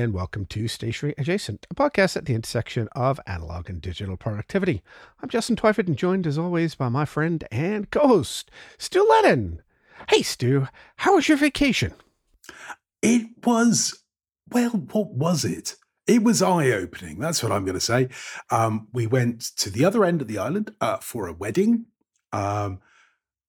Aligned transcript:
and 0.00 0.14
welcome 0.14 0.46
to 0.46 0.66
Stationery 0.66 1.14
Adjacent, 1.18 1.66
a 1.70 1.74
podcast 1.74 2.16
at 2.16 2.24
the 2.24 2.32
intersection 2.34 2.88
of 2.92 3.20
analog 3.26 3.68
and 3.68 3.82
digital 3.82 4.16
productivity. 4.16 4.82
I'm 5.22 5.28
Justin 5.28 5.56
Twyford 5.56 5.88
and 5.88 5.96
joined 5.96 6.26
as 6.26 6.38
always 6.38 6.74
by 6.74 6.88
my 6.88 7.04
friend 7.04 7.44
and 7.52 7.90
co-host, 7.90 8.50
Stu 8.78 9.06
Lennon. 9.06 9.60
Hey 10.08 10.22
Stu, 10.22 10.68
how 10.96 11.16
was 11.16 11.28
your 11.28 11.36
vacation? 11.36 11.92
It 13.02 13.26
was, 13.44 14.02
well, 14.50 14.70
what 14.70 15.10
was 15.10 15.44
it? 15.44 15.76
It 16.06 16.22
was 16.22 16.40
eye 16.40 16.70
opening. 16.70 17.18
That's 17.18 17.42
what 17.42 17.52
I'm 17.52 17.66
going 17.66 17.74
to 17.74 17.80
say. 17.80 18.08
Um, 18.48 18.88
we 18.94 19.06
went 19.06 19.42
to 19.58 19.68
the 19.68 19.84
other 19.84 20.06
end 20.06 20.22
of 20.22 20.28
the 20.28 20.38
island 20.38 20.74
uh, 20.80 20.96
for 20.96 21.28
a 21.28 21.34
wedding. 21.34 21.84
Um, 22.32 22.80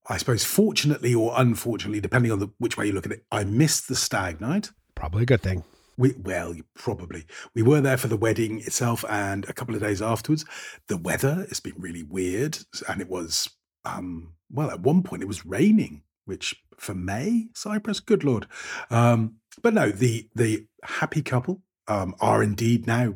I 0.10 0.18
suppose, 0.18 0.44
fortunately 0.44 1.16
or 1.16 1.32
unfortunately, 1.38 2.02
depending 2.02 2.34
on 2.34 2.40
the, 2.40 2.50
which 2.58 2.76
way 2.76 2.88
you 2.88 2.92
look 2.92 3.06
at 3.06 3.14
it, 3.14 3.24
I 3.32 3.46
missed 3.46 3.88
the 3.88 3.96
stag 3.96 4.42
night. 4.42 4.72
Probably 4.96 5.24
a 5.24 5.26
good 5.26 5.42
thing. 5.42 5.64
We, 6.02 6.16
well, 6.18 6.56
probably. 6.74 7.26
We 7.54 7.62
were 7.62 7.80
there 7.80 7.96
for 7.96 8.08
the 8.08 8.18
wedding 8.18 8.62
itself 8.62 9.06
and 9.08 9.48
a 9.48 9.54
couple 9.54 9.76
of 9.76 9.82
days 9.82 10.02
afterwards. 10.02 10.46
The 10.88 10.98
weather 10.98 11.46
has 11.48 11.60
been 11.60 11.76
really 11.78 12.02
weird. 12.02 12.58
And 12.90 13.02
it 13.02 13.08
was, 13.08 13.52
um, 13.86 14.34
well, 14.52 14.72
at 14.72 14.80
one 14.80 15.04
point 15.04 15.22
it 15.22 15.28
was 15.28 15.46
raining, 15.46 16.02
which 16.26 16.56
for 16.76 16.96
May, 16.96 17.50
Cyprus, 17.54 18.00
good 18.00 18.24
Lord. 18.24 18.48
Um, 18.90 19.36
but 19.62 19.76
no, 19.76 19.92
the, 19.92 20.28
the 20.34 20.66
happy 20.84 21.22
couple 21.22 21.62
um, 21.88 22.16
are 22.20 22.42
indeed 22.42 22.88
now 22.88 23.14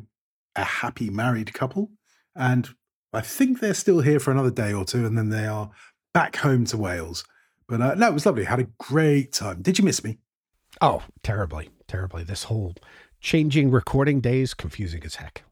a 0.54 0.62
happy 0.62 1.10
married 1.10 1.52
couple. 1.54 1.90
And 2.36 2.68
I 3.12 3.20
think 3.20 3.58
they're 3.58 3.74
still 3.74 3.98
here 3.98 4.20
for 4.20 4.30
another 4.30 4.52
day 4.52 4.72
or 4.72 4.84
two. 4.84 5.04
And 5.04 5.18
then 5.18 5.30
they 5.30 5.48
are 5.48 5.70
back 6.14 6.36
home 6.36 6.64
to 6.66 6.76
Wales. 6.76 7.24
But 7.66 7.80
uh, 7.80 7.94
no, 7.96 8.06
it 8.06 8.14
was 8.14 8.26
lovely. 8.26 8.44
Had 8.44 8.60
a 8.60 8.68
great 8.78 9.32
time. 9.32 9.60
Did 9.60 9.76
you 9.76 9.84
miss 9.84 10.04
me? 10.04 10.18
Oh, 10.80 11.02
terribly, 11.22 11.70
terribly. 11.88 12.22
This 12.22 12.44
whole 12.44 12.74
changing 13.20 13.70
recording 13.70 14.20
days 14.20 14.54
confusing 14.54 15.02
as 15.04 15.16
heck. 15.16 15.42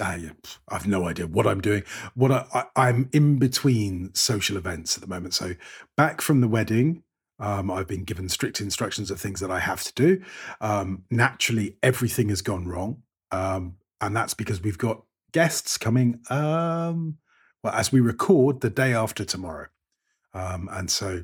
I, 0.00 0.30
have 0.70 0.86
no 0.86 1.08
idea 1.08 1.26
what 1.26 1.46
I'm 1.46 1.60
doing. 1.60 1.82
What 2.14 2.30
I, 2.30 2.64
I, 2.76 2.88
am 2.88 3.08
in 3.12 3.38
between 3.38 4.14
social 4.14 4.56
events 4.56 4.96
at 4.96 5.00
the 5.00 5.08
moment. 5.08 5.34
So 5.34 5.54
back 5.96 6.20
from 6.20 6.40
the 6.40 6.46
wedding, 6.46 7.02
um, 7.40 7.70
I've 7.70 7.88
been 7.88 8.04
given 8.04 8.28
strict 8.28 8.60
instructions 8.60 9.10
of 9.10 9.20
things 9.20 9.40
that 9.40 9.50
I 9.50 9.58
have 9.58 9.82
to 9.84 9.92
do. 9.94 10.22
Um, 10.60 11.04
naturally, 11.10 11.76
everything 11.82 12.28
has 12.28 12.42
gone 12.42 12.68
wrong, 12.68 13.02
um, 13.32 13.76
and 14.00 14.14
that's 14.14 14.34
because 14.34 14.62
we've 14.62 14.78
got 14.78 15.02
guests 15.32 15.78
coming. 15.78 16.20
Um, 16.30 17.18
well, 17.62 17.72
as 17.72 17.90
we 17.90 18.00
record 18.00 18.60
the 18.60 18.70
day 18.70 18.92
after 18.92 19.24
tomorrow, 19.24 19.66
um, 20.34 20.68
and 20.70 20.90
so 20.90 21.22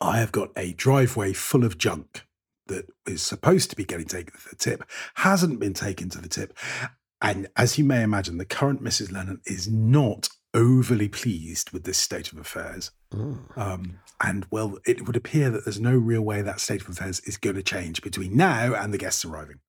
I 0.00 0.18
have 0.18 0.32
got 0.32 0.50
a 0.56 0.72
driveway 0.72 1.32
full 1.32 1.64
of 1.64 1.78
junk 1.78 2.24
that 2.66 2.86
is 3.06 3.22
supposed 3.22 3.70
to 3.70 3.76
be 3.76 3.84
getting 3.84 4.06
taken 4.06 4.38
to 4.38 4.48
the 4.50 4.56
tip, 4.56 4.84
hasn't 5.14 5.58
been 5.58 5.74
taken 5.74 6.08
to 6.10 6.20
the 6.20 6.28
tip. 6.28 6.56
And 7.20 7.48
as 7.56 7.78
you 7.78 7.84
may 7.84 8.02
imagine, 8.02 8.38
the 8.38 8.44
current 8.44 8.82
Mrs. 8.82 9.10
Lennon 9.10 9.40
is 9.44 9.68
not 9.68 10.28
overly 10.54 11.08
pleased 11.08 11.70
with 11.70 11.84
this 11.84 11.98
state 11.98 12.32
of 12.32 12.38
affairs. 12.38 12.90
Mm. 13.12 13.56
Um, 13.56 14.00
and 14.22 14.46
well, 14.50 14.78
it 14.86 15.06
would 15.06 15.16
appear 15.16 15.50
that 15.50 15.64
there's 15.64 15.80
no 15.80 15.96
real 15.96 16.22
way 16.22 16.42
that 16.42 16.60
state 16.60 16.82
of 16.82 16.88
affairs 16.88 17.20
is 17.20 17.36
going 17.36 17.56
to 17.56 17.62
change 17.62 18.02
between 18.02 18.36
now 18.36 18.74
and 18.74 18.92
the 18.92 18.98
guests 18.98 19.24
arriving. 19.24 19.60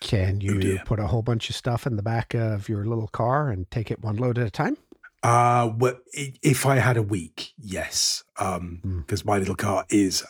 Can 0.00 0.40
you 0.40 0.78
oh 0.78 0.84
put 0.84 1.00
a 1.00 1.08
whole 1.08 1.22
bunch 1.22 1.50
of 1.50 1.56
stuff 1.56 1.86
in 1.86 1.96
the 1.96 2.02
back 2.02 2.32
of 2.34 2.68
your 2.68 2.84
little 2.84 3.08
car 3.08 3.50
and 3.50 3.68
take 3.70 3.90
it 3.90 4.00
one 4.00 4.16
load 4.16 4.38
at 4.38 4.46
a 4.46 4.50
time? 4.50 4.76
Uh, 5.22 5.72
well, 5.76 5.98
if 6.14 6.64
I 6.64 6.76
had 6.76 6.96
a 6.96 7.02
week, 7.02 7.52
yes, 7.58 8.22
because 8.36 8.56
um, 8.58 8.80
mm. 8.84 9.24
my 9.24 9.38
little 9.38 9.56
car 9.56 9.84
is, 9.90 10.24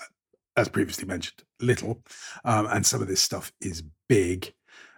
as 0.57 0.69
previously 0.69 1.07
mentioned, 1.07 1.43
little, 1.61 2.03
um, 2.45 2.67
and 2.67 2.87
some 2.87 3.03
of 3.03 3.09
this 3.09 3.21
stuff 3.21 3.53
is 3.61 3.83
big, 4.09 4.55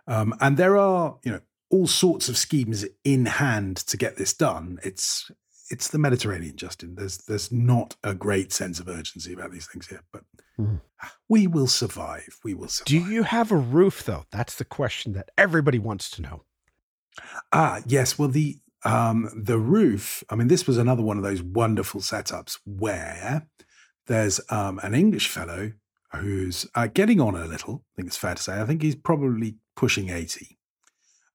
um, 0.07 0.35
and 0.41 0.57
there 0.57 0.77
are 0.77 1.19
you 1.25 1.33
know 1.33 1.41
all 1.71 1.87
sorts 1.87 2.29
of 2.29 2.37
schemes 2.37 2.85
in 3.05 3.27
hand 3.27 3.79
to 3.79 3.97
get 3.97 4.17
this 4.17 4.33
done. 4.33 4.79
It's 4.85 5.31
it's 5.71 5.89
the 5.89 5.99
Mediterranean, 5.99 6.57
Justin. 6.57 6.95
There's 6.95 7.19
there's 7.19 7.51
not 7.51 7.97
a 8.05 8.15
great 8.15 8.53
sense 8.53 8.79
of 8.79 8.89
urgency 8.89 9.33
about 9.33 9.51
these 9.51 9.67
things 9.67 9.89
here, 9.89 10.03
but 10.13 10.23
mm. 10.59 10.81
we 11.29 11.49
will 11.49 11.69
survive. 11.69 12.39
We 12.45 12.55
will 12.55 12.69
survive. 12.69 12.87
Do 12.87 12.99
you 12.99 13.25
have 13.25 13.51
a 13.51 13.57
roof 13.57 14.05
though? 14.05 14.25
That's 14.31 14.55
the 14.55 14.65
question 14.65 15.15
that 15.15 15.31
everybody 15.37 15.79
wants 15.79 16.11
to 16.11 16.23
know. 16.23 16.43
Ah, 17.53 17.81
yes. 17.87 18.19
Well, 18.19 18.29
the 18.29 18.59
um, 18.85 19.31
the 19.35 19.59
roof, 19.59 20.25
I 20.31 20.37
mean, 20.37 20.49
this 20.49 20.67
was 20.67 20.79
another 20.79 21.03
one 21.03 21.17
of 21.17 21.23
those 21.23 21.43
wonderful 21.43 22.01
setups 22.01 22.59
where 22.65 23.47
there's 24.07 24.41
um, 24.51 24.81
an 24.83 24.95
English 24.95 25.29
fellow 25.29 25.73
who's 26.17 26.67
uh, 26.75 26.89
getting 26.89 27.21
on 27.21 27.35
a 27.35 27.47
little. 27.47 27.85
I 27.93 27.97
think 27.97 28.09
it's 28.09 28.17
fair 28.17 28.35
to 28.35 28.43
say. 28.43 28.61
I 28.61 28.65
think 28.65 28.83
he's 28.83 28.97
probably 28.97 29.57
pushing 29.77 30.09
80. 30.09 30.59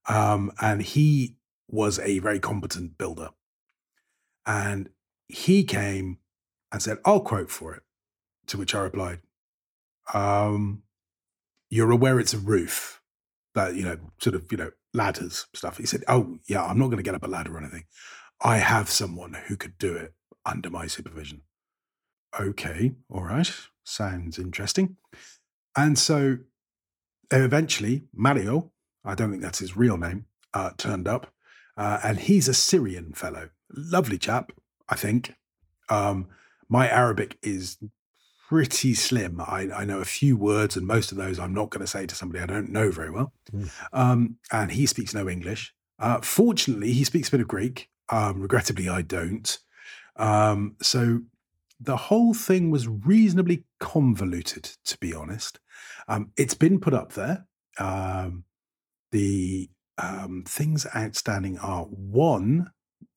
Um, 0.08 0.52
and 0.62 0.82
he 0.82 1.36
was 1.68 2.00
a 2.00 2.20
very 2.20 2.40
competent 2.40 2.98
builder. 2.98 3.30
And 4.46 4.90
he 5.28 5.64
came 5.64 6.20
and 6.72 6.82
said, 6.82 6.98
I'll 7.06 7.22
quote 7.22 7.50
for 7.50 7.74
it. 7.76 7.82
To 8.48 8.58
which 8.60 8.76
I 8.76 8.82
replied, 8.82 9.22
um, 10.14 10.84
You're 11.72 11.90
aware 11.90 12.20
it's 12.20 12.36
a 12.36 12.38
roof 12.38 13.02
that, 13.56 13.76
you 13.76 13.84
know, 13.84 13.98
sort 14.20 14.36
of, 14.36 14.52
you 14.52 14.58
know, 14.58 14.72
ladders 14.94 15.48
stuff. 15.54 15.78
He 15.78 15.86
said, 15.86 16.04
"Oh 16.08 16.38
yeah, 16.48 16.64
I'm 16.64 16.78
not 16.78 16.88
going 16.88 16.98
to 16.98 17.04
get 17.04 17.16
up 17.16 17.26
a 17.26 17.28
ladder 17.28 17.56
or 17.56 17.60
anything. 17.60 17.86
I 18.42 18.58
have 18.58 18.90
someone 18.90 19.34
who 19.48 19.58
could 19.58 19.78
do 19.78 19.96
it 19.96 20.14
under 20.46 20.70
my 20.70 20.88
supervision." 20.88 21.42
Okay, 22.40 22.94
all 23.10 23.24
right, 23.24 23.52
sounds 23.84 24.38
interesting. 24.38 24.98
And 25.76 25.98
so 25.98 26.38
eventually, 27.32 28.04
Mario, 28.14 28.72
I 29.04 29.16
don't 29.16 29.32
think 29.32 29.42
that's 29.42 29.60
his 29.60 29.78
real 29.78 29.98
name, 29.98 30.26
uh, 30.54 30.72
turned 30.78 31.08
up, 31.08 31.34
uh, 31.78 32.00
and 32.04 32.20
he's 32.20 32.48
a 32.48 32.54
Syrian 32.54 33.14
fellow, 33.14 33.50
lovely 33.74 34.18
chap, 34.18 34.52
I 34.90 34.96
think. 34.96 35.36
Um, 35.90 36.28
my 36.68 36.90
Arabic 36.90 37.38
is 37.42 37.78
pretty 38.50 38.94
slim. 38.94 39.42
I, 39.42 39.70
I, 39.76 39.86
know 39.86 40.00
a 40.00 40.06
few 40.06 40.38
words, 40.38 40.78
and 40.78 40.86
most 40.86 41.12
of 41.12 41.18
those 41.18 41.40
I'm 41.40 41.54
not 41.54 41.70
going 41.70 41.86
to 41.86 41.92
say 41.92 42.06
to 42.06 42.16
somebody 42.16 42.42
I 42.42 42.46
don't 42.46 42.70
know 42.70 42.92
very 42.92 43.10
well. 43.10 43.34
Mm. 43.52 43.72
Um, 43.94 44.38
and 44.52 44.72
he 44.72 44.86
speaks 44.86 45.14
no 45.14 45.28
English. 45.28 45.74
Uh, 46.00 46.20
fortunately, 46.22 46.92
he 46.94 47.04
speaks 47.04 47.30
a 47.30 47.32
bit 47.32 47.42
of 47.42 47.48
Greek. 47.48 47.90
Um, 48.10 48.42
regrettably, 48.42 48.88
I 48.88 49.02
don't. 49.02 49.58
Um, 50.16 50.76
so 50.82 51.22
the 51.80 51.98
whole 51.98 52.34
thing 52.34 52.70
was 52.70 52.88
reasonably 52.88 53.64
convoluted, 53.80 54.64
to 54.86 54.98
be 55.00 55.14
honest. 55.14 55.60
Um, 56.08 56.32
it's 56.38 56.54
been 56.54 56.80
put 56.80 56.94
up 56.94 57.14
there. 57.14 57.46
Um, 57.80 58.44
the 59.12 59.70
um, 59.98 60.44
things 60.48 60.86
outstanding 60.96 61.58
are 61.60 61.84
one, 61.84 62.72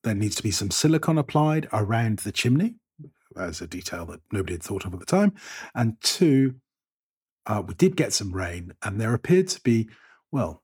there 0.05 0.15
needs 0.15 0.37
to 0.37 0.43
be 0.43 0.51
some 0.51 0.71
silicon 0.71 1.19
applied 1.19 1.69
around 1.73 2.21
the 2.21 2.33
chimney 2.33 2.77
as 3.37 3.61
a 3.61 3.67
detail 3.67 4.07
that 4.07 4.21
nobody 4.33 4.55
had 4.55 4.63
thought 4.63 4.85
of 4.85 4.95
at 4.95 5.01
the 5.01 5.07
time. 5.07 5.35
And 5.75 6.01
two, 6.01 6.57
uh, 7.47 7.63
we 7.67 7.75
did 7.75 7.97
get 7.97 8.13
some 8.13 8.33
rain, 8.33 8.73
and 8.83 9.01
there 9.01 9.15
appeared 9.15 9.49
to 9.49 9.61
be, 9.61 9.89
well, 10.31 10.63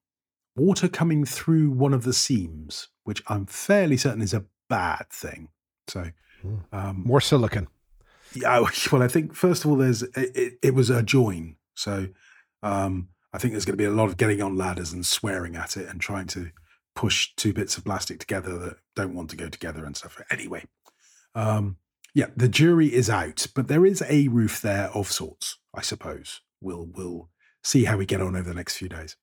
water 0.57 0.89
coming 0.89 1.25
through 1.25 1.71
one 1.71 1.95
of 1.95 2.05
the 2.05 2.13
seams, 2.13 2.89
which 3.05 3.23
I'm 3.27 3.47
fairly 3.47 3.97
certain 3.97 4.23
is 4.23 4.35
a 4.35 4.45
bad 4.69 5.09
thing. 5.11 5.49
So, 5.89 6.11
hmm. 6.43 6.57
um, 6.73 7.03
more 7.05 7.21
silicon. 7.21 7.69
Yeah, 8.35 8.65
well, 8.93 9.03
I 9.03 9.09
think 9.09 9.35
first 9.35 9.65
of 9.65 9.71
all, 9.71 9.77
there's 9.77 10.03
it, 10.03 10.59
it 10.63 10.75
was 10.75 10.91
a 10.91 11.03
join, 11.03 11.57
so 11.75 12.09
um, 12.63 13.09
I 13.33 13.39
think 13.39 13.53
there's 13.53 13.65
going 13.65 13.77
to 13.77 13.83
be 13.83 13.85
a 13.85 13.91
lot 13.91 14.09
of 14.09 14.17
getting 14.17 14.43
on 14.43 14.57
ladders 14.57 14.93
and 14.93 15.05
swearing 15.05 15.57
at 15.57 15.77
it 15.77 15.89
and 15.89 16.01
trying 16.01 16.27
to 16.29 16.51
push 16.95 17.31
two 17.37 17.53
bits 17.53 17.77
of 17.77 17.85
plastic 17.85 18.21
together 18.21 18.59
that 18.59 18.77
don't 18.95 19.15
want 19.15 19.31
to 19.31 19.37
go 19.37 19.49
together 19.49 19.85
and 19.85 19.97
stuff. 19.97 20.21
Anyway, 20.31 20.65
um, 21.35 21.77
yeah, 22.15 22.27
the 22.37 22.49
jury 22.49 22.95
is 22.95 23.11
out, 23.11 23.47
but 23.55 23.69
there 23.69 23.85
is 23.85 24.03
a 24.09 24.29
roof 24.29 24.63
there 24.63 24.89
of 24.91 25.11
sorts, 25.11 25.59
I 25.75 25.83
suppose. 25.83 26.41
We'll 26.61 26.87
we'll 26.87 27.29
see 27.63 27.85
how 27.85 27.97
we 27.97 28.07
get 28.07 28.23
on 28.23 28.37
over 28.37 28.49
the 28.49 28.55
next 28.55 28.77
few 28.77 28.89
days. 28.89 29.17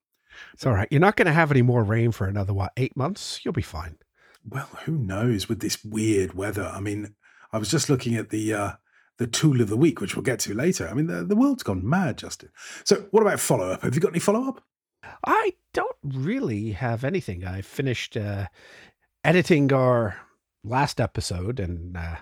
It's 0.53 0.65
all 0.65 0.73
right. 0.73 0.87
You're 0.91 0.99
not 0.99 1.15
going 1.15 1.27
to 1.27 1.33
have 1.33 1.51
any 1.51 1.61
more 1.61 1.83
rain 1.83 2.11
for 2.11 2.27
another 2.27 2.53
what 2.53 2.73
eight 2.77 2.95
months. 2.95 3.41
You'll 3.43 3.53
be 3.53 3.61
fine. 3.61 3.97
Well, 4.47 4.69
who 4.85 4.97
knows 4.97 5.47
with 5.47 5.59
this 5.59 5.83
weird 5.83 6.33
weather? 6.33 6.65
I 6.65 6.79
mean, 6.79 7.15
I 7.53 7.57
was 7.57 7.69
just 7.69 7.89
looking 7.89 8.15
at 8.15 8.29
the 8.29 8.53
uh, 8.53 8.71
the 9.17 9.27
tool 9.27 9.61
of 9.61 9.69
the 9.69 9.77
week, 9.77 10.01
which 10.01 10.15
we'll 10.15 10.23
get 10.23 10.39
to 10.39 10.53
later. 10.53 10.87
I 10.87 10.93
mean, 10.93 11.07
the, 11.07 11.23
the 11.23 11.35
world's 11.35 11.63
gone 11.63 11.87
mad, 11.87 12.17
Justin. 12.17 12.49
So, 12.83 13.05
what 13.11 13.21
about 13.21 13.39
follow 13.39 13.71
up? 13.71 13.83
Have 13.83 13.95
you 13.95 14.01
got 14.01 14.11
any 14.11 14.19
follow 14.19 14.47
up? 14.47 14.63
I 15.25 15.53
don't 15.73 15.97
really 16.03 16.71
have 16.71 17.03
anything. 17.03 17.45
I 17.45 17.61
finished 17.61 18.17
uh, 18.17 18.47
editing 19.23 19.71
our 19.71 20.17
last 20.63 20.99
episode, 20.99 21.59
and 21.59 21.95
uh, 21.95 22.17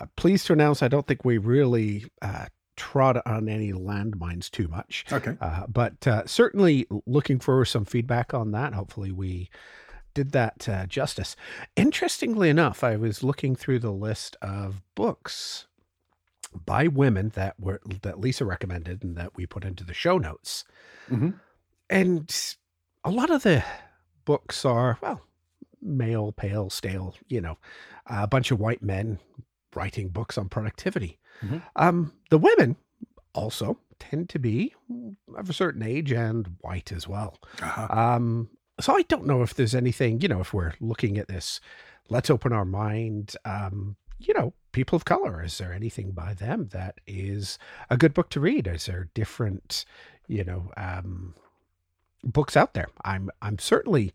uh, 0.00 0.06
pleased 0.16 0.46
to 0.46 0.52
announce, 0.52 0.82
I 0.82 0.88
don't 0.88 1.06
think 1.06 1.24
we 1.24 1.38
really 1.38 2.06
uh, 2.22 2.46
trod 2.76 3.20
on 3.26 3.48
any 3.48 3.72
landmines 3.72 4.50
too 4.50 4.68
much. 4.68 5.04
Okay. 5.12 5.36
Uh, 5.40 5.66
but 5.66 6.06
uh, 6.06 6.24
certainly 6.26 6.86
looking 7.06 7.38
for 7.38 7.64
some 7.64 7.84
feedback 7.84 8.32
on 8.32 8.52
that. 8.52 8.72
Hopefully, 8.72 9.12
we 9.12 9.50
did 10.14 10.32
that 10.32 10.68
uh, 10.68 10.86
justice. 10.86 11.36
Interestingly 11.76 12.48
enough, 12.48 12.82
I 12.82 12.96
was 12.96 13.22
looking 13.22 13.54
through 13.54 13.80
the 13.80 13.92
list 13.92 14.36
of 14.40 14.82
books 14.94 15.66
by 16.64 16.88
women 16.88 17.30
that 17.34 17.58
were 17.60 17.80
that 18.02 18.18
Lisa 18.18 18.44
recommended 18.44 19.02
and 19.04 19.16
that 19.16 19.36
we 19.36 19.44
put 19.44 19.64
into 19.64 19.84
the 19.84 19.94
show 19.94 20.18
notes. 20.18 20.64
Mm-hmm. 21.10 21.30
and 21.88 22.54
a 23.04 23.10
lot 23.10 23.30
of 23.30 23.42
the 23.42 23.64
books 24.24 24.64
are 24.64 24.98
well, 25.00 25.22
male, 25.80 26.32
pale, 26.32 26.70
stale. 26.70 27.14
You 27.28 27.40
know, 27.40 27.58
a 28.06 28.26
bunch 28.26 28.50
of 28.50 28.60
white 28.60 28.82
men 28.82 29.18
writing 29.74 30.08
books 30.08 30.38
on 30.38 30.48
productivity. 30.48 31.18
Mhm. 31.42 31.62
Um, 31.76 32.12
the 32.30 32.38
women 32.38 32.76
also 33.34 33.78
tend 33.98 34.28
to 34.30 34.38
be 34.38 34.74
of 35.36 35.50
a 35.50 35.52
certain 35.52 35.82
age 35.82 36.12
and 36.12 36.56
white 36.60 36.92
as 36.92 37.06
well. 37.06 37.38
Uh-huh. 37.60 37.86
Um, 37.90 38.50
so 38.80 38.96
I 38.96 39.02
don't 39.02 39.26
know 39.26 39.42
if 39.42 39.54
there's 39.54 39.74
anything, 39.74 40.20
you 40.20 40.28
know, 40.28 40.40
if 40.40 40.54
we're 40.54 40.74
looking 40.80 41.18
at 41.18 41.28
this, 41.28 41.60
let's 42.08 42.30
open 42.30 42.52
our 42.52 42.64
mind. 42.64 43.36
Um, 43.44 43.96
you 44.18 44.34
know, 44.34 44.52
people 44.72 44.96
of 44.96 45.04
color, 45.04 45.42
is 45.42 45.58
there 45.58 45.72
anything 45.72 46.12
by 46.12 46.34
them 46.34 46.68
that 46.72 46.96
is 47.06 47.58
a 47.90 47.96
good 47.96 48.14
book 48.14 48.30
to 48.30 48.40
read? 48.40 48.66
Is 48.66 48.86
there 48.86 49.08
different, 49.14 49.84
you 50.26 50.44
know, 50.44 50.70
um, 50.76 51.34
books 52.24 52.56
out 52.56 52.74
there? 52.74 52.88
I'm 53.04 53.30
I'm 53.42 53.58
certainly 53.58 54.12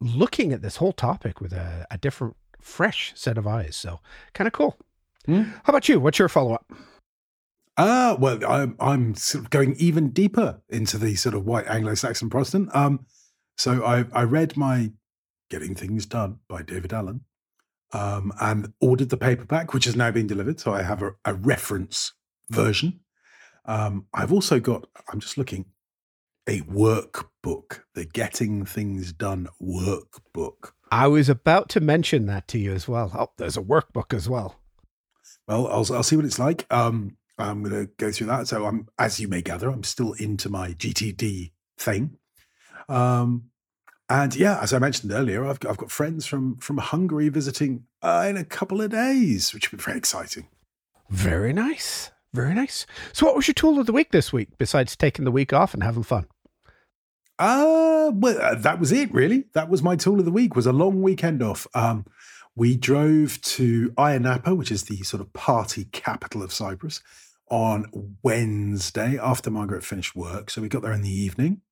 looking 0.00 0.52
at 0.52 0.62
this 0.62 0.76
whole 0.76 0.92
topic 0.92 1.40
with 1.40 1.52
a, 1.52 1.86
a 1.90 1.98
different, 1.98 2.36
fresh 2.60 3.12
set 3.14 3.38
of 3.38 3.46
eyes. 3.46 3.76
So 3.76 4.00
kind 4.34 4.46
of 4.46 4.52
cool. 4.52 4.76
Hmm. 5.26 5.42
How 5.42 5.70
about 5.70 5.88
you? 5.88 6.00
What's 6.00 6.18
your 6.18 6.28
follow 6.28 6.54
up? 6.54 6.70
Ah, 7.76 8.16
well, 8.18 8.44
I'm 8.46 8.76
I'm 8.78 9.14
sort 9.14 9.44
of 9.44 9.50
going 9.50 9.74
even 9.76 10.10
deeper 10.10 10.60
into 10.68 10.98
the 10.98 11.14
sort 11.14 11.34
of 11.34 11.46
white 11.46 11.66
Anglo-Saxon 11.66 12.28
Protestant. 12.28 12.74
Um, 12.74 13.06
so 13.56 13.84
I 13.84 14.04
I 14.12 14.24
read 14.24 14.56
my 14.56 14.92
Getting 15.50 15.74
Things 15.74 16.06
Done 16.06 16.40
by 16.48 16.62
David 16.62 16.92
Allen, 16.92 17.22
um, 17.92 18.32
and 18.40 18.72
ordered 18.80 19.08
the 19.08 19.16
paperback, 19.16 19.72
which 19.72 19.84
has 19.84 19.96
now 19.96 20.10
been 20.10 20.26
delivered. 20.26 20.60
So 20.60 20.74
I 20.74 20.82
have 20.82 21.02
a, 21.02 21.12
a 21.24 21.34
reference 21.34 22.12
version. 22.50 23.00
Um, 23.64 24.06
I've 24.12 24.32
also 24.32 24.60
got. 24.60 24.86
I'm 25.12 25.20
just 25.20 25.38
looking 25.38 25.66
a 26.48 26.60
workbook, 26.62 27.82
the 27.94 28.04
Getting 28.04 28.64
Things 28.64 29.12
Done 29.12 29.48
workbook. 29.62 30.72
I 30.90 31.06
was 31.06 31.28
about 31.28 31.68
to 31.70 31.80
mention 31.80 32.26
that 32.26 32.48
to 32.48 32.58
you 32.58 32.72
as 32.72 32.88
well. 32.88 33.12
Oh, 33.16 33.30
there's 33.36 33.56
a 33.56 33.62
workbook 33.62 34.14
as 34.14 34.28
well. 34.28 34.56
Well, 35.46 35.66
I'll, 35.68 35.86
I'll 35.94 36.02
see 36.02 36.16
what 36.16 36.24
it's 36.24 36.38
like. 36.38 36.66
Um, 36.70 37.16
I'm 37.38 37.62
going 37.62 37.86
to 37.86 37.92
go 37.96 38.10
through 38.10 38.28
that. 38.28 38.48
So 38.48 38.66
I'm, 38.66 38.88
as 38.98 39.20
you 39.20 39.28
may 39.28 39.42
gather, 39.42 39.70
I'm 39.70 39.84
still 39.84 40.12
into 40.14 40.48
my 40.48 40.70
GTD 40.72 41.52
thing. 41.78 42.18
Um, 42.88 43.50
and 44.08 44.34
yeah, 44.34 44.60
as 44.60 44.72
I 44.72 44.78
mentioned 44.78 45.12
earlier, 45.12 45.44
I've, 45.44 45.58
I've 45.68 45.76
got 45.76 45.90
friends 45.90 46.26
from 46.26 46.56
from 46.56 46.78
Hungary 46.78 47.28
visiting 47.28 47.84
uh, 48.02 48.26
in 48.28 48.36
a 48.36 48.44
couple 48.44 48.82
of 48.82 48.90
days, 48.90 49.54
which 49.54 49.70
will 49.70 49.78
be 49.78 49.84
very 49.84 49.96
exciting. 49.98 50.48
Very 51.08 51.52
nice. 51.52 52.10
Very 52.32 52.54
nice. 52.54 52.86
So, 53.12 53.26
what 53.26 53.36
was 53.36 53.46
your 53.46 53.54
tool 53.54 53.78
of 53.78 53.86
the 53.86 53.92
week 53.92 54.10
this 54.10 54.32
week 54.32 54.48
besides 54.58 54.96
taking 54.96 55.24
the 55.24 55.30
week 55.30 55.52
off 55.52 55.74
and 55.74 55.82
having 55.82 56.02
fun? 56.02 56.26
Uh, 57.40 58.12
well, 58.14 58.38
uh, 58.38 58.54
that 58.54 58.78
was 58.78 58.92
it, 58.92 59.12
really. 59.14 59.44
That 59.54 59.70
was 59.70 59.82
my 59.82 59.96
tool 59.96 60.18
of 60.18 60.26
the 60.26 60.30
week. 60.30 60.54
Was 60.54 60.66
a 60.66 60.72
long 60.72 61.00
weekend 61.00 61.42
off. 61.42 61.66
Um, 61.74 62.04
we 62.54 62.76
drove 62.76 63.40
to 63.40 63.90
Ayia 63.92 64.20
Napa, 64.20 64.54
which 64.54 64.70
is 64.70 64.84
the 64.84 64.98
sort 64.98 65.22
of 65.22 65.32
party 65.32 65.84
capital 65.84 66.42
of 66.42 66.52
Cyprus, 66.52 67.00
on 67.50 67.86
Wednesday 68.22 69.18
after 69.18 69.50
Margaret 69.50 69.84
finished 69.84 70.14
work. 70.14 70.50
So 70.50 70.60
we 70.60 70.68
got 70.68 70.82
there 70.82 70.92
in 70.92 71.00
the 71.00 71.10
evening. 71.10 71.62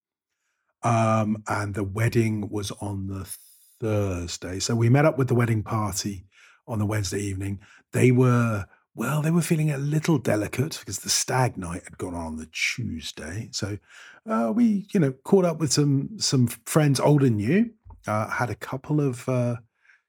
Um, 0.82 1.43
and 1.47 1.75
the 1.75 1.85
wedding 1.85 2.49
was 2.49 2.70
on 2.81 3.09
the 3.09 3.29
Thursday. 3.79 4.61
So 4.61 4.75
we 4.75 4.88
met 4.88 5.05
up 5.05 5.19
with 5.19 5.29
the 5.29 5.35
wedding 5.35 5.62
party 5.62 6.25
on 6.67 6.79
the 6.79 6.87
Wednesday 6.87 7.20
evening. 7.20 7.61
They 7.93 8.11
were, 8.11 8.65
well, 8.94 9.20
they 9.20 9.31
were 9.31 9.43
feeling 9.43 9.70
a 9.70 9.79
little 9.79 10.19
delicate 10.19 10.79
because 10.81 11.00
the 11.00 11.11
stag 11.11 11.59
night 11.59 11.82
had 11.85 11.99
gone 11.99 12.15
on 12.15 12.26
on 12.26 12.37
the 12.37 12.49
Tuesday. 12.53 13.49
So 13.53 13.79
uh, 14.29 14.53
we, 14.55 14.87
you 14.93 15.01
know, 15.01 15.13
caught 15.25 15.45
up 15.45 15.59
with 15.59 15.73
some 15.73 16.19
some 16.19 16.47
friends, 16.47 17.01
old 17.01 17.23
and 17.23 17.37
new. 17.37 17.71
Uh, 18.07 18.29
had 18.29 18.51
a 18.51 18.55
couple 18.55 19.01
of 19.01 19.29
uh, 19.29 19.57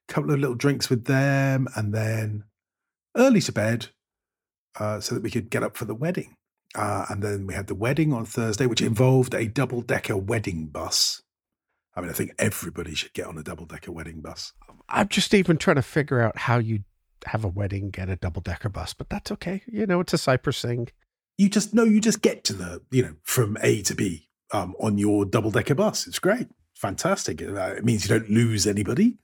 couple 0.07 0.31
of 0.31 0.39
little 0.39 0.55
drinks 0.55 0.89
with 0.89 1.05
them, 1.05 1.67
and 1.75 1.93
then 1.93 2.43
early 3.15 3.41
to 3.41 3.51
bed 3.51 3.87
uh, 4.79 4.99
so 4.99 5.15
that 5.15 5.23
we 5.23 5.31
could 5.31 5.49
get 5.49 5.63
up 5.63 5.77
for 5.77 5.85
the 5.85 5.95
wedding. 5.95 6.35
Uh, 6.75 7.05
and 7.09 7.23
then 7.23 7.47
we 7.47 7.53
had 7.53 7.67
the 7.67 7.75
wedding 7.75 8.13
on 8.13 8.25
Thursday, 8.25 8.67
which 8.67 8.81
involved 8.81 9.33
a 9.33 9.47
double 9.47 9.81
decker 9.81 10.15
wedding 10.15 10.67
bus. 10.67 11.21
I 11.95 12.01
mean, 12.01 12.09
I 12.09 12.13
think 12.13 12.31
everybody 12.37 12.93
should 12.93 13.13
get 13.13 13.25
on 13.25 13.37
a 13.37 13.43
double 13.43 13.65
decker 13.65 13.91
wedding 13.91 14.21
bus. 14.21 14.53
I'm 14.87 15.07
just 15.07 15.33
even 15.33 15.57
trying 15.57 15.77
to 15.77 15.81
figure 15.81 16.21
out 16.21 16.37
how 16.37 16.59
you 16.59 16.81
have 17.25 17.43
a 17.43 17.47
wedding, 17.47 17.89
get 17.89 18.09
a 18.09 18.15
double 18.15 18.41
decker 18.41 18.69
bus, 18.69 18.93
but 18.93 19.09
that's 19.09 19.31
okay. 19.31 19.63
You 19.67 19.85
know, 19.87 19.99
it's 19.99 20.13
a 20.13 20.17
Cyprus 20.17 20.61
thing. 20.61 20.89
You 21.39 21.47
just 21.47 21.73
no, 21.73 21.85
you 21.85 22.01
just 22.01 22.21
get 22.21 22.43
to 22.45 22.53
the 22.53 22.81
you 22.91 23.01
know 23.01 23.15
from 23.23 23.57
A 23.61 23.81
to 23.83 23.95
B 23.95 24.27
um, 24.51 24.75
on 24.79 24.97
your 24.97 25.23
double 25.23 25.51
decker 25.51 25.73
bus. 25.73 26.05
It's 26.05 26.19
great, 26.19 26.47
fantastic. 26.75 27.41
Uh, 27.41 27.75
It 27.77 27.85
means 27.85 28.03
you 28.03 28.19
don't 28.19 28.29
lose 28.29 28.67
anybody, 28.67 29.17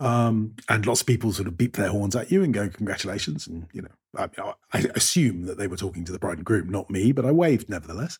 um, 0.00 0.54
and 0.70 0.86
lots 0.86 1.02
of 1.02 1.06
people 1.06 1.30
sort 1.34 1.46
of 1.46 1.58
beep 1.58 1.76
their 1.76 1.90
horns 1.90 2.16
at 2.16 2.32
you 2.32 2.42
and 2.42 2.54
go 2.54 2.70
congratulations. 2.70 3.46
And 3.46 3.66
you 3.74 3.82
know, 3.82 3.90
I, 4.16 4.28
I 4.72 4.78
assume 4.94 5.42
that 5.44 5.58
they 5.58 5.66
were 5.66 5.76
talking 5.76 6.06
to 6.06 6.12
the 6.12 6.18
bride 6.18 6.38
and 6.38 6.44
groom, 6.46 6.70
not 6.70 6.88
me, 6.88 7.12
but 7.12 7.26
I 7.26 7.32
waved 7.32 7.68
nevertheless. 7.68 8.18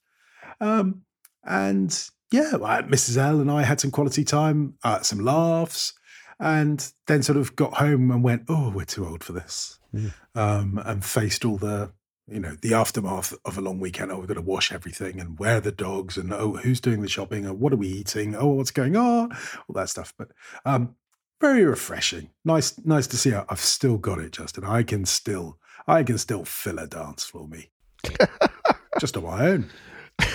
Um, 0.61 1.03
and 1.43 1.91
yeah, 2.31 2.51
Mrs. 2.53 3.17
L 3.17 3.41
and 3.41 3.51
I 3.51 3.63
had 3.63 3.81
some 3.81 3.91
quality 3.91 4.25
time, 4.25 4.75
uh, 4.85 5.01
some 5.01 5.21
laughs, 5.21 5.95
and 6.39 6.93
then 7.07 7.23
sort 7.23 7.39
of 7.39 7.57
got 7.57 7.75
home 7.75 8.11
and 8.11 8.23
went, 8.23 8.43
"Oh, 8.49 8.69
we're 8.75 8.85
too 8.85 9.07
old 9.07 9.25
for 9.25 9.33
this," 9.33 9.79
Mm. 9.95 10.13
um, 10.35 10.83
and 10.85 11.03
faced 11.03 11.47
all 11.47 11.57
the 11.57 11.93
you 12.31 12.41
know 12.41 12.57
the 12.63 12.75
aftermath 12.75 13.35
of 13.45 13.59
a 13.59 13.61
long 13.61 13.81
weekend. 13.81 14.11
Oh, 14.13 14.19
we've 14.19 14.29
got 14.29 14.35
to 14.35 14.41
wash 14.43 14.73
everything, 14.73 15.21
and 15.21 15.39
where 15.39 15.57
are 15.57 15.61
the 15.61 15.73
dogs, 15.73 16.17
and 16.17 16.33
oh, 16.33 16.55
who's 16.57 16.81
doing 16.81 17.01
the 17.03 17.09
shopping, 17.09 17.45
and 17.47 17.59
what 17.61 17.73
are 17.73 17.77
we 17.77 17.89
eating? 17.89 18.35
Oh, 18.37 18.49
what's 18.49 18.71
going 18.71 18.97
on? 18.97 19.33
All 19.33 19.75
that 19.75 19.89
stuff. 19.89 20.13
But 20.17 20.29
um, 20.65 20.95
very 21.41 21.65
refreshing. 21.65 22.31
Nice, 22.45 22.79
nice 22.85 23.07
to 23.09 23.17
see. 23.17 23.33
I've 23.33 23.61
still 23.61 23.97
got 23.99 24.19
it, 24.19 24.33
Justin. 24.33 24.65
I 24.65 24.83
can 24.83 25.05
still, 25.05 25.59
I 25.87 26.03
can 26.03 26.19
still 26.19 26.45
fill 26.45 26.79
a 26.79 26.87
dance 26.87 27.25
for 27.25 27.47
me, 27.49 27.71
just 29.01 29.17
on 29.17 29.25
my 29.25 29.47
own. 29.49 29.71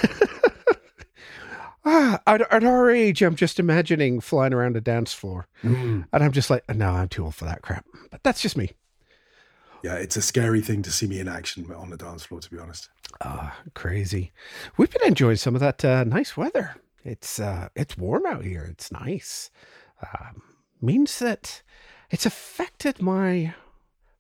Ah, 1.86 2.22
at, 2.25 2.40
at 2.50 2.63
our 2.63 2.90
age, 2.90 3.22
I'm 3.22 3.36
just 3.36 3.60
imagining 3.60 4.22
flying 4.22 4.54
around 4.54 4.78
a 4.78 4.81
dance 4.81 5.12
floor, 5.12 5.47
Mm. 5.64 6.06
and 6.14 6.23
I'm 6.23 6.31
just 6.31 6.50
like, 6.50 6.64
no, 6.73 6.92
I'm 6.92 7.09
too 7.09 7.26
old 7.26 7.35
for 7.35 7.44
that 7.44 7.62
crap. 7.62 7.85
But 8.09 8.23
that's 8.23 8.42
just 8.42 8.56
me. 8.56 8.71
Yeah, 9.83 9.95
it's 9.95 10.16
a 10.16 10.21
scary 10.21 10.61
thing 10.61 10.81
to 10.83 10.92
see 10.92 11.07
me 11.07 11.19
in 11.19 11.28
action 11.28 11.69
on 11.73 11.90
the 11.90 11.97
dance 11.97 12.23
floor. 12.23 12.40
To 12.40 12.49
be 12.49 12.57
honest. 12.57 12.90
Ah, 13.21 13.56
crazy. 13.73 14.31
We've 14.78 14.90
been 14.90 15.07
enjoying 15.07 15.35
some 15.35 15.56
of 15.56 15.61
that 15.61 15.83
uh, 15.83 16.06
nice 16.06 16.37
weather. 16.37 16.75
It's 17.04 17.40
uh, 17.40 17.68
it's 17.75 17.97
warm 17.97 18.25
out 18.25 18.45
here. 18.45 18.66
It's 18.71 18.92
nice. 18.92 19.52
Um, 20.02 20.42
means 20.81 21.19
that 21.19 21.61
it's 22.09 22.25
affected 22.25 23.02
my 23.02 23.54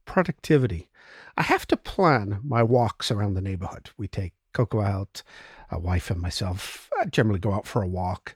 productivity. 0.05 0.89
I 1.37 1.43
have 1.43 1.65
to 1.67 1.77
plan 1.77 2.39
my 2.43 2.61
walks 2.61 3.09
around 3.09 3.33
the 3.33 3.41
neighborhood. 3.41 3.89
We 3.97 4.07
take 4.07 4.33
Coco 4.53 4.81
out, 4.81 5.23
a 5.71 5.79
wife 5.79 6.11
and 6.11 6.21
myself. 6.21 6.89
I 6.99 7.05
generally 7.05 7.39
go 7.39 7.53
out 7.53 7.65
for 7.65 7.81
a 7.81 7.87
walk. 7.87 8.35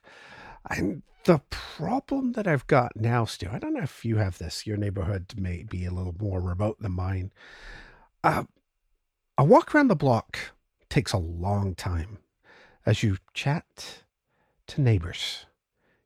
And 0.70 1.04
the 1.28 1.42
problem 1.50 2.32
that 2.32 2.48
I've 2.48 2.66
got 2.68 2.96
now, 2.96 3.26
Stu, 3.26 3.50
I 3.52 3.60
don't 3.60 3.74
know 3.74 3.84
if 3.84 4.06
you 4.06 4.16
have 4.16 4.38
this. 4.38 4.66
Your 4.66 4.78
neighborhood 4.78 5.34
may 5.36 5.64
be 5.64 5.84
a 5.84 5.92
little 5.92 6.16
more 6.18 6.40
remote 6.40 6.80
than 6.80 6.94
mine. 6.94 7.34
Uh, 8.24 8.46
a 9.38 9.44
walk 9.44 9.76
around 9.76 9.90
the 9.90 9.96
block 9.96 10.40
takes 10.90 11.12
a 11.12 11.18
long 11.18 11.76
time 11.76 12.20
as 12.86 13.04
you 13.04 13.18
chat 13.34 14.04
to 14.68 14.82
neighbors. 14.82 15.46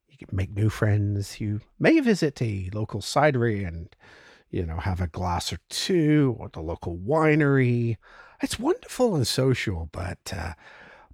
You 0.09 0.25
can 0.25 0.35
make 0.35 0.55
new 0.55 0.69
friends. 0.69 1.39
You 1.39 1.61
may 1.77 1.99
visit 1.99 2.41
a 2.41 2.71
local 2.73 3.01
cidery 3.01 3.65
and, 3.65 3.95
you 4.49 4.65
know, 4.65 4.77
have 4.77 5.01
a 5.01 5.07
glass 5.07 5.53
or 5.53 5.59
two 5.69 6.35
or 6.39 6.49
the 6.49 6.61
local 6.61 6.97
winery. 6.97 7.97
It's 8.41 8.59
wonderful 8.59 9.15
and 9.15 9.27
social, 9.27 9.87
but 9.91 10.33
uh, 10.35 10.53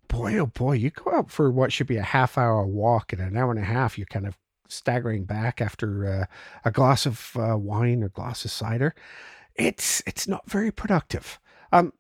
boy, 0.08 0.38
oh 0.38 0.48
boy, 0.48 0.74
you 0.74 0.90
go 0.90 1.12
out 1.14 1.32
for 1.32 1.52
what 1.52 1.72
should 1.72 1.88
be 1.88 1.98
a 1.98 2.04
half 2.04 2.38
hour 2.38 2.66
walk 2.66 3.14
and 3.14 3.22
an 3.22 3.38
hour 3.38 3.52
and 3.52 3.60
a 3.60 3.66
half, 3.66 3.98
you're 3.98 4.08
kind 4.08 4.28
of 4.28 4.38
staggering 4.70 5.24
back 5.24 5.62
after 5.62 6.06
uh, 6.06 6.26
a 6.66 6.72
glass 6.72 7.06
of 7.06 7.32
uh, 7.38 7.58
wine 7.58 8.04
or 8.04 8.10
glass 8.10 8.46
of 8.46 8.52
cider. 8.52 8.94
It's 9.56 10.02
it's 10.06 10.28
not 10.28 10.50
very 10.50 10.72
productive. 10.72 11.40
Um, 11.72 11.94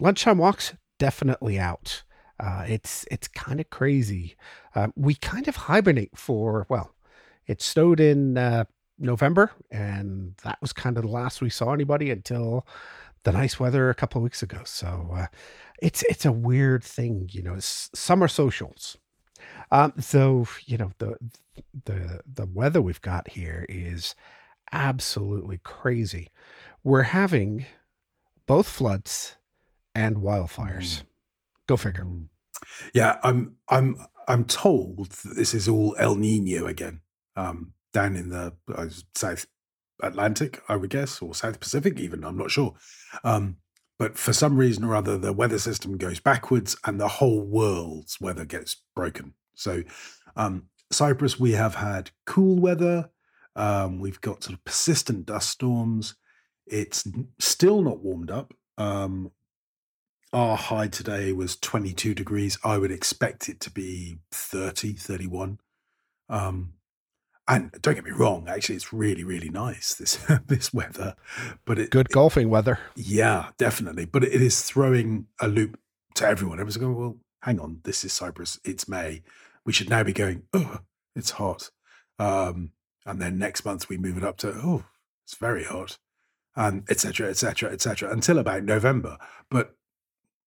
lunchtime 0.00 0.38
walks 0.38 0.74
definitely 0.98 1.58
out. 1.58 2.02
Uh, 2.40 2.64
it's 2.68 3.04
it's 3.10 3.28
kind 3.28 3.60
of 3.60 3.70
crazy. 3.70 4.36
Uh, 4.74 4.88
we 4.96 5.14
kind 5.14 5.48
of 5.48 5.56
hibernate 5.56 6.16
for 6.16 6.66
well, 6.68 6.94
it 7.46 7.62
snowed 7.62 8.00
in 8.00 8.38
uh, 8.38 8.64
November, 8.98 9.52
and 9.70 10.34
that 10.44 10.58
was 10.60 10.72
kind 10.72 10.96
of 10.96 11.04
the 11.04 11.10
last 11.10 11.42
we 11.42 11.50
saw 11.50 11.72
anybody 11.72 12.10
until 12.10 12.66
the 13.24 13.32
nice 13.32 13.58
weather 13.58 13.90
a 13.90 13.94
couple 13.94 14.20
weeks 14.20 14.42
ago. 14.42 14.60
So 14.64 15.10
uh, 15.14 15.26
it's 15.80 16.02
it's 16.04 16.24
a 16.24 16.32
weird 16.32 16.84
thing, 16.84 17.28
you 17.32 17.42
know. 17.42 17.56
Summer 17.58 18.28
socials. 18.28 18.96
Um, 19.70 19.94
so 20.00 20.46
you 20.66 20.78
know 20.78 20.92
the 20.98 21.16
the 21.84 22.20
the 22.26 22.46
weather 22.46 22.80
we've 22.80 23.00
got 23.00 23.28
here 23.28 23.66
is 23.68 24.14
absolutely 24.72 25.58
crazy. 25.62 26.30
We're 26.82 27.02
having 27.02 27.66
both 28.46 28.68
floods 28.68 29.36
and 29.94 30.16
wildfires. 30.16 31.02
Go 31.66 31.76
figure. 31.76 32.06
Yeah, 32.92 33.18
I'm 33.22 33.56
I'm 33.68 33.96
I'm 34.28 34.44
told 34.44 35.10
that 35.10 35.36
this 35.36 35.54
is 35.54 35.68
all 35.68 35.94
El 35.98 36.16
Nino 36.16 36.66
again, 36.66 37.00
um, 37.36 37.72
down 37.92 38.16
in 38.16 38.30
the 38.30 38.54
uh, 38.74 38.88
South 39.14 39.46
Atlantic, 40.02 40.62
I 40.68 40.76
would 40.76 40.90
guess, 40.90 41.22
or 41.22 41.34
South 41.34 41.60
Pacific, 41.60 41.98
even. 42.00 42.24
I'm 42.24 42.36
not 42.36 42.50
sure. 42.50 42.74
Um, 43.22 43.56
but 43.98 44.18
for 44.18 44.32
some 44.32 44.56
reason 44.56 44.84
or 44.84 44.94
other, 44.94 45.16
the 45.16 45.32
weather 45.32 45.58
system 45.58 45.96
goes 45.96 46.20
backwards 46.20 46.76
and 46.84 47.00
the 47.00 47.08
whole 47.08 47.42
world's 47.42 48.20
weather 48.20 48.44
gets 48.44 48.82
broken. 48.94 49.34
So, 49.54 49.82
um, 50.36 50.64
Cyprus, 50.90 51.38
we 51.38 51.52
have 51.52 51.76
had 51.76 52.10
cool 52.26 52.58
weather. 52.58 53.10
Um, 53.56 54.00
we've 54.00 54.20
got 54.20 54.42
sort 54.42 54.54
of 54.54 54.64
persistent 54.64 55.26
dust 55.26 55.48
storms. 55.48 56.16
It's 56.66 57.06
still 57.38 57.82
not 57.82 58.00
warmed 58.00 58.30
up. 58.30 58.52
Um, 58.78 59.30
our 60.32 60.56
high 60.56 60.88
today 60.88 61.32
was 61.32 61.56
22 61.56 62.14
degrees. 62.14 62.58
I 62.64 62.78
would 62.78 62.90
expect 62.90 63.48
it 63.48 63.60
to 63.60 63.70
be 63.70 64.18
30, 64.32 64.94
31. 64.94 65.60
Um, 66.28 66.72
and 67.46 67.70
don't 67.82 67.94
get 67.94 68.04
me 68.04 68.10
wrong, 68.10 68.46
actually, 68.48 68.76
it's 68.76 68.92
really, 68.92 69.24
really 69.24 69.50
nice 69.50 69.94
this 69.94 70.16
this 70.46 70.72
weather. 70.72 71.14
But 71.64 71.78
it, 71.78 71.90
good 71.90 72.08
golfing 72.08 72.48
weather. 72.48 72.78
Yeah, 72.94 73.50
definitely. 73.58 74.06
But 74.06 74.24
it 74.24 74.40
is 74.40 74.62
throwing 74.62 75.26
a 75.40 75.48
loop 75.48 75.78
to 76.14 76.26
everyone. 76.26 76.58
Everyone's 76.58 76.76
going, 76.76 76.96
well, 76.96 77.16
hang 77.42 77.60
on, 77.60 77.80
this 77.84 78.04
is 78.04 78.12
Cyprus. 78.12 78.58
It's 78.64 78.88
May. 78.88 79.22
We 79.66 79.72
should 79.72 79.90
now 79.90 80.02
be 80.02 80.12
going, 80.12 80.44
oh, 80.52 80.80
it's 81.14 81.32
hot. 81.32 81.70
Um, 82.18 82.70
and 83.04 83.20
then 83.20 83.38
next 83.38 83.64
month 83.64 83.88
we 83.88 83.98
move 83.98 84.16
it 84.16 84.24
up 84.24 84.38
to, 84.38 84.48
oh, 84.48 84.84
it's 85.24 85.34
very 85.34 85.64
hot, 85.64 85.98
and 86.56 86.84
etc. 86.90 87.28
etc. 87.28 87.70
etc. 87.70 88.10
until 88.10 88.38
about 88.38 88.62
November. 88.62 89.18
But 89.50 89.76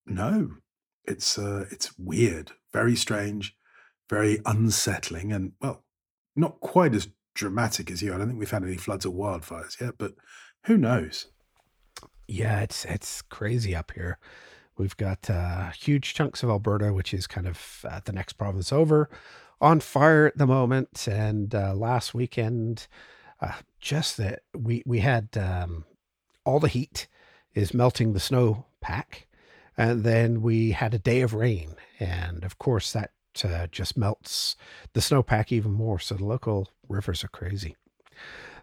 no, 0.06 0.58
it's 1.06 1.38
uh, 1.38 1.66
it's 1.72 1.98
weird, 1.98 2.52
very 2.74 2.96
strange, 2.96 3.56
very 4.10 4.40
unsettling, 4.46 5.32
and 5.32 5.54
well, 5.62 5.84
not 6.38 6.60
quite 6.60 6.94
as 6.94 7.10
dramatic 7.34 7.92
as 7.92 8.02
you. 8.02 8.14
I 8.14 8.18
don't 8.18 8.28
think 8.28 8.40
we've 8.40 8.50
had 8.50 8.64
any 8.64 8.78
floods 8.78 9.06
or 9.06 9.14
wildfires 9.14 9.80
yet, 9.80 9.96
but 9.98 10.14
who 10.66 10.78
knows? 10.78 11.28
Yeah, 12.28 12.62
it's 12.62 12.86
it's 12.86 13.22
crazy 13.22 13.76
up 13.76 13.92
here. 13.92 14.18
We've 14.78 14.98
got 14.98 15.30
uh, 15.30 15.72
huge 15.72 16.14
chunks 16.14 16.44
of 16.44 16.50
Alberta, 16.50 16.94
which 16.94 17.14
is 17.14 17.26
kind 17.26 17.48
of 17.48 17.86
uh, 17.90 18.02
the 18.06 18.12
next 18.12 18.34
province 18.34 18.72
over, 18.72 19.10
on 19.60 19.80
fire 19.80 20.28
at 20.28 20.38
the 20.38 20.46
moment. 20.46 21.08
And 21.10 21.56
uh, 21.56 21.74
last 21.74 22.14
weekend, 22.14 22.88
uh, 23.42 23.54
just 23.80 24.18
that 24.18 24.42
we 24.56 24.84
we 24.86 25.00
had 25.00 25.30
um, 25.38 25.86
all 26.46 26.60
the 26.60 26.68
heat 26.68 27.08
is 27.56 27.74
melting 27.74 28.14
the 28.14 28.20
snow 28.20 28.66
pack, 28.82 29.28
and 29.78 30.04
then 30.04 30.42
we 30.42 30.72
had 30.72 30.94
a 30.94 31.00
day 31.00 31.22
of 31.22 31.34
rain, 31.34 31.76
and 32.00 32.44
of 32.44 32.60
course 32.60 32.92
that 32.92 33.12
uh, 33.46 33.68
just 33.72 33.98
melts 33.98 34.56
the 34.94 35.00
snowpack 35.00 35.52
even 35.52 35.72
more. 35.72 36.00
So 36.00 36.16
the 36.16 36.26
local 36.26 36.70
rivers 36.88 37.24
are 37.24 37.30
crazy. 37.30 37.76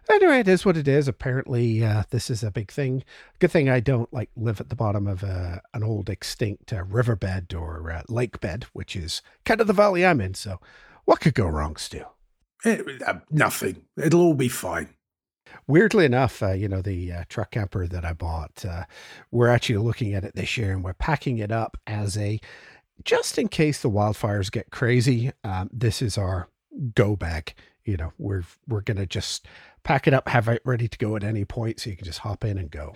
Anyway, 0.09 0.39
it 0.39 0.47
is 0.47 0.65
what 0.65 0.77
it 0.77 0.87
is. 0.87 1.07
Apparently, 1.07 1.83
uh, 1.83 2.03
this 2.11 2.29
is 2.29 2.43
a 2.43 2.51
big 2.51 2.71
thing. 2.71 3.03
Good 3.39 3.51
thing 3.51 3.69
I 3.69 3.79
don't 3.79 4.11
like 4.13 4.29
live 4.35 4.61
at 4.61 4.69
the 4.69 4.75
bottom 4.75 5.07
of 5.07 5.23
a, 5.23 5.27
uh, 5.27 5.59
an 5.73 5.83
old 5.83 6.09
extinct 6.09 6.71
uh, 6.71 6.83
riverbed 6.83 7.53
or 7.55 7.91
uh, 7.91 8.03
lake 8.07 8.39
bed, 8.39 8.65
which 8.73 8.95
is 8.95 9.23
kind 9.45 9.61
of 9.61 9.67
the 9.67 9.73
valley 9.73 10.05
I'm 10.05 10.21
in. 10.21 10.35
So, 10.35 10.59
what 11.05 11.21
could 11.21 11.33
go 11.33 11.47
wrong, 11.47 11.75
Stu? 11.75 12.03
It, 12.63 13.01
eh, 13.05 13.13
nothing. 13.31 13.85
It'll 13.97 14.21
all 14.21 14.33
be 14.35 14.47
fine. 14.47 14.89
Weirdly 15.67 16.05
enough, 16.05 16.43
uh, 16.43 16.51
you 16.51 16.67
know, 16.67 16.81
the 16.81 17.11
uh, 17.11 17.23
truck 17.29 17.51
camper 17.51 17.87
that 17.87 18.05
I 18.05 18.13
bought, 18.13 18.65
uh, 18.65 18.83
we're 19.31 19.47
actually 19.47 19.77
looking 19.77 20.13
at 20.13 20.23
it 20.23 20.35
this 20.35 20.57
year 20.57 20.71
and 20.71 20.83
we're 20.83 20.93
packing 20.93 21.37
it 21.39 21.51
up 21.51 21.77
as 21.87 22.17
a 22.17 22.39
just 23.03 23.37
in 23.37 23.47
case 23.47 23.81
the 23.81 23.89
wildfires 23.89 24.51
get 24.51 24.71
crazy, 24.71 25.31
um, 25.43 25.69
this 25.71 26.01
is 26.01 26.17
our 26.17 26.49
go 26.93 27.15
bag. 27.15 27.53
You 27.83 27.97
know, 27.97 28.13
we're 28.17 28.43
we're 28.67 28.81
gonna 28.81 29.05
just 29.05 29.47
pack 29.83 30.07
it 30.07 30.13
up, 30.13 30.27
have 30.27 30.47
it 30.47 30.61
ready 30.65 30.87
to 30.87 30.97
go 30.97 31.15
at 31.15 31.23
any 31.23 31.45
point, 31.45 31.79
so 31.79 31.89
you 31.89 31.95
can 31.95 32.05
just 32.05 32.19
hop 32.19 32.43
in 32.43 32.57
and 32.57 32.71
go. 32.71 32.95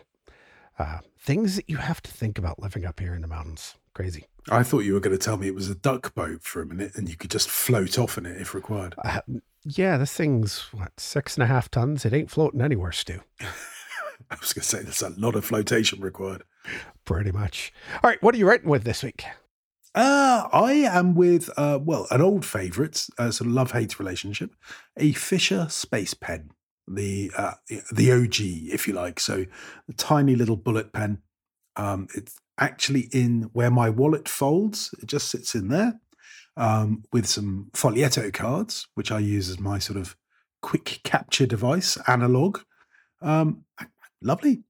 Uh, 0.77 0.99
things 1.19 1.57
that 1.57 1.69
you 1.69 1.77
have 1.77 2.01
to 2.01 2.11
think 2.11 2.37
about 2.37 2.59
living 2.59 2.85
up 2.85 2.99
here 2.99 3.13
in 3.13 3.21
the 3.21 3.27
mountains. 3.27 3.75
Crazy. 3.93 4.25
I 4.49 4.63
thought 4.63 4.79
you 4.79 4.93
were 4.93 5.01
going 5.01 5.17
to 5.17 5.23
tell 5.23 5.35
me 5.35 5.47
it 5.47 5.55
was 5.55 5.69
a 5.69 5.75
duck 5.75 6.15
boat 6.15 6.41
for 6.41 6.61
a 6.61 6.65
minute, 6.65 6.95
and 6.95 7.09
you 7.09 7.17
could 7.17 7.29
just 7.29 7.49
float 7.49 7.99
off 7.99 8.17
in 8.17 8.25
it 8.25 8.39
if 8.39 8.55
required. 8.55 8.95
Uh, 9.03 9.19
yeah, 9.65 9.97
this 9.97 10.13
thing's 10.13 10.61
what 10.71 10.97
six 10.99 11.35
and 11.35 11.43
a 11.43 11.47
half 11.47 11.69
tons. 11.69 12.05
It 12.05 12.13
ain't 12.13 12.31
floating 12.31 12.61
anywhere, 12.61 12.93
Stu. 12.93 13.19
I 14.31 14.35
was 14.39 14.53
going 14.53 14.61
to 14.61 14.67
say 14.67 14.81
there's 14.81 15.01
a 15.01 15.09
lot 15.09 15.35
of 15.35 15.45
flotation 15.45 15.99
required. 15.99 16.43
Pretty 17.03 17.31
much. 17.31 17.73
All 18.03 18.09
right, 18.09 18.21
what 18.23 18.33
are 18.35 18.37
you 18.37 18.47
writing 18.47 18.69
with 18.69 18.83
this 18.83 19.03
week? 19.03 19.25
Uh, 19.95 20.47
I 20.53 20.73
am 20.73 21.15
with, 21.15 21.49
uh, 21.57 21.79
well, 21.81 22.05
an 22.11 22.21
old 22.21 22.45
favourite, 22.45 23.07
uh, 23.17 23.31
sort 23.31 23.47
of 23.47 23.53
love 23.53 23.71
hate 23.71 23.99
relationship, 23.99 24.51
a 24.97 25.13
Fisher 25.13 25.67
Space 25.69 26.13
Pen, 26.13 26.51
the 26.87 27.31
uh, 27.35 27.53
the 27.91 28.11
OG, 28.11 28.39
if 28.73 28.87
you 28.87 28.93
like. 28.93 29.19
So, 29.19 29.45
the 29.87 29.93
tiny 29.93 30.35
little 30.35 30.57
bullet 30.57 30.93
pen. 30.93 31.19
Um, 31.75 32.07
it's 32.15 32.35
actually 32.59 33.09
in 33.11 33.49
where 33.53 33.71
my 33.71 33.89
wallet 33.89 34.27
folds. 34.27 34.93
It 35.01 35.07
just 35.07 35.29
sits 35.29 35.55
in 35.55 35.69
there 35.69 35.99
um, 36.57 37.03
with 37.11 37.25
some 37.25 37.69
Foglietto 37.73 38.33
cards, 38.33 38.87
which 38.95 39.11
I 39.11 39.19
use 39.19 39.49
as 39.49 39.59
my 39.59 39.79
sort 39.79 39.97
of 39.97 40.15
quick 40.61 40.99
capture 41.03 41.45
device, 41.45 41.97
analog. 42.07 42.59
Um, 43.21 43.63
lovely. 44.21 44.63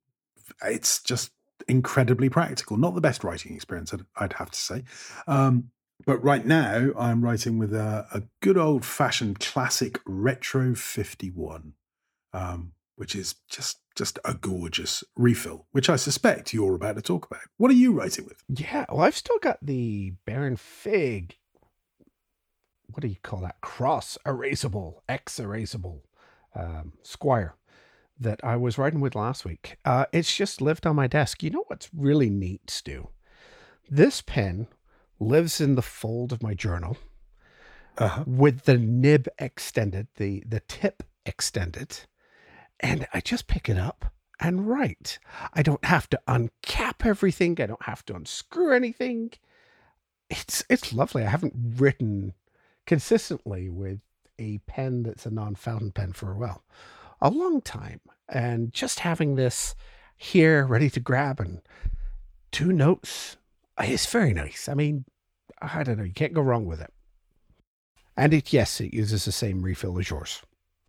It's 0.64 1.02
just 1.04 1.32
incredibly 1.70 2.30
practical. 2.30 2.78
Not 2.78 2.96
the 2.96 3.02
best 3.02 3.24
writing 3.24 3.56
experience, 3.56 3.94
I'd, 3.94 4.06
I'd 4.16 4.34
have 4.34 4.52
to 4.52 4.60
say. 4.60 4.84
Um, 5.28 5.72
but 6.06 6.24
right 6.24 6.46
now, 6.46 6.92
I'm 6.98 7.24
writing 7.24 7.60
with 7.60 7.74
a, 7.74 8.08
a 8.14 8.24
good 8.42 8.58
old 8.58 8.86
fashioned 8.86 9.40
classic 9.40 10.00
Retro 10.06 10.74
51, 10.74 11.74
um, 12.34 12.72
which 12.96 13.16
is 13.16 13.36
just 13.50 13.80
just 13.96 14.18
a 14.24 14.34
gorgeous 14.34 15.04
refill, 15.18 15.68
which 15.72 15.90
I 15.90 15.98
suspect 15.98 16.54
you're 16.54 16.76
about 16.76 16.96
to 16.96 17.02
talk 17.02 17.26
about. 17.26 17.42
What 17.58 17.70
are 17.70 17.76
you 17.76 17.92
writing 17.92 18.24
with? 18.24 18.42
Yeah, 18.48 18.86
well, 18.88 19.02
I've 19.02 19.18
still 19.18 19.40
got 19.40 19.58
the 19.62 20.14
Baron 20.26 20.56
Fig. 20.56 21.36
What 22.88 23.02
do 23.02 23.10
you 23.10 23.18
call 23.22 23.42
that? 23.42 23.60
Cross 23.60 24.18
erasable, 24.26 25.02
X 25.10 25.38
erasable 25.38 26.00
um, 26.56 26.94
Squire 27.04 27.56
that 28.20 28.40
I 28.44 28.56
was 28.58 28.78
writing 28.78 29.00
with 29.00 29.16
last 29.16 29.46
week. 29.46 29.78
Uh, 29.86 30.06
it's 30.12 30.36
just 30.36 30.62
lived 30.62 30.86
on 30.86 30.96
my 30.96 31.08
desk. 31.08 31.42
You 31.42 31.52
know 31.52 31.64
what's 31.68 31.90
really 31.94 32.30
neat, 32.30 32.70
Stu? 32.70 33.10
This 33.90 34.22
pen 34.22 34.68
lives 35.20 35.60
in 35.62 35.76
the 35.76 35.82
fold 35.82 36.32
of 36.32 36.44
my 36.44 36.54
journal 36.54 36.98
uh-huh. 37.98 38.24
with 38.28 38.64
the 38.64 38.78
nib 38.78 39.28
extended, 39.38 40.08
the, 40.16 40.44
the 40.48 40.62
tip 40.62 41.04
extended. 41.26 42.02
And 42.80 43.08
I 43.14 43.22
just 43.22 43.48
pick 43.48 43.70
it 43.70 43.78
up 43.78 44.14
and 44.40 44.68
write. 44.68 45.20
I 45.54 45.62
don't 45.62 45.84
have 45.84 46.10
to 46.12 46.20
uncap 46.28 47.06
everything. 47.06 47.58
I 47.60 47.66
don't 47.66 47.84
have 47.84 48.06
to 48.06 48.16
unscrew 48.16 48.74
anything. 48.74 49.32
It's 50.30 50.64
it's 50.70 50.94
lovely. 50.94 51.24
I 51.24 51.30
haven't 51.30 51.56
written 51.78 52.34
consistently 52.86 53.68
with 53.68 54.00
a 54.38 54.60
pen 54.60 55.04
that's 55.04 55.26
a 55.26 55.32
non-fountain 55.32 55.92
pen 55.92 56.14
for 56.14 56.32
a 56.32 56.38
while 56.38 56.64
a 57.22 57.30
long 57.30 57.62
time. 57.62 58.02
And 58.28 58.74
just 58.74 59.00
having 59.00 59.36
this 59.36 59.76
here 60.16 60.66
ready 60.66 60.90
to 60.92 61.00
grab 61.00 61.40
and 61.40 61.62
two 62.52 62.72
notes 62.72 63.38
is 63.84 64.06
very 64.06 64.34
nice. 64.34 64.68
I 64.70 64.74
mean, 64.74 65.06
I 65.62 65.84
don't 65.84 65.98
know, 65.98 66.04
you 66.04 66.14
can't 66.14 66.34
go 66.34 66.42
wrong 66.42 66.66
with 66.66 66.82
it. 66.82 66.94
And 68.16 68.34
it, 68.34 68.52
yes, 68.52 68.82
it 68.82 68.94
uses 68.94 69.26
the 69.26 69.32
same 69.32 69.62
refill 69.62 69.98
as 69.98 70.10
yours. 70.10 70.42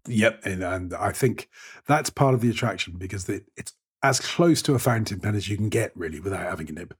Yep, 0.08 0.40
and, 0.44 0.62
and 0.64 0.94
I 0.94 1.12
think 1.12 1.48
that's 1.86 2.10
part 2.10 2.34
of 2.34 2.40
the 2.40 2.50
attraction 2.50 2.94
because 2.98 3.28
it, 3.28 3.44
it's 3.56 3.72
as 4.02 4.18
close 4.18 4.62
to 4.62 4.74
a 4.74 4.78
fountain 4.78 5.20
pen 5.20 5.34
as 5.34 5.48
you 5.48 5.56
can 5.56 5.68
get, 5.68 5.92
really, 5.94 6.20
without 6.20 6.48
having 6.48 6.68
a 6.70 6.72
nib. 6.72 6.94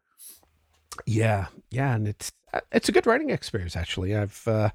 Yeah, 1.07 1.47
yeah, 1.71 1.95
and 1.95 2.07
it's 2.07 2.31
uh, 2.53 2.61
it's 2.73 2.89
a 2.89 2.93
good 2.93 3.07
writing 3.07 3.31
experience 3.31 3.75
actually. 3.75 4.15
I've 4.15 4.47
uh, 4.47 4.71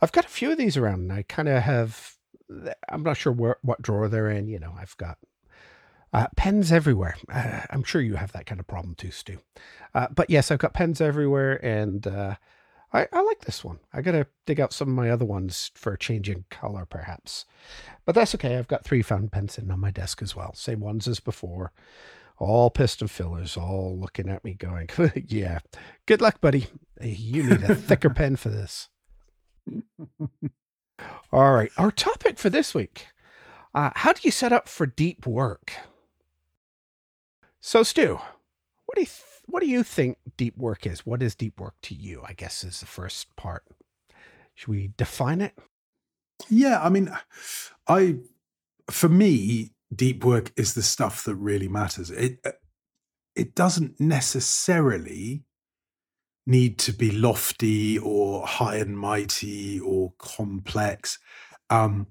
I've 0.00 0.12
got 0.12 0.26
a 0.26 0.28
few 0.28 0.52
of 0.52 0.58
these 0.58 0.76
around, 0.76 1.00
and 1.00 1.12
I 1.12 1.22
kind 1.22 1.48
of 1.48 1.62
have 1.62 2.14
I'm 2.88 3.02
not 3.02 3.16
sure 3.16 3.32
where, 3.32 3.56
what 3.62 3.82
drawer 3.82 4.08
they're 4.08 4.30
in. 4.30 4.48
You 4.48 4.58
know, 4.58 4.74
I've 4.78 4.96
got 4.96 5.18
uh, 6.12 6.28
pens 6.36 6.70
everywhere. 6.70 7.16
Uh, 7.32 7.60
I'm 7.70 7.82
sure 7.82 8.00
you 8.00 8.14
have 8.14 8.32
that 8.32 8.46
kind 8.46 8.60
of 8.60 8.66
problem 8.66 8.94
too, 8.94 9.10
Stu. 9.10 9.38
Uh, 9.94 10.06
but 10.14 10.30
yes, 10.30 10.50
I've 10.50 10.60
got 10.60 10.72
pens 10.72 11.00
everywhere, 11.00 11.64
and 11.64 12.06
uh, 12.06 12.36
I, 12.92 13.08
I, 13.12 13.22
like 13.22 13.40
this 13.40 13.64
one. 13.64 13.80
I 13.92 14.00
got 14.00 14.12
to 14.12 14.26
dig 14.46 14.60
out 14.60 14.72
some 14.72 14.88
of 14.88 14.94
my 14.94 15.10
other 15.10 15.24
ones 15.24 15.72
for 15.74 15.96
changing 15.96 16.44
color, 16.50 16.86
perhaps. 16.86 17.44
But 18.04 18.14
that's 18.14 18.34
okay. 18.36 18.56
I've 18.56 18.68
got 18.68 18.84
three 18.84 19.02
fountain 19.02 19.28
pens 19.28 19.54
sitting 19.54 19.72
on 19.72 19.80
my 19.80 19.90
desk 19.90 20.22
as 20.22 20.36
well. 20.36 20.54
Same 20.54 20.78
ones 20.80 21.08
as 21.08 21.18
before. 21.18 21.72
All 22.38 22.70
piston 22.70 23.08
fillers, 23.08 23.56
all 23.56 23.98
looking 23.98 24.28
at 24.28 24.44
me 24.44 24.54
going, 24.54 24.88
yeah, 25.26 25.58
good 26.06 26.20
luck, 26.20 26.40
buddy. 26.40 26.68
You 27.00 27.42
need 27.44 27.62
a 27.62 27.74
thicker 27.74 28.10
pen 28.14 28.36
for 28.36 28.48
this. 28.48 28.88
All 31.32 31.52
right. 31.52 31.70
Our 31.76 31.90
topic 31.90 32.38
for 32.38 32.50
this 32.50 32.74
week 32.74 33.08
uh, 33.74 33.90
How 33.94 34.12
do 34.12 34.20
you 34.22 34.30
set 34.30 34.52
up 34.52 34.68
for 34.68 34.86
deep 34.86 35.26
work? 35.26 35.72
So, 37.60 37.82
Stu, 37.82 38.18
what 38.86 38.94
do 38.94 39.00
you 39.00 39.06
th- 39.06 39.22
what 39.46 39.60
do 39.60 39.66
you 39.68 39.82
think 39.82 40.18
deep 40.36 40.56
work 40.56 40.86
is? 40.86 41.04
What 41.04 41.22
is 41.22 41.34
deep 41.34 41.60
work 41.60 41.74
to 41.82 41.94
you? 41.94 42.22
I 42.26 42.32
guess 42.32 42.64
is 42.64 42.80
the 42.80 42.86
first 42.86 43.34
part. 43.36 43.64
should 44.54 44.68
we 44.68 44.92
define 44.96 45.40
it? 45.40 45.54
Yeah, 46.48 46.80
I 46.82 46.88
mean, 46.88 47.10
I 47.88 48.16
for 48.90 49.08
me, 49.08 49.72
deep 49.94 50.24
work 50.24 50.52
is 50.56 50.74
the 50.74 50.82
stuff 50.82 51.24
that 51.24 51.34
really 51.36 51.68
matters. 51.68 52.10
It 52.10 52.38
uh, 52.44 52.52
it 53.34 53.54
doesn't 53.54 53.98
necessarily 54.00 55.44
need 56.46 56.78
to 56.78 56.92
be 56.92 57.10
lofty 57.10 57.98
or 57.98 58.46
high 58.46 58.76
and 58.76 58.98
mighty 58.98 59.80
or 59.80 60.12
complex, 60.18 61.18
um, 61.70 62.06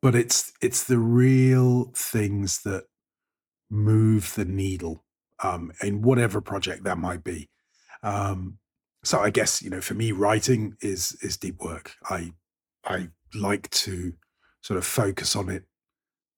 but 0.00 0.14
it's 0.14 0.52
it's 0.60 0.84
the 0.84 0.98
real 0.98 1.92
things 1.94 2.62
that 2.62 2.84
move 3.70 4.34
the 4.34 4.44
needle 4.44 5.04
um, 5.42 5.72
in 5.82 6.02
whatever 6.02 6.40
project 6.40 6.84
that 6.84 6.98
might 6.98 7.24
be. 7.24 7.48
Um, 8.02 8.58
so 9.04 9.18
I 9.20 9.30
guess 9.30 9.62
you 9.62 9.70
know, 9.70 9.80
for 9.80 9.94
me, 9.94 10.12
writing 10.12 10.76
is 10.80 11.16
is 11.22 11.36
deep 11.36 11.60
work. 11.60 11.94
I 12.08 12.32
I 12.84 13.08
like 13.34 13.70
to 13.70 14.14
sort 14.60 14.78
of 14.78 14.86
focus 14.86 15.34
on 15.34 15.48
it 15.48 15.64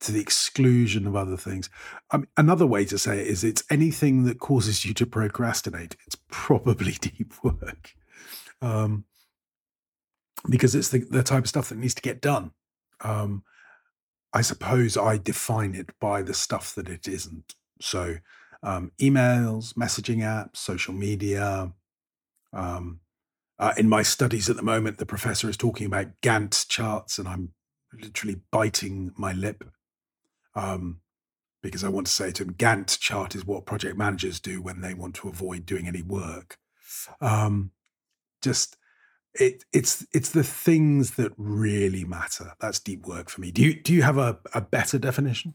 to 0.01 0.13
the 0.13 0.21
exclusion 0.21 1.07
of 1.07 1.17
other 1.17 1.37
things. 1.37 1.71
Um, 2.11 2.27
another 2.37 2.67
way 2.67 2.85
to 2.87 2.99
say 2.99 3.21
it 3.21 3.27
is 3.27 3.45
it's 3.45 3.65
anything 3.71 4.25
that 4.25 4.39
causes 4.39 4.85
you 4.85 4.93
to 4.95 5.07
procrastinate. 5.07 5.97
It's 6.07 6.17
probably 6.35 6.93
deep 7.01 7.33
work. 7.43 7.95
Um, 8.61 9.05
because 10.51 10.75
it's 10.75 10.89
the, 10.89 10.99
the 10.99 11.23
type 11.23 11.45
of 11.45 11.49
stuff 11.49 11.69
that 11.69 11.79
needs 11.79 11.95
to 11.95 12.03
get 12.03 12.21
done. 12.21 12.51
Um, 13.01 13.45
I 14.33 14.43
suppose 14.43 14.97
I 14.97 15.17
define 15.17 15.75
it 15.75 15.91
by 16.01 16.23
the 16.23 16.35
stuff 16.35 16.75
that 16.75 16.89
it 16.89 17.07
isn't. 17.07 17.55
So, 17.81 18.17
um, 18.63 18.91
emails, 19.01 19.75
messaging 19.75 20.19
apps, 20.19 20.57
social 20.57 20.93
media. 20.93 21.73
Um, 22.53 23.01
uh, 23.59 23.73
in 23.79 23.89
my 23.89 24.03
studies 24.03 24.51
at 24.51 24.57
the 24.57 24.63
moment, 24.63 24.99
the 24.99 25.07
professor 25.07 25.49
is 25.49 25.57
talking 25.57 25.87
about 25.87 26.21
Gantt 26.21 26.67
charts, 26.69 27.19
and 27.19 27.29
I'm 27.29 27.51
literally 27.93 28.41
biting 28.51 29.13
my 29.17 29.33
lip 29.33 29.65
um, 30.57 31.01
because 31.65 31.83
I 31.83 31.89
want 31.89 32.07
to 32.07 32.13
say 32.13 32.31
to 32.31 32.43
him, 32.43 32.53
Gantt 32.53 32.99
chart 33.01 33.35
is 33.35 33.47
what 33.47 33.65
project 33.65 33.97
managers 33.97 34.39
do 34.39 34.61
when 34.61 34.83
they 34.83 34.93
want 34.93 35.15
to 35.17 35.31
avoid 35.31 35.65
doing 35.65 35.89
any 35.89 36.03
work. 36.03 36.59
Um, 37.23 37.71
just 38.43 38.77
it, 39.33 39.65
it's 39.73 40.07
it's 40.13 40.31
the 40.31 40.45
things 40.45 41.13
that 41.13 41.33
really 41.39 42.05
matter. 42.05 42.53
That's 42.61 42.79
deep 42.79 43.07
work 43.07 43.31
for 43.31 43.41
me. 43.41 43.51
Do 43.51 43.63
you 43.63 43.81
do 43.83 43.95
you 43.95 44.03
have 44.03 44.19
a, 44.19 44.39
a 44.53 44.61
better 44.61 44.99
definition? 44.99 45.55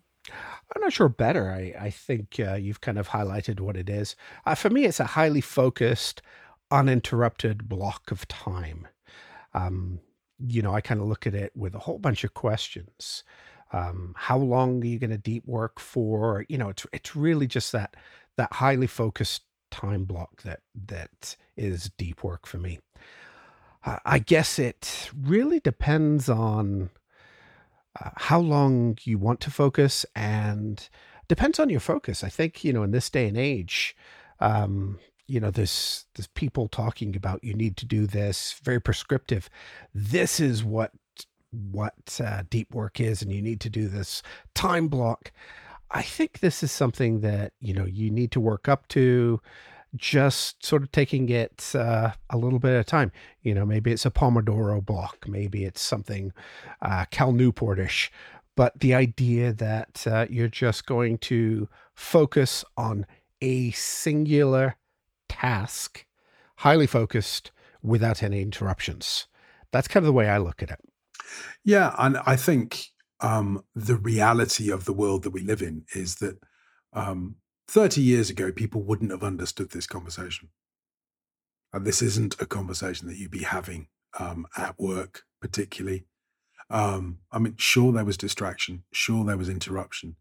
I'm 0.75 0.82
not 0.82 0.94
sure 0.94 1.10
better. 1.10 1.51
I, 1.51 1.75
I 1.80 1.89
think 1.92 2.39
uh, 2.39 2.56
you've 2.56 2.82
kind 2.82 2.98
of 2.98 3.10
highlighted 3.10 3.60
what 3.60 3.78
it 3.78 3.88
is. 3.88 4.16
Uh, 4.48 4.56
for 4.56 4.72
me, 4.72 4.86
it's 4.86 5.00
a 5.00 5.06
highly 5.06 5.42
focused, 5.42 6.24
uninterrupted 6.72 7.70
block 7.70 8.10
of 8.10 8.28
time. 8.28 8.88
Um, 9.54 10.00
you 10.39 10.63
know, 10.63 10.74
I 10.74 10.82
kind 10.82 11.01
of 11.01 11.08
look 11.08 11.28
at 11.28 11.36
it 11.36 11.51
with 11.56 11.75
a 11.75 11.80
whole 11.80 12.00
bunch 12.00 12.24
of 12.24 12.34
questions. 12.34 13.24
Um, 13.72 14.14
how 14.18 14.38
long 14.38 14.82
are 14.82 14.88
you 14.88 15.00
going 15.00 15.12
to 15.12 15.18
deep 15.18 15.46
work 15.46 15.80
for? 15.80 16.46
You 16.50 16.58
know, 16.58 16.70
it's 16.70 16.86
it's 16.92 17.16
really 17.16 17.48
just 17.48 17.72
that 17.72 17.96
that 18.38 18.54
highly 18.54 18.88
focused 18.88 19.44
time 19.72 20.06
block 20.06 20.42
that 20.44 20.62
that 20.88 21.36
is 21.56 21.92
deep 21.98 22.24
work 22.24 22.48
for 22.48 22.58
me. 22.58 22.80
Uh, 23.86 23.98
I 24.06 24.20
guess 24.20 24.60
it 24.60 25.10
really 25.20 25.60
depends 25.60 26.28
on 26.28 26.90
uh, 28.00 28.10
how 28.16 28.40
long 28.40 28.98
you 29.04 29.18
want 29.18 29.40
to 29.42 29.51
focus 29.51 30.05
and 30.16 30.90
depends 31.27 31.60
on 31.60 31.70
your 31.70 31.79
focus. 31.79 32.24
I 32.24 32.29
think 32.29 32.64
you 32.64 32.74
know 32.74 32.84
in 32.84 32.92
this 32.92 33.10
day 33.10 33.27
and 33.27 33.38
age, 33.38 33.96
um, 34.40 35.00
you 35.27 35.40
know 35.40 35.51
there's 35.51 36.05
there's 36.16 36.27
people 36.27 36.68
talking 36.68 37.16
about 37.16 37.44
you 37.44 37.53
need 37.53 37.77
to 37.77 37.86
do 37.86 38.05
this 38.05 38.60
very 38.64 38.82
prescriptive. 38.82 39.50
This 39.94 40.40
is 40.40 40.64
what 40.64 40.92
what 41.51 42.20
uh, 42.24 42.44
deep 42.50 42.74
work 42.74 43.00
is 43.00 43.22
and 43.22 43.31
you 43.31 43.42
need 43.42 43.59
to 43.62 43.70
do 43.70 43.88
this 43.88 44.22
time 44.53 44.88
block. 44.88 45.31
I 45.92 46.03
think 46.03 46.40
this 46.40 46.62
is 46.62 46.72
something 46.72 47.22
that, 47.22 47.53
you 47.59 47.74
know, 47.74 47.85
you 47.85 48.12
need 48.12 48.31
to 48.31 48.40
work 48.40 48.68
up 48.68 48.88
to 48.90 49.42
just 49.96 50.64
sort 50.64 50.83
of 50.83 50.92
taking 50.92 51.29
it 51.29 51.72
uh, 51.74 52.12
a 52.29 52.38
little 52.38 52.59
bit 52.59 52.74
at 52.74 52.81
a 52.81 52.83
time. 52.83 53.12
You 53.42 53.55
know, 53.55 53.66
maybe 53.66 53.92
it's 53.92 54.05
a 54.05 54.12
Pomodoro 54.12 54.85
block, 54.85 55.27
maybe 55.27 55.66
it's 55.66 55.81
something 55.81 56.31
uh, 56.81 57.05
Cal 57.09 57.33
Newportish, 57.33 58.09
but 58.55 58.79
the 58.79 58.94
idea 58.94 59.51
that 59.53 60.05
uh, 60.05 60.27
you're 60.29 60.48
just 60.48 60.85
going 60.85 61.18
to 61.20 61.68
focus 61.96 62.64
on 62.77 63.07
a 63.42 63.72
singular 63.72 64.75
task, 65.27 66.05
highly 66.57 66.88
focused, 66.88 67.51
without 67.81 68.22
any 68.22 68.42
interruptions. 68.42 69.27
That's 69.72 69.88
kind 69.88 70.03
of 70.03 70.07
the 70.07 70.14
way 70.14 70.27
I 70.27 70.38
look 70.38 70.62
at 70.62 70.72
it. 70.72 70.79
Yeah, 71.63 71.96
and 71.98 72.18
I 72.25 72.35
think 72.35 72.85
um, 73.22 73.63
the 73.75 73.96
reality 73.96 74.72
of 74.72 74.85
the 74.85 74.94
world 74.94 75.24
that 75.24 75.31
we 75.31 75.42
live 75.42 75.61
in 75.61 75.85
is 75.96 76.15
that 76.15 76.39
um, 76.94 77.35
30 77.68 78.01
years 78.01 78.29
ago, 78.29 78.51
people 78.51 78.81
wouldn't 78.81 79.11
have 79.11 79.24
understood 79.24 79.72
this 79.72 79.87
conversation. 79.87 80.50
And 81.72 81.85
this 81.85 82.01
isn't 82.01 82.42
a 82.42 82.46
conversation 82.46 83.07
that 83.07 83.18
you'd 83.18 83.29
be 83.29 83.44
having 83.44 83.87
um, 84.20 84.48
at 84.57 84.79
work, 84.79 85.24
particularly. 85.39 86.05
Um, 86.70 87.20
I 87.31 87.39
mean, 87.39 87.55
sure, 87.57 87.92
there 87.92 88.05
was 88.05 88.18
distraction, 88.18 88.83
sure, 88.92 89.24
there 89.24 89.37
was 89.37 89.50
interruption, 89.50 90.15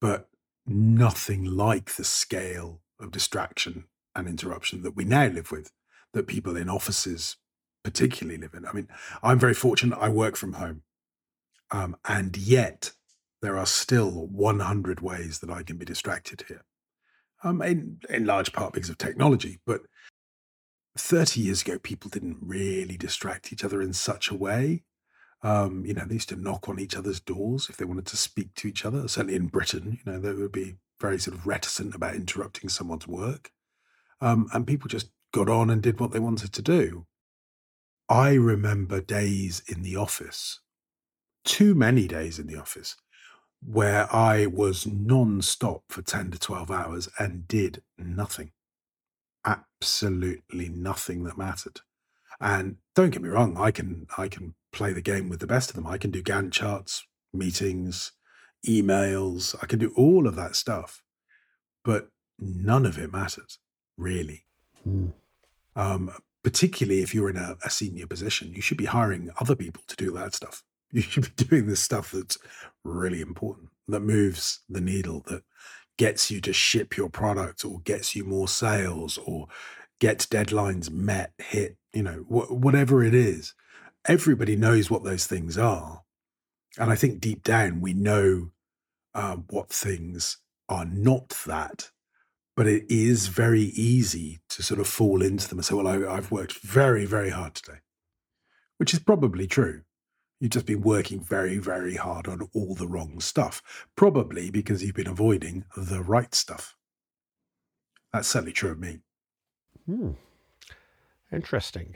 but 0.00 0.28
nothing 0.66 1.44
like 1.44 1.94
the 1.94 2.04
scale 2.04 2.80
of 2.98 3.10
distraction 3.10 3.84
and 4.14 4.28
interruption 4.28 4.82
that 4.82 4.96
we 4.96 5.04
now 5.04 5.26
live 5.26 5.50
with, 5.50 5.70
that 6.12 6.26
people 6.26 6.56
in 6.56 6.68
offices 6.68 7.36
particularly 7.82 8.38
live 8.38 8.54
in. 8.54 8.66
I 8.66 8.72
mean, 8.72 8.88
I'm 9.22 9.38
very 9.38 9.54
fortunate. 9.54 9.98
I 9.98 10.08
work 10.08 10.36
from 10.36 10.54
home, 10.54 10.82
um, 11.70 11.96
and 12.06 12.36
yet 12.36 12.92
there 13.42 13.56
are 13.56 13.66
still 13.66 14.26
100 14.26 15.00
ways 15.00 15.40
that 15.40 15.50
I 15.50 15.62
can 15.62 15.76
be 15.76 15.84
distracted 15.84 16.44
here. 16.48 16.64
Um, 17.42 17.62
in 17.62 18.00
in 18.10 18.26
large 18.26 18.52
part 18.52 18.74
because 18.74 18.90
of 18.90 18.98
technology, 18.98 19.60
but 19.64 19.82
30 20.98 21.40
years 21.40 21.62
ago, 21.62 21.78
people 21.78 22.10
didn't 22.10 22.38
really 22.40 22.96
distract 22.96 23.52
each 23.52 23.64
other 23.64 23.80
in 23.80 23.92
such 23.92 24.30
a 24.30 24.34
way. 24.34 24.82
Um, 25.42 25.86
you 25.86 25.94
know, 25.94 26.04
they 26.04 26.14
used 26.14 26.28
to 26.30 26.36
knock 26.36 26.68
on 26.68 26.78
each 26.78 26.96
other's 26.96 27.20
doors 27.20 27.68
if 27.70 27.76
they 27.76 27.86
wanted 27.86 28.06
to 28.06 28.16
speak 28.16 28.54
to 28.56 28.68
each 28.68 28.84
other. 28.84 29.08
Certainly 29.08 29.36
in 29.36 29.46
Britain, 29.46 29.98
you 30.04 30.12
know, 30.12 30.20
they 30.20 30.34
would 30.34 30.52
be 30.52 30.76
very 31.00 31.18
sort 31.18 31.36
of 31.36 31.46
reticent 31.46 31.94
about 31.94 32.14
interrupting 32.14 32.68
someone's 32.68 33.08
work. 33.08 33.50
Um, 34.20 34.48
and 34.52 34.66
people 34.66 34.88
just 34.88 35.10
got 35.32 35.48
on 35.48 35.70
and 35.70 35.82
did 35.82 35.98
what 35.98 36.12
they 36.12 36.18
wanted 36.18 36.52
to 36.52 36.62
do. 36.62 37.06
I 38.10 38.32
remember 38.32 39.00
days 39.00 39.62
in 39.68 39.82
the 39.82 39.94
office, 39.94 40.58
too 41.44 41.76
many 41.76 42.08
days 42.08 42.40
in 42.40 42.48
the 42.48 42.56
office, 42.56 42.96
where 43.64 44.12
I 44.12 44.46
was 44.46 44.84
non-stop 44.84 45.84
for 45.88 46.02
10 46.02 46.32
to 46.32 46.38
12 46.38 46.72
hours 46.72 47.08
and 47.20 47.46
did 47.46 47.82
nothing. 47.96 48.50
Absolutely 49.44 50.68
nothing 50.68 51.22
that 51.22 51.38
mattered. 51.38 51.82
And 52.40 52.78
don't 52.96 53.10
get 53.10 53.22
me 53.22 53.28
wrong, 53.28 53.56
I 53.56 53.70
can 53.70 54.08
I 54.18 54.26
can 54.26 54.54
play 54.72 54.92
the 54.92 55.02
game 55.02 55.28
with 55.28 55.38
the 55.38 55.46
best 55.46 55.70
of 55.70 55.76
them. 55.76 55.86
I 55.86 55.96
can 55.96 56.10
do 56.10 56.22
Gantt 56.22 56.50
charts, 56.50 57.06
meetings, 57.32 58.12
emails, 58.66 59.54
I 59.62 59.66
can 59.66 59.78
do 59.78 59.92
all 59.96 60.26
of 60.26 60.34
that 60.34 60.56
stuff. 60.56 61.02
But 61.84 62.08
none 62.40 62.86
of 62.86 62.98
it 62.98 63.12
matters, 63.12 63.58
really. 63.96 64.46
Mm. 64.86 65.12
Um, 65.76 66.10
particularly 66.42 67.02
if 67.02 67.14
you're 67.14 67.30
in 67.30 67.36
a, 67.36 67.56
a, 67.64 67.70
senior 67.70 68.06
position, 68.06 68.52
you 68.52 68.62
should 68.62 68.78
be 68.78 68.86
hiring 68.86 69.30
other 69.40 69.54
people 69.54 69.82
to 69.86 69.96
do 69.96 70.10
that 70.12 70.34
stuff. 70.34 70.62
You 70.92 71.02
should 71.02 71.36
be 71.36 71.44
doing 71.44 71.66
this 71.68 71.78
stuff 71.78 72.10
that's 72.10 72.36
really 72.82 73.20
important, 73.20 73.68
that 73.86 74.00
moves 74.00 74.58
the 74.68 74.80
needle, 74.80 75.22
that 75.28 75.44
gets 75.98 76.32
you 76.32 76.40
to 76.40 76.52
ship 76.52 76.96
your 76.96 77.08
product 77.08 77.64
or 77.64 77.78
gets 77.80 78.16
you 78.16 78.24
more 78.24 78.48
sales 78.48 79.16
or 79.16 79.46
gets 80.00 80.26
deadlines 80.26 80.90
met, 80.90 81.32
hit, 81.38 81.76
you 81.92 82.02
know, 82.02 82.24
wh- 82.28 82.50
whatever 82.50 83.04
it 83.04 83.14
is. 83.14 83.54
Everybody 84.08 84.56
knows 84.56 84.90
what 84.90 85.04
those 85.04 85.26
things 85.26 85.56
are. 85.56 86.02
And 86.76 86.90
I 86.90 86.96
think 86.96 87.20
deep 87.20 87.44
down, 87.44 87.80
we 87.80 87.92
know 87.92 88.50
uh, 89.14 89.36
what 89.48 89.70
things 89.70 90.38
are 90.68 90.84
not 90.84 91.28
that 91.46 91.90
but 92.60 92.68
it 92.68 92.84
is 92.90 93.28
very 93.28 93.72
easy 93.74 94.38
to 94.50 94.62
sort 94.62 94.80
of 94.80 94.86
fall 94.86 95.22
into 95.22 95.48
them 95.48 95.56
and 95.56 95.64
say, 95.64 95.74
well, 95.74 95.88
I, 95.88 96.14
have 96.14 96.30
worked 96.30 96.58
very, 96.60 97.06
very 97.06 97.30
hard 97.30 97.54
today, 97.54 97.78
which 98.76 98.92
is 98.92 98.98
probably 98.98 99.46
true. 99.46 99.80
You've 100.38 100.50
just 100.50 100.66
been 100.66 100.82
working 100.82 101.24
very, 101.24 101.56
very 101.56 101.94
hard 101.94 102.28
on 102.28 102.50
all 102.52 102.74
the 102.74 102.86
wrong 102.86 103.18
stuff, 103.18 103.62
probably 103.96 104.50
because 104.50 104.84
you've 104.84 104.94
been 104.94 105.08
avoiding 105.08 105.64
the 105.74 106.02
right 106.02 106.34
stuff. 106.34 106.76
That's 108.12 108.28
certainly 108.28 108.52
true 108.52 108.72
of 108.72 108.78
me. 108.78 108.98
Hmm. 109.86 110.10
Interesting. 111.32 111.94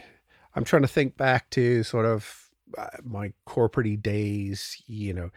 I'm 0.54 0.64
trying 0.64 0.80
to 0.80 0.88
think 0.88 1.18
back 1.18 1.50
to 1.50 1.82
sort 1.82 2.06
of 2.06 2.48
uh, 2.78 2.86
my 3.04 3.34
corporate 3.44 4.02
days, 4.02 4.82
you 4.86 5.12
know, 5.12 5.28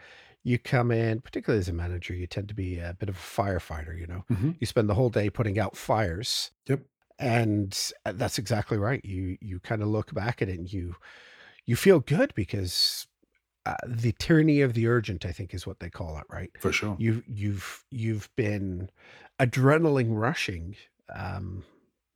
you 0.44 0.58
come 0.58 0.90
in, 0.90 1.20
particularly 1.20 1.60
as 1.60 1.68
a 1.68 1.72
manager, 1.72 2.14
you 2.14 2.26
tend 2.26 2.48
to 2.48 2.54
be 2.54 2.78
a 2.78 2.96
bit 2.98 3.08
of 3.08 3.16
a 3.16 3.18
firefighter, 3.18 3.98
you 3.98 4.06
know. 4.06 4.24
Mm-hmm. 4.30 4.52
You 4.60 4.66
spend 4.66 4.88
the 4.88 4.94
whole 4.94 5.10
day 5.10 5.30
putting 5.30 5.58
out 5.58 5.76
fires. 5.76 6.52
Yep. 6.66 6.80
And 7.18 7.76
uh, 8.06 8.12
that's 8.14 8.38
exactly 8.38 8.78
right. 8.78 9.04
You 9.04 9.36
you 9.40 9.58
kind 9.60 9.82
of 9.82 9.88
look 9.88 10.14
back 10.14 10.40
at 10.40 10.48
it 10.48 10.58
and 10.58 10.72
you 10.72 10.94
you 11.66 11.74
feel 11.74 12.00
good 12.00 12.32
because 12.34 13.06
uh, 13.66 13.74
the 13.86 14.12
tyranny 14.18 14.60
of 14.60 14.72
the 14.72 14.86
urgent, 14.86 15.26
I 15.26 15.32
think, 15.32 15.52
is 15.52 15.66
what 15.66 15.80
they 15.80 15.90
call 15.90 16.16
it, 16.16 16.24
right? 16.30 16.50
For 16.58 16.72
sure. 16.72 16.96
You've 16.98 17.24
you've 17.26 17.84
you've 17.90 18.30
been 18.36 18.90
adrenaline 19.40 20.16
rushing. 20.16 20.76
Um, 21.14 21.64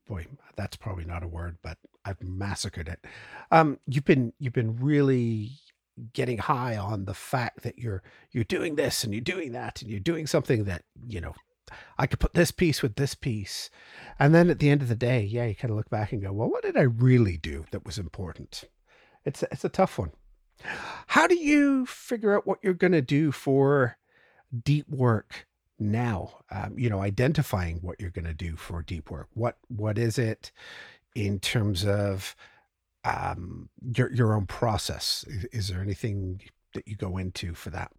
boy, 0.06 0.26
that's 0.56 0.76
probably 0.76 1.04
not 1.04 1.22
a 1.22 1.28
word, 1.28 1.58
but 1.62 1.78
I've 2.04 2.22
massacred 2.22 2.88
it. 2.88 3.04
Um, 3.50 3.78
you've 3.87 4.04
been 4.04 4.32
you've 4.38 4.52
been 4.52 4.76
really 4.76 5.50
getting 6.12 6.38
high 6.38 6.76
on 6.76 7.04
the 7.04 7.14
fact 7.14 7.62
that 7.62 7.78
you're 7.78 8.02
you're 8.30 8.44
doing 8.44 8.76
this 8.76 9.04
and 9.04 9.12
you're 9.12 9.20
doing 9.20 9.52
that 9.52 9.82
and 9.82 9.90
you're 9.90 10.00
doing 10.00 10.26
something 10.26 10.64
that 10.64 10.84
you 11.06 11.20
know 11.20 11.34
I 11.98 12.06
could 12.06 12.20
put 12.20 12.34
this 12.34 12.50
piece 12.50 12.82
with 12.82 12.96
this 12.96 13.14
piece. 13.14 13.70
And 14.18 14.34
then 14.34 14.50
at 14.50 14.58
the 14.58 14.70
end 14.70 14.82
of 14.82 14.88
the 14.88 14.94
day, 14.94 15.22
yeah, 15.22 15.46
you 15.46 15.54
kind 15.54 15.70
of 15.70 15.76
look 15.76 15.90
back 15.90 16.12
and 16.12 16.22
go, 16.22 16.32
well, 16.32 16.50
what 16.50 16.62
did 16.62 16.76
I 16.76 16.82
really 16.82 17.36
do 17.36 17.64
that 17.70 17.84
was 17.84 17.98
important? 17.98 18.64
It's 19.24 19.42
it's 19.44 19.64
a 19.64 19.68
tough 19.68 19.98
one. 19.98 20.12
How 21.08 21.26
do 21.26 21.36
you 21.36 21.86
figure 21.86 22.36
out 22.36 22.46
what 22.46 22.58
you're 22.62 22.74
going 22.74 22.92
to 22.92 23.02
do 23.02 23.32
for 23.32 23.96
deep 24.64 24.88
work 24.88 25.46
now? 25.78 26.38
Um, 26.50 26.78
you 26.78 26.90
know, 26.90 27.00
identifying 27.00 27.78
what 27.82 28.00
you're 28.00 28.10
going 28.10 28.26
to 28.26 28.34
do 28.34 28.56
for 28.56 28.82
deep 28.82 29.10
work. 29.10 29.28
What 29.34 29.58
what 29.68 29.98
is 29.98 30.18
it 30.18 30.52
in 31.14 31.38
terms 31.40 31.84
of 31.84 32.34
um, 33.04 33.68
your 33.96 34.12
your 34.12 34.34
own 34.34 34.46
process? 34.46 35.24
Is, 35.52 35.68
there 35.68 35.80
anything 35.80 36.40
that 36.74 36.86
you 36.86 36.96
go 36.96 37.16
into 37.16 37.54
for 37.54 37.70
that? 37.70 37.92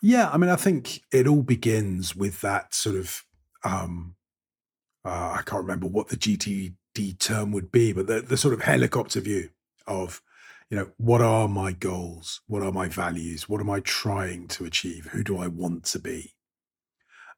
Yeah, 0.00 0.30
I 0.30 0.36
mean, 0.36 0.50
I 0.50 0.56
think 0.56 1.02
it 1.12 1.28
all 1.28 1.42
begins 1.42 2.16
with 2.16 2.40
that 2.40 2.74
sort 2.74 2.96
of 2.96 3.24
um, 3.64 4.16
uh, 5.04 5.36
I 5.38 5.42
can't 5.44 5.62
remember 5.62 5.86
what 5.86 6.08
the 6.08 6.16
GTD 6.16 7.18
term 7.18 7.52
would 7.52 7.72
be, 7.72 7.92
but 7.92 8.06
the, 8.06 8.20
the 8.20 8.36
sort 8.36 8.54
of 8.54 8.62
helicopter 8.62 9.20
view 9.20 9.50
of, 9.86 10.22
you 10.70 10.76
know, 10.76 10.90
what 10.96 11.20
are 11.20 11.48
my 11.48 11.72
goals? 11.72 12.40
What 12.46 12.62
are 12.62 12.72
my 12.72 12.88
values? 12.88 13.48
What 13.48 13.60
am 13.60 13.70
I 13.70 13.80
trying 13.80 14.48
to 14.48 14.64
achieve? 14.64 15.06
Who 15.06 15.24
do 15.24 15.38
I 15.38 15.48
want 15.48 15.84
to 15.86 15.98
be? 15.98 16.34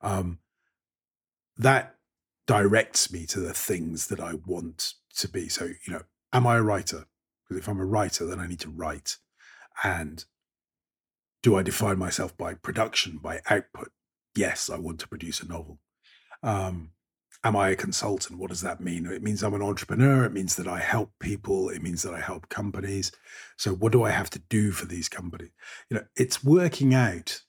Um, 0.03 0.41
that 1.57 1.97
directs 2.47 3.11
me 3.11 3.25
to 3.27 3.41
the 3.41 3.55
things 3.55 4.09
that 4.09 4.21
I 4.21 4.35
want 4.35 4.95
to 5.17 5.29
be. 5.29 5.49
So, 5.49 5.65
you 5.65 5.93
know, 5.93 6.03
am 6.35 6.47
I 6.47 6.57
a 6.57 6.63
writer? 6.63 7.07
Because 7.45 7.63
if 7.63 7.69
I'm 7.69 7.81
a 7.81 7.87
writer, 7.87 8.27
then 8.27 8.41
I 8.41 8.47
need 8.47 8.61
to 8.61 8.71
write. 8.71 9.17
And 9.83 10.25
do 11.43 11.57
I 11.57 11.63
define 11.63 11.99
myself 11.99 12.37
by 12.37 12.55
production, 12.55 13.19
by 13.19 13.41
output? 13.49 13.91
Yes, 14.35 14.69
I 14.69 14.79
want 14.79 15.01
to 15.01 15.09
produce 15.09 15.41
a 15.41 15.47
novel. 15.47 15.79
Um, 16.43 16.91
am 17.45 17.55
I 17.55 17.71
a 17.71 17.77
consultant? 17.77 18.39
What 18.39 18.51
does 18.51 18.63
that 18.63 18.81
mean? 18.81 19.07
It 19.07 19.23
means 19.23 19.43
I'm 19.43 19.55
an 19.55 19.63
entrepreneur. 19.63 20.25
It 20.25 20.33
means 20.33 20.57
that 20.57 20.67
I 20.67 20.81
help 20.81 21.13
people. 21.21 21.69
It 21.69 21.83
means 21.83 22.03
that 22.03 22.15
I 22.15 22.21
help 22.21 22.49
companies. 22.49 23.13
So, 23.57 23.75
what 23.75 23.93
do 23.93 24.03
I 24.03 24.11
have 24.11 24.31
to 24.31 24.39
do 24.49 24.73
for 24.73 24.87
these 24.87 25.09
companies? 25.09 25.51
You 25.91 25.99
know, 25.99 26.05
it's 26.17 26.43
working 26.43 26.95
out 26.95 27.43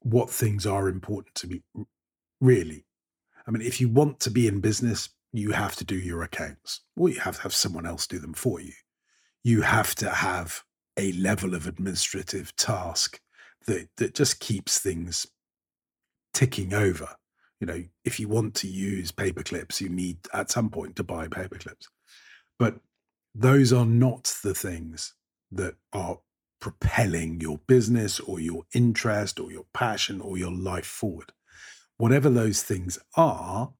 what 0.00 0.30
things 0.30 0.66
are 0.66 0.88
important 0.88 1.34
to 1.36 1.46
me, 1.46 1.62
really. 2.40 2.84
I 3.46 3.50
mean, 3.50 3.62
if 3.62 3.80
you 3.80 3.88
want 3.88 4.20
to 4.20 4.30
be 4.30 4.46
in 4.46 4.60
business, 4.60 5.08
you 5.32 5.52
have 5.52 5.76
to 5.76 5.84
do 5.84 5.96
your 5.96 6.22
accounts, 6.22 6.80
or 6.96 7.08
you 7.08 7.20
have 7.20 7.36
to 7.36 7.42
have 7.42 7.54
someone 7.54 7.86
else 7.86 8.06
do 8.06 8.18
them 8.18 8.34
for 8.34 8.60
you. 8.60 8.72
You 9.44 9.62
have 9.62 9.94
to 9.96 10.10
have 10.10 10.62
a 10.96 11.12
level 11.12 11.54
of 11.54 11.66
administrative 11.66 12.54
task 12.56 13.20
that 13.66 13.88
that 13.96 14.14
just 14.14 14.40
keeps 14.40 14.78
things 14.78 15.26
ticking 16.34 16.74
over. 16.74 17.08
You 17.60 17.66
know, 17.66 17.84
if 18.04 18.20
you 18.20 18.28
want 18.28 18.54
to 18.56 18.68
use 18.68 19.10
paper 19.10 19.42
clips, 19.42 19.80
you 19.80 19.88
need 19.88 20.18
at 20.32 20.50
some 20.50 20.70
point 20.70 20.96
to 20.96 21.04
buy 21.04 21.28
paper 21.28 21.58
clips. 21.58 21.88
But 22.58 22.76
those 23.34 23.72
are 23.72 23.86
not 23.86 24.34
the 24.42 24.54
things 24.54 25.14
that 25.52 25.74
are 25.92 26.18
propelling 26.60 27.40
your 27.40 27.58
business 27.66 28.20
or 28.20 28.40
your 28.40 28.64
interest 28.74 29.38
or 29.38 29.50
your 29.52 29.66
passion 29.72 30.20
or 30.20 30.38
your 30.38 30.52
life 30.52 30.86
forward. 30.86 31.32
Whatever 31.96 32.30
those 32.30 32.62
things 32.62 32.98
are, 33.16 33.72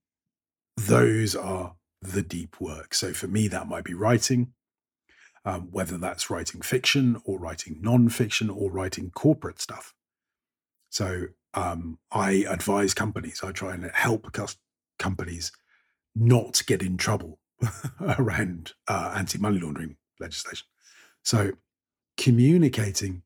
those 0.79 1.35
are 1.35 1.75
the 2.01 2.23
deep 2.23 2.61
work. 2.61 2.95
So 2.95 3.13
for 3.13 3.27
me, 3.27 3.49
that 3.49 3.69
might 3.69 3.85
be 3.85 3.95
writing, 3.95 4.53
um, 5.45 5.69
whether 5.71 5.99
that's 5.99 6.31
writing 6.31 6.63
fiction 6.63 7.21
or 7.25 7.39
writing 7.39 7.79
non-fiction 7.81 8.49
or 8.49 8.71
writing 8.71 9.11
corporate 9.11 9.61
stuff. 9.61 9.95
So 10.91 11.27
um, 11.55 11.99
I 12.13 12.45
advise 12.49 12.95
companies. 12.95 13.43
I 13.43 13.53
try 13.53 13.75
and 13.75 13.91
help 13.93 14.35
companies 14.99 15.53
not 16.15 16.63
get 16.67 16.83
in 16.83 16.97
trouble 16.97 17.39
around 18.19 18.73
uh, 18.87 19.15
anti-money 19.17 19.59
laundering 19.59 19.97
legislation. 20.21 20.67
So 21.25 21.53
communicating 22.17 23.23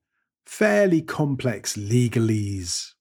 fairly 0.47 1.03
complex 1.03 1.77
legalese 1.77 2.93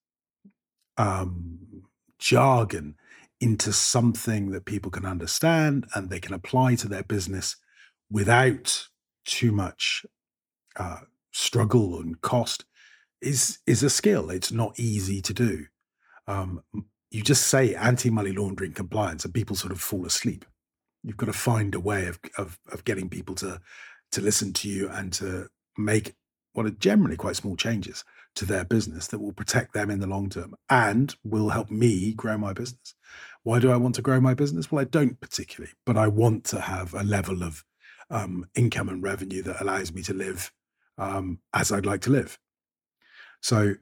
um, 0.97 1.83
jargon 2.19 2.95
into 3.41 3.73
something 3.73 4.51
that 4.51 4.65
people 4.65 4.91
can 4.91 5.05
understand 5.05 5.87
and 5.95 6.09
they 6.09 6.19
can 6.19 6.33
apply 6.33 6.75
to 6.75 6.87
their 6.87 7.03
business 7.03 7.57
without 8.09 8.87
too 9.25 9.51
much 9.51 10.05
uh, 10.77 10.99
struggle 11.31 11.99
and 11.99 12.21
cost 12.21 12.65
is 13.21 13.59
is 13.67 13.83
a 13.83 13.89
skill. 13.89 14.29
It's 14.29 14.51
not 14.51 14.79
easy 14.79 15.21
to 15.21 15.33
do. 15.33 15.65
Um, 16.27 16.63
you 17.09 17.21
just 17.21 17.47
say 17.47 17.75
anti-money 17.75 18.31
laundering 18.31 18.73
compliance, 18.73 19.25
and 19.25 19.33
people 19.33 19.55
sort 19.55 19.73
of 19.73 19.81
fall 19.81 20.05
asleep. 20.05 20.45
You've 21.03 21.17
got 21.17 21.25
to 21.25 21.33
find 21.33 21.75
a 21.75 21.79
way 21.79 22.07
of 22.07 22.19
of, 22.37 22.59
of 22.71 22.83
getting 22.83 23.09
people 23.09 23.35
to 23.35 23.59
to 24.11 24.21
listen 24.21 24.53
to 24.53 24.69
you 24.69 24.89
and 24.89 25.11
to 25.13 25.47
make 25.77 26.15
what 26.53 26.65
are 26.65 26.71
generally 26.71 27.15
quite 27.15 27.35
small 27.35 27.55
changes 27.55 28.03
to 28.35 28.45
their 28.45 28.63
business 28.63 29.07
that 29.07 29.19
will 29.19 29.33
protect 29.33 29.73
them 29.73 29.89
in 29.89 29.99
the 29.99 30.07
long 30.07 30.29
term 30.29 30.55
and 30.69 31.15
will 31.23 31.49
help 31.49 31.69
me 31.69 32.13
grow 32.13 32.37
my 32.37 32.53
business. 32.53 32.95
Why 33.43 33.59
do 33.59 33.71
I 33.71 33.77
want 33.77 33.95
to 33.95 34.01
grow 34.01 34.19
my 34.21 34.33
business? 34.33 34.71
Well, 34.71 34.81
I 34.81 34.85
don't 34.85 35.19
particularly, 35.19 35.73
but 35.85 35.97
I 35.97 36.07
want 36.07 36.43
to 36.45 36.61
have 36.61 36.93
a 36.93 37.03
level 37.03 37.43
of 37.43 37.63
um, 38.09 38.45
income 38.55 38.89
and 38.89 39.03
revenue 39.03 39.41
that 39.43 39.61
allows 39.61 39.93
me 39.93 40.01
to 40.03 40.13
live 40.13 40.51
um, 40.97 41.39
as 41.53 41.71
I'd 41.71 41.85
like 41.85 42.01
to 42.01 42.11
live. 42.11 42.37
So 43.41 43.75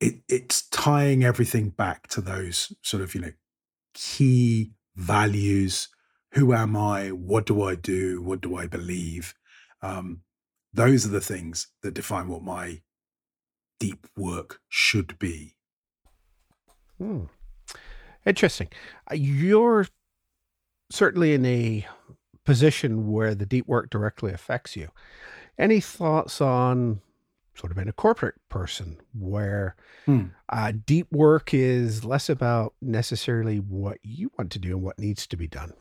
it, 0.00 0.16
it's 0.28 0.68
tying 0.68 1.24
everything 1.24 1.70
back 1.70 2.08
to 2.08 2.20
those 2.20 2.72
sort 2.82 3.02
of, 3.02 3.14
you 3.14 3.20
know, 3.20 3.32
key 3.94 4.72
values. 4.96 5.88
Who 6.32 6.52
am 6.52 6.76
I? 6.76 7.08
What 7.10 7.46
do 7.46 7.62
I 7.62 7.76
do? 7.76 8.20
What 8.20 8.40
do 8.40 8.56
I 8.56 8.66
believe? 8.66 9.34
Um, 9.82 10.22
those 10.72 11.06
are 11.06 11.10
the 11.10 11.20
things 11.20 11.68
that 11.82 11.94
define 11.94 12.28
what 12.28 12.42
my 12.42 12.80
deep 13.78 14.06
work 14.16 14.60
should 14.68 15.18
be. 15.18 15.56
Hmm. 16.98 17.24
Interesting. 18.26 18.68
Uh, 19.10 19.14
you're 19.14 19.86
certainly 20.90 21.34
in 21.34 21.44
a 21.44 21.86
position 22.44 23.10
where 23.10 23.34
the 23.34 23.46
deep 23.46 23.66
work 23.66 23.90
directly 23.90 24.32
affects 24.32 24.76
you. 24.76 24.88
Any 25.58 25.80
thoughts 25.80 26.40
on 26.40 27.00
sort 27.54 27.70
of 27.70 27.76
being 27.76 27.88
a 27.88 27.92
corporate 27.92 28.34
person 28.48 28.98
where 29.12 29.76
hmm. 30.06 30.24
uh, 30.48 30.72
deep 30.84 31.10
work 31.12 31.54
is 31.54 32.04
less 32.04 32.28
about 32.28 32.74
necessarily 32.80 33.58
what 33.58 33.98
you 34.02 34.30
want 34.36 34.50
to 34.52 34.58
do 34.58 34.70
and 34.70 34.82
what 34.82 34.98
needs 34.98 35.26
to 35.28 35.36
be 35.36 35.46
done? 35.46 35.72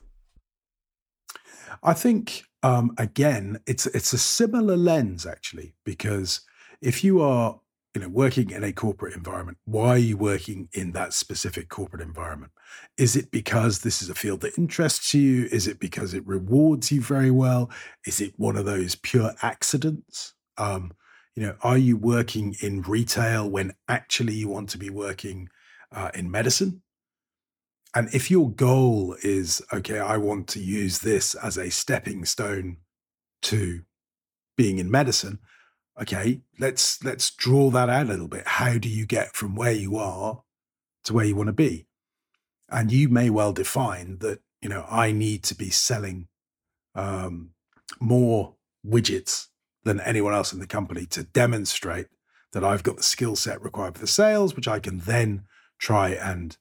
I 1.82 1.94
think 1.94 2.44
um, 2.62 2.94
again, 2.98 3.60
it's 3.66 3.88
it's 3.88 4.14
a 4.14 4.18
similar 4.18 4.78
lens 4.78 5.26
actually, 5.26 5.74
because 5.84 6.42
if 6.82 7.04
you 7.04 7.22
are 7.22 7.60
you 7.94 8.02
know 8.02 8.10
working 8.10 8.50
in 8.50 8.64
a 8.64 8.74
corporate 8.74 9.16
environment 9.16 9.58
why 9.66 9.90
are 9.90 9.98
you 9.98 10.18
working 10.18 10.68
in 10.74 10.92
that 10.94 11.14
specific 11.14 11.70
corporate 11.70 12.02
environment? 12.02 12.52
Is 12.98 13.16
it 13.16 13.32
because 13.32 13.80
this 13.80 14.02
is 14.02 14.10
a 14.10 14.16
field 14.16 14.42
that 14.42 14.58
interests 14.58 15.14
you? 15.14 15.46
Is 15.52 15.68
it 15.68 15.80
because 15.80 16.14
it 16.14 16.26
rewards 16.26 16.92
you 16.92 17.02
very 17.02 17.32
well? 17.32 17.70
Is 18.06 18.20
it 18.20 18.34
one 18.38 18.58
of 18.58 18.66
those 18.66 18.96
pure 18.96 19.34
accidents? 19.42 20.34
Um, 20.58 20.94
you 21.36 21.44
know 21.44 21.56
are 21.62 21.78
you 21.78 21.98
working 21.98 22.56
in 22.62 22.82
retail 22.82 23.50
when 23.50 23.74
actually 23.88 24.34
you 24.34 24.48
want 24.48 24.70
to 24.70 24.78
be 24.78 24.90
working 24.90 25.50
uh, 25.92 26.12
in 26.14 26.30
medicine? 26.30 26.82
And 27.96 28.10
if 28.14 28.32
your 28.32 28.50
goal 28.50 29.16
is 29.22 29.62
okay 29.72 30.00
i 30.00 30.18
want 30.18 30.48
to 30.50 30.60
use 30.60 31.00
this 31.00 31.36
as 31.36 31.58
a 31.58 31.70
stepping 31.70 32.26
stone 32.26 32.78
to 33.44 33.82
being 34.58 34.80
in 34.80 34.90
medicine 34.90 35.40
okay, 36.02 36.42
let's 36.60 37.04
let's 37.04 37.32
draw 37.32 37.70
that 37.72 37.90
out 37.90 38.06
a 38.06 38.10
little 38.10 38.28
bit. 38.28 38.48
How 38.48 38.78
do 38.78 38.90
you 38.90 39.06
get 39.06 39.36
from 39.36 39.56
where 39.56 39.72
you 39.72 39.98
are 39.98 40.44
to 41.06 41.14
where 41.14 41.26
you 41.26 41.36
want 41.36 41.48
to 41.48 41.54
be? 41.54 41.88
And 42.70 42.92
you 42.92 43.10
may 43.10 43.30
well 43.30 43.54
define 43.54 44.18
that, 44.20 44.40
you 44.62 44.70
know, 44.70 44.86
I 44.90 45.12
need 45.12 45.44
to 45.44 45.56
be 45.56 45.70
selling 45.70 46.28
um, 46.96 47.52
more 48.00 48.56
widgets 48.86 49.48
than 49.84 50.00
anyone 50.00 50.34
else 50.34 50.54
in 50.54 50.60
the 50.60 50.68
company 50.68 51.06
to 51.08 51.24
demonstrate 51.24 52.08
that 52.54 52.64
I've 52.64 52.84
got 52.84 52.98
the 52.98 53.04
skill 53.04 53.36
set 53.36 53.62
required 53.62 53.96
for 53.96 54.02
the 54.02 54.08
sales, 54.08 54.56
which 54.56 54.68
I 54.68 54.80
can 54.80 55.00
then 55.00 55.44
try 55.78 56.10
and 56.10 56.58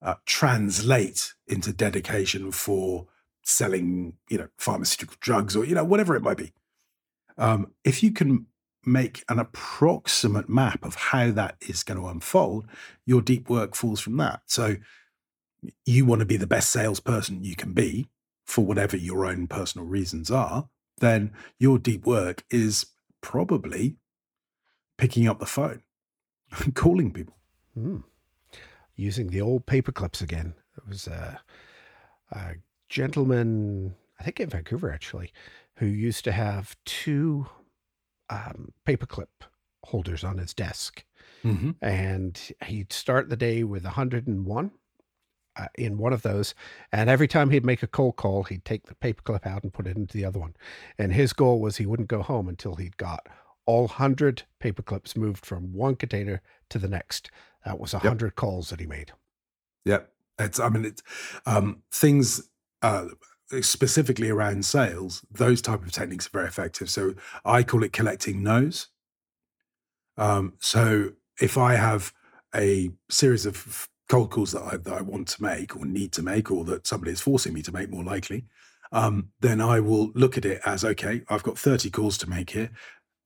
uh, 0.00 0.14
translate 0.24 1.34
into 1.46 1.72
dedication 1.72 2.52
for 2.52 3.08
selling, 3.42 4.14
you 4.30 4.38
know, 4.38 4.48
pharmaceutical 4.56 5.16
drugs 5.20 5.56
or, 5.56 5.64
you 5.64 5.74
know, 5.74 5.84
whatever 5.84 6.14
it 6.16 6.22
might 6.22 6.36
be. 6.36 6.52
um, 7.40 7.72
if 7.84 8.02
you 8.02 8.12
can 8.12 8.46
make 8.84 9.24
an 9.28 9.38
approximate 9.38 10.48
map 10.48 10.84
of 10.84 10.94
how 10.94 11.30
that 11.30 11.56
is 11.60 11.82
going 11.82 12.00
to 12.00 12.06
unfold, 12.06 12.66
your 13.04 13.20
deep 13.20 13.48
work 13.50 13.74
falls 13.74 14.00
from 14.00 14.16
that. 14.16 14.40
So 14.46 14.76
you 15.84 16.06
want 16.06 16.20
to 16.20 16.26
be 16.26 16.36
the 16.36 16.46
best 16.46 16.70
salesperson 16.70 17.44
you 17.44 17.56
can 17.56 17.72
be 17.72 18.08
for 18.44 18.64
whatever 18.64 18.96
your 18.96 19.26
own 19.26 19.46
personal 19.46 19.86
reasons 19.86 20.30
are, 20.30 20.68
then 20.98 21.32
your 21.58 21.78
deep 21.78 22.04
work 22.06 22.44
is 22.50 22.86
probably 23.20 23.96
picking 24.98 25.28
up 25.28 25.38
the 25.38 25.46
phone 25.46 25.82
and 26.58 26.74
calling 26.74 27.12
people. 27.12 27.36
Mm. 27.78 28.02
Using 28.96 29.28
the 29.28 29.40
old 29.40 29.66
paper 29.66 29.92
clips 29.92 30.20
again. 30.20 30.54
It 30.76 30.88
was 30.88 31.06
a, 31.06 31.40
a 32.32 32.54
gentleman, 32.88 33.94
I 34.18 34.24
think 34.24 34.40
in 34.40 34.48
Vancouver 34.48 34.92
actually, 34.92 35.32
who 35.76 35.86
used 35.86 36.24
to 36.24 36.32
have 36.32 36.76
two 36.84 37.46
um, 38.30 38.72
paperclip 38.86 39.26
holders 39.84 40.24
on 40.24 40.38
his 40.38 40.54
desk. 40.54 41.04
Mm-hmm. 41.44 41.70
And 41.82 42.40
he'd 42.64 42.92
start 42.92 43.28
the 43.28 43.36
day 43.36 43.64
with 43.64 43.84
101 43.84 44.70
uh, 45.56 45.66
in 45.76 45.98
one 45.98 46.12
of 46.12 46.22
those. 46.22 46.54
And 46.92 47.08
every 47.10 47.28
time 47.28 47.50
he'd 47.50 47.64
make 47.64 47.82
a 47.82 47.86
cold 47.86 48.16
call, 48.16 48.44
he'd 48.44 48.64
take 48.64 48.86
the 48.86 48.94
paperclip 48.94 49.46
out 49.46 49.62
and 49.62 49.72
put 49.72 49.86
it 49.86 49.96
into 49.96 50.16
the 50.16 50.24
other 50.24 50.38
one. 50.38 50.54
And 50.98 51.12
his 51.12 51.32
goal 51.32 51.60
was 51.60 51.76
he 51.76 51.86
wouldn't 51.86 52.08
go 52.08 52.22
home 52.22 52.48
until 52.48 52.76
he'd 52.76 52.96
got 52.96 53.26
all 53.66 53.86
100 53.86 54.42
paperclips 54.62 55.16
moved 55.16 55.44
from 55.44 55.72
one 55.72 55.96
container 55.96 56.42
to 56.70 56.78
the 56.78 56.88
next. 56.88 57.30
That 57.64 57.78
was 57.78 57.92
100 57.92 58.26
yep. 58.26 58.34
calls 58.36 58.70
that 58.70 58.80
he 58.80 58.86
made. 58.86 59.12
Yep. 59.84 60.12
It's, 60.38 60.58
I 60.58 60.68
mean, 60.68 60.84
it's 60.84 61.02
um, 61.46 61.82
things, 61.92 62.48
uh, 62.82 63.06
specifically 63.60 64.30
around 64.30 64.64
sales, 64.64 65.24
those 65.30 65.60
type 65.60 65.82
of 65.82 65.92
techniques 65.92 66.26
are 66.26 66.30
very 66.30 66.46
effective. 66.46 66.88
So 66.88 67.14
I 67.44 67.62
call 67.62 67.82
it 67.82 67.92
collecting 67.92 68.42
no's. 68.42 68.88
Um, 70.16 70.54
so 70.60 71.12
if 71.40 71.56
I 71.58 71.74
have 71.74 72.12
a 72.54 72.90
series 73.08 73.46
of 73.46 73.88
cold 74.08 74.30
calls 74.30 74.52
that 74.52 74.62
I, 74.62 74.76
that 74.76 74.92
I 74.92 75.02
want 75.02 75.28
to 75.28 75.42
make 75.42 75.76
or 75.76 75.84
need 75.84 76.12
to 76.12 76.22
make, 76.22 76.50
or 76.50 76.64
that 76.64 76.86
somebody 76.86 77.12
is 77.12 77.20
forcing 77.20 77.52
me 77.52 77.62
to 77.62 77.72
make 77.72 77.90
more 77.90 78.04
likely, 78.04 78.44
um, 78.92 79.30
then 79.40 79.60
I 79.60 79.80
will 79.80 80.10
look 80.14 80.36
at 80.36 80.44
it 80.44 80.60
as 80.64 80.84
okay, 80.84 81.22
I've 81.28 81.42
got 81.42 81.58
30 81.58 81.90
calls 81.90 82.18
to 82.18 82.28
make 82.28 82.50
here. 82.50 82.70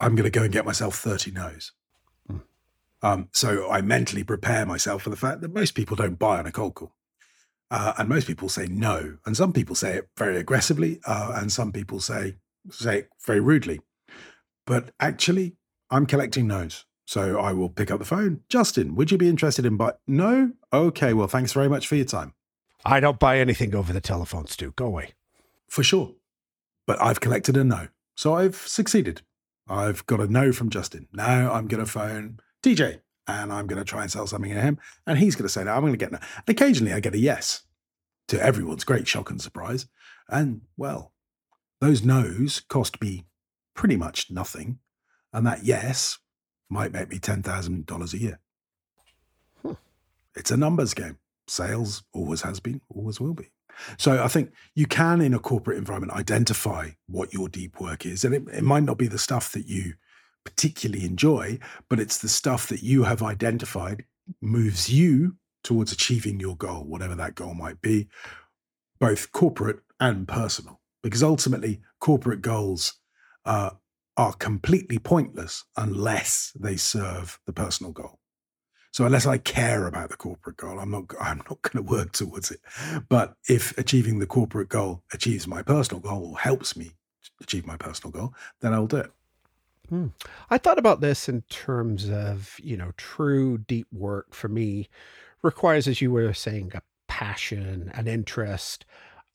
I'm 0.00 0.14
going 0.14 0.30
to 0.30 0.30
go 0.30 0.42
and 0.42 0.52
get 0.52 0.66
myself 0.66 0.96
30 0.96 1.30
no's. 1.32 1.72
Hmm. 2.28 2.36
Um, 3.02 3.28
so 3.32 3.70
I 3.70 3.80
mentally 3.80 4.24
prepare 4.24 4.66
myself 4.66 5.02
for 5.02 5.10
the 5.10 5.16
fact 5.16 5.40
that 5.40 5.54
most 5.54 5.74
people 5.74 5.96
don't 5.96 6.18
buy 6.18 6.38
on 6.38 6.46
a 6.46 6.52
cold 6.52 6.74
call. 6.74 6.92
Uh, 7.74 7.92
and 7.98 8.08
most 8.08 8.28
people 8.28 8.48
say 8.48 8.66
no, 8.66 9.16
and 9.26 9.36
some 9.36 9.52
people 9.52 9.74
say 9.74 9.96
it 9.96 10.08
very 10.16 10.36
aggressively, 10.36 11.00
uh, 11.08 11.32
and 11.34 11.50
some 11.50 11.72
people 11.72 11.98
say 11.98 12.36
say 12.70 12.98
it 12.98 13.08
very 13.26 13.40
rudely. 13.40 13.80
But 14.64 14.92
actually, 15.00 15.56
I'm 15.90 16.06
collecting 16.06 16.46
no's, 16.46 16.84
so 17.04 17.40
I 17.40 17.52
will 17.52 17.68
pick 17.68 17.90
up 17.90 17.98
the 17.98 18.04
phone. 18.04 18.42
Justin, 18.48 18.94
would 18.94 19.10
you 19.10 19.18
be 19.18 19.28
interested 19.28 19.66
in 19.66 19.76
buy? 19.76 19.94
No. 20.06 20.52
Okay. 20.72 21.14
Well, 21.14 21.26
thanks 21.26 21.52
very 21.52 21.68
much 21.68 21.88
for 21.88 21.96
your 21.96 22.04
time. 22.04 22.34
I 22.84 23.00
don't 23.00 23.18
buy 23.18 23.40
anything 23.40 23.74
over 23.74 23.92
the 23.92 24.00
telephone, 24.00 24.46
Stu. 24.46 24.70
Go 24.76 24.86
away. 24.86 25.14
For 25.68 25.82
sure. 25.82 26.12
But 26.86 27.02
I've 27.02 27.18
collected 27.18 27.56
a 27.56 27.64
no, 27.64 27.88
so 28.14 28.34
I've 28.34 28.54
succeeded. 28.54 29.22
I've 29.66 30.06
got 30.06 30.20
a 30.20 30.28
no 30.28 30.52
from 30.52 30.70
Justin. 30.70 31.08
Now 31.12 31.52
I'm 31.52 31.66
going 31.66 31.84
to 31.84 31.90
phone 31.90 32.38
DJ 32.62 33.00
and 33.26 33.52
I'm 33.52 33.66
going 33.66 33.78
to 33.78 33.84
try 33.84 34.02
and 34.02 34.10
sell 34.10 34.26
something 34.26 34.52
to 34.52 34.60
him. 34.60 34.78
And 35.06 35.18
he's 35.18 35.34
going 35.34 35.46
to 35.46 35.52
say, 35.52 35.64
no, 35.64 35.72
I'm 35.72 35.80
going 35.80 35.92
to 35.92 35.98
get 35.98 36.12
no. 36.12 36.18
And 36.18 36.48
occasionally 36.48 36.92
I 36.92 37.00
get 37.00 37.14
a 37.14 37.18
yes 37.18 37.62
to 38.28 38.42
everyone's 38.42 38.84
great 38.84 39.08
shock 39.08 39.30
and 39.30 39.40
surprise. 39.40 39.86
And 40.28 40.62
well, 40.76 41.12
those 41.80 42.04
no's 42.04 42.60
cost 42.60 43.00
me 43.00 43.26
pretty 43.74 43.96
much 43.96 44.30
nothing. 44.30 44.78
And 45.32 45.46
that 45.46 45.64
yes 45.64 46.18
might 46.70 46.92
make 46.92 47.10
me 47.10 47.18
$10,000 47.18 48.12
a 48.12 48.18
year. 48.18 48.40
Hmm. 49.62 49.72
It's 50.34 50.50
a 50.50 50.56
numbers 50.56 50.94
game. 50.94 51.18
Sales 51.46 52.04
always 52.12 52.42
has 52.42 52.60
been, 52.60 52.80
always 52.88 53.20
will 53.20 53.34
be. 53.34 53.50
So 53.98 54.22
I 54.22 54.28
think 54.28 54.52
you 54.74 54.86
can, 54.86 55.20
in 55.20 55.34
a 55.34 55.38
corporate 55.38 55.78
environment, 55.78 56.12
identify 56.12 56.90
what 57.06 57.34
your 57.34 57.48
deep 57.48 57.80
work 57.80 58.06
is. 58.06 58.24
And 58.24 58.34
it, 58.34 58.44
it 58.52 58.62
might 58.62 58.84
not 58.84 58.98
be 58.98 59.08
the 59.08 59.18
stuff 59.18 59.52
that 59.52 59.66
you 59.66 59.94
particularly 60.44 61.04
enjoy, 61.04 61.58
but 61.88 62.00
it's 62.00 62.18
the 62.18 62.28
stuff 62.28 62.68
that 62.68 62.82
you 62.82 63.04
have 63.04 63.22
identified 63.22 64.04
moves 64.40 64.90
you 64.90 65.36
towards 65.62 65.92
achieving 65.92 66.40
your 66.40 66.56
goal, 66.56 66.84
whatever 66.84 67.14
that 67.14 67.34
goal 67.34 67.54
might 67.54 67.80
be, 67.80 68.08
both 69.00 69.32
corporate 69.32 69.80
and 70.00 70.28
personal. 70.28 70.80
Because 71.02 71.22
ultimately, 71.22 71.80
corporate 72.00 72.42
goals 72.42 72.94
uh, 73.44 73.70
are 74.16 74.32
completely 74.34 74.98
pointless 74.98 75.64
unless 75.76 76.52
they 76.58 76.76
serve 76.76 77.38
the 77.46 77.52
personal 77.52 77.92
goal. 77.92 78.20
So 78.92 79.04
unless 79.04 79.26
I 79.26 79.38
care 79.38 79.88
about 79.88 80.10
the 80.10 80.16
corporate 80.16 80.56
goal, 80.56 80.78
I'm 80.78 80.90
not 80.90 81.06
I'm 81.20 81.38
not 81.38 81.60
going 81.62 81.84
to 81.84 81.90
work 81.90 82.12
towards 82.12 82.52
it. 82.52 82.60
But 83.08 83.34
if 83.48 83.76
achieving 83.76 84.20
the 84.20 84.26
corporate 84.26 84.68
goal 84.68 85.02
achieves 85.12 85.48
my 85.48 85.62
personal 85.62 86.00
goal 86.00 86.30
or 86.30 86.38
helps 86.38 86.76
me 86.76 86.92
achieve 87.42 87.66
my 87.66 87.76
personal 87.76 88.12
goal, 88.12 88.34
then 88.60 88.72
I'll 88.72 88.86
do 88.86 88.98
it. 88.98 89.10
Hmm. 89.88 90.08
I 90.50 90.58
thought 90.58 90.78
about 90.78 91.00
this 91.00 91.28
in 91.28 91.42
terms 91.42 92.08
of, 92.08 92.58
you 92.62 92.76
know, 92.76 92.92
true 92.96 93.58
deep 93.58 93.86
work 93.92 94.34
for 94.34 94.48
me 94.48 94.88
requires, 95.42 95.86
as 95.86 96.00
you 96.00 96.10
were 96.10 96.32
saying, 96.32 96.72
a 96.74 96.82
passion, 97.06 97.90
an 97.94 98.08
interest, 98.08 98.86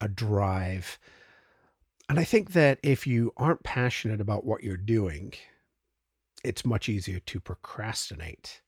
a 0.02 0.08
drive. 0.08 0.98
And 2.10 2.20
I 2.20 2.24
think 2.24 2.54
that 2.54 2.80
if 2.82 3.06
you 3.06 3.32
aren't 3.38 3.64
passionate 3.64 4.20
about 4.20 4.44
what 4.44 4.64
you're 4.64 4.78
doing, 4.78 5.34
it's 6.44 6.66
much 6.66 6.90
easier 6.90 7.20
to 7.20 7.40
procrastinate. 7.40 8.62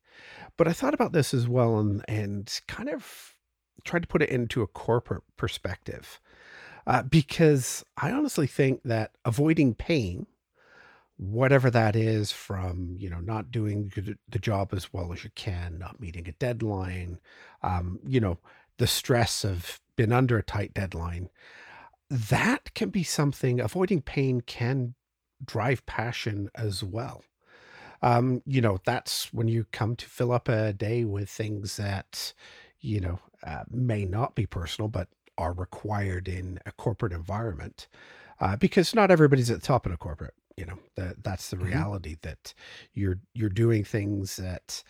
But 0.57 0.67
I 0.67 0.73
thought 0.73 0.93
about 0.93 1.13
this 1.13 1.33
as 1.33 1.47
well 1.47 1.79
and, 1.79 2.05
and 2.07 2.61
kind 2.67 2.89
of 2.89 3.35
tried 3.83 4.03
to 4.03 4.07
put 4.07 4.21
it 4.21 4.29
into 4.29 4.61
a 4.61 4.67
corporate 4.67 5.23
perspective 5.37 6.19
uh, 6.85 7.03
because 7.03 7.83
I 7.97 8.11
honestly 8.11 8.47
think 8.47 8.81
that 8.83 9.11
avoiding 9.25 9.73
pain 9.73 10.27
whatever 11.21 11.69
that 11.69 11.95
is 11.95 12.31
from 12.31 12.95
you 12.97 13.09
know 13.09 13.19
not 13.19 13.51
doing 13.51 13.91
the 14.27 14.39
job 14.39 14.73
as 14.73 14.91
well 14.91 15.13
as 15.13 15.23
you 15.23 15.29
can 15.35 15.77
not 15.77 15.99
meeting 15.99 16.27
a 16.27 16.31
deadline 16.33 17.19
um, 17.61 17.99
you 18.07 18.19
know 18.19 18.37
the 18.81 18.87
stress 18.87 19.45
of 19.45 19.79
being 19.95 20.11
under 20.11 20.39
a 20.39 20.43
tight 20.43 20.73
deadline. 20.73 21.29
That 22.09 22.73
can 22.73 22.89
be 22.89 23.03
something 23.03 23.59
avoiding 23.59 24.01
pain 24.01 24.41
can 24.41 24.95
drive 25.45 25.85
passion 25.85 26.49
as 26.55 26.83
well. 26.83 27.23
Um, 28.01 28.41
you 28.47 28.61
know 28.61 28.79
that's 28.83 29.31
when 29.31 29.47
you 29.47 29.67
come 29.71 29.95
to 29.97 30.07
fill 30.07 30.31
up 30.31 30.49
a 30.49 30.73
day 30.73 31.05
with 31.05 31.29
things 31.29 31.77
that 31.77 32.33
you 32.79 32.99
know 32.99 33.19
uh, 33.45 33.63
may 33.69 34.05
not 34.05 34.33
be 34.33 34.47
personal 34.47 34.87
but 34.87 35.07
are 35.37 35.53
required 35.53 36.27
in 36.27 36.59
a 36.65 36.71
corporate 36.71 37.13
environment 37.13 37.87
uh, 38.39 38.55
because 38.55 38.95
not 38.95 39.11
everybody's 39.11 39.51
at 39.51 39.61
the 39.61 39.67
top 39.67 39.85
of 39.85 39.91
a 39.91 39.97
corporate 39.97 40.33
you 40.61 40.67
know 40.67 40.77
that 40.95 41.23
that's 41.23 41.49
the 41.49 41.55
mm-hmm. 41.57 41.65
reality 41.65 42.11
mm-hmm. 42.11 42.29
that 42.29 42.53
you're 42.93 43.19
you're 43.33 43.49
doing 43.49 43.83
things 43.83 44.35
that 44.35 44.83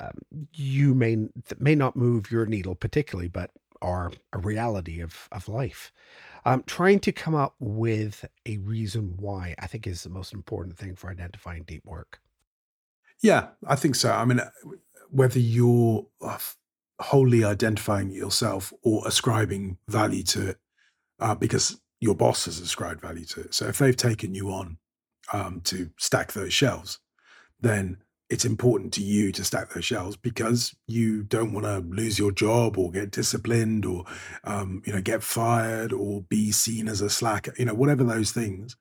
um, 0.00 0.18
you 0.54 0.94
may 0.94 1.14
that 1.48 1.60
may 1.60 1.74
not 1.74 1.94
move 1.94 2.30
your 2.30 2.46
needle 2.46 2.74
particularly 2.74 3.28
but 3.28 3.50
are 3.82 4.10
a 4.32 4.38
reality 4.38 5.00
of 5.00 5.28
of 5.30 5.46
life 5.46 5.92
um, 6.46 6.64
trying 6.66 6.98
to 7.00 7.12
come 7.12 7.34
up 7.34 7.54
with 7.60 8.24
a 8.46 8.56
reason 8.58 9.14
why 9.18 9.54
i 9.58 9.66
think 9.66 9.86
is 9.86 10.02
the 10.02 10.08
most 10.08 10.32
important 10.32 10.78
thing 10.78 10.96
for 10.96 11.10
identifying 11.10 11.64
deep 11.64 11.84
work 11.84 12.20
yeah 13.20 13.48
i 13.66 13.76
think 13.76 13.94
so 13.94 14.10
i 14.10 14.24
mean 14.24 14.40
uh, 14.40 14.50
whether 15.10 15.38
you're 15.38 16.06
uh, 16.22 16.38
wholly 16.98 17.44
identifying 17.44 18.10
yourself 18.10 18.72
or 18.82 19.06
ascribing 19.06 19.76
value 19.86 20.22
to 20.22 20.48
it 20.48 20.58
uh, 21.18 21.34
because 21.34 21.78
your 22.00 22.14
boss 22.14 22.46
has 22.46 22.58
ascribed 22.58 23.02
value 23.02 23.26
to 23.26 23.40
it 23.40 23.54
so 23.54 23.66
if 23.66 23.76
they've 23.76 23.96
taken 23.96 24.34
you 24.34 24.50
on 24.50 24.78
um, 25.32 25.60
to 25.64 25.90
stack 25.98 26.32
those 26.32 26.52
shelves, 26.52 26.98
then 27.60 27.98
it's 28.30 28.44
important 28.44 28.92
to 28.94 29.02
you 29.02 29.32
to 29.32 29.44
stack 29.44 29.70
those 29.70 29.84
shelves 29.84 30.16
because 30.16 30.74
you 30.86 31.24
don't 31.24 31.52
want 31.52 31.66
to 31.66 31.78
lose 31.78 32.18
your 32.18 32.30
job 32.30 32.78
or 32.78 32.92
get 32.92 33.10
disciplined 33.10 33.84
or 33.84 34.04
um, 34.44 34.82
you 34.86 34.92
know 34.92 35.00
get 35.00 35.22
fired 35.22 35.92
or 35.92 36.22
be 36.22 36.52
seen 36.52 36.88
as 36.88 37.00
a 37.00 37.10
slacker. 37.10 37.52
You 37.58 37.64
know, 37.64 37.74
whatever 37.74 38.04
those 38.04 38.30
things, 38.30 38.76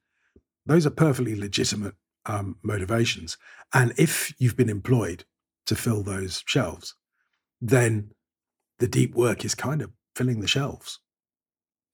those 0.68 0.86
are 0.86 0.92
perfectly 0.92 1.36
legitimate 1.36 1.96
um, 2.28 2.58
motivations. 2.62 3.38
And 3.74 3.94
if 3.98 4.34
you've 4.38 4.58
been 4.58 4.70
employed 4.70 5.26
to 5.66 5.76
fill 5.76 6.04
those 6.04 6.44
shelves, 6.46 6.94
then 7.60 8.12
the 8.78 8.88
deep 8.88 9.16
work 9.16 9.44
is 9.44 9.56
kind 9.56 9.82
of 9.82 9.92
filling 10.16 10.42
the 10.42 10.48
shelves. 10.48 11.00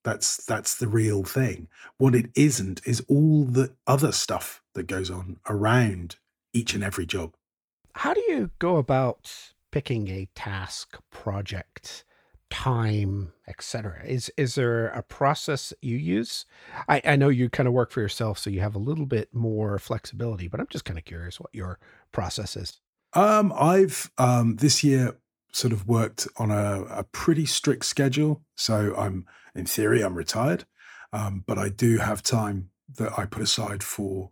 That's 0.06 0.36
that's 0.44 0.76
the 0.76 0.86
real 0.86 1.24
thing. 1.24 1.66
What 1.98 2.14
it 2.14 2.30
isn't 2.36 2.80
is 2.84 3.04
all 3.08 3.44
the 3.44 3.72
other 3.88 4.12
stuff 4.12 4.62
that 4.74 4.86
goes 4.86 5.10
on 5.10 5.40
around 5.48 6.14
each 6.52 6.74
and 6.74 6.84
every 6.84 7.06
job. 7.06 7.34
How 7.92 8.14
do 8.14 8.22
you 8.28 8.52
go 8.60 8.76
about 8.76 9.32
picking 9.72 10.06
a 10.06 10.28
task 10.36 10.96
project 11.10 12.04
time, 12.50 13.32
etc. 13.48 14.04
Is 14.06 14.30
is 14.36 14.54
there 14.54 14.90
a 14.90 15.02
process 15.02 15.72
you 15.82 15.96
use? 15.96 16.46
I, 16.88 17.02
I 17.04 17.16
know 17.16 17.28
you 17.28 17.50
kind 17.50 17.66
of 17.66 17.72
work 17.72 17.90
for 17.90 18.00
yourself, 18.00 18.38
so 18.38 18.48
you 18.48 18.60
have 18.60 18.76
a 18.76 18.78
little 18.78 19.06
bit 19.06 19.34
more 19.34 19.76
flexibility, 19.76 20.46
but 20.46 20.60
I'm 20.60 20.68
just 20.70 20.84
kind 20.84 21.00
of 21.00 21.04
curious 21.04 21.40
what 21.40 21.50
your 21.52 21.80
process 22.12 22.56
is. 22.56 22.80
Um, 23.12 23.52
I've 23.58 24.12
um, 24.18 24.54
this 24.54 24.84
year 24.84 25.16
sort 25.56 25.72
of 25.72 25.88
worked 25.88 26.28
on 26.36 26.50
a, 26.50 26.84
a, 26.90 27.02
pretty 27.02 27.46
strict 27.46 27.86
schedule. 27.86 28.42
So 28.56 28.94
I'm 28.94 29.24
in 29.56 29.66
theory 29.66 30.02
I'm 30.02 30.14
retired, 30.14 30.66
um, 31.12 31.44
but 31.46 31.58
I 31.58 31.68
do 31.68 31.98
have 31.98 32.22
time 32.22 32.70
that 32.96 33.18
I 33.18 33.26
put 33.26 33.42
aside 33.42 33.82
for 33.82 34.30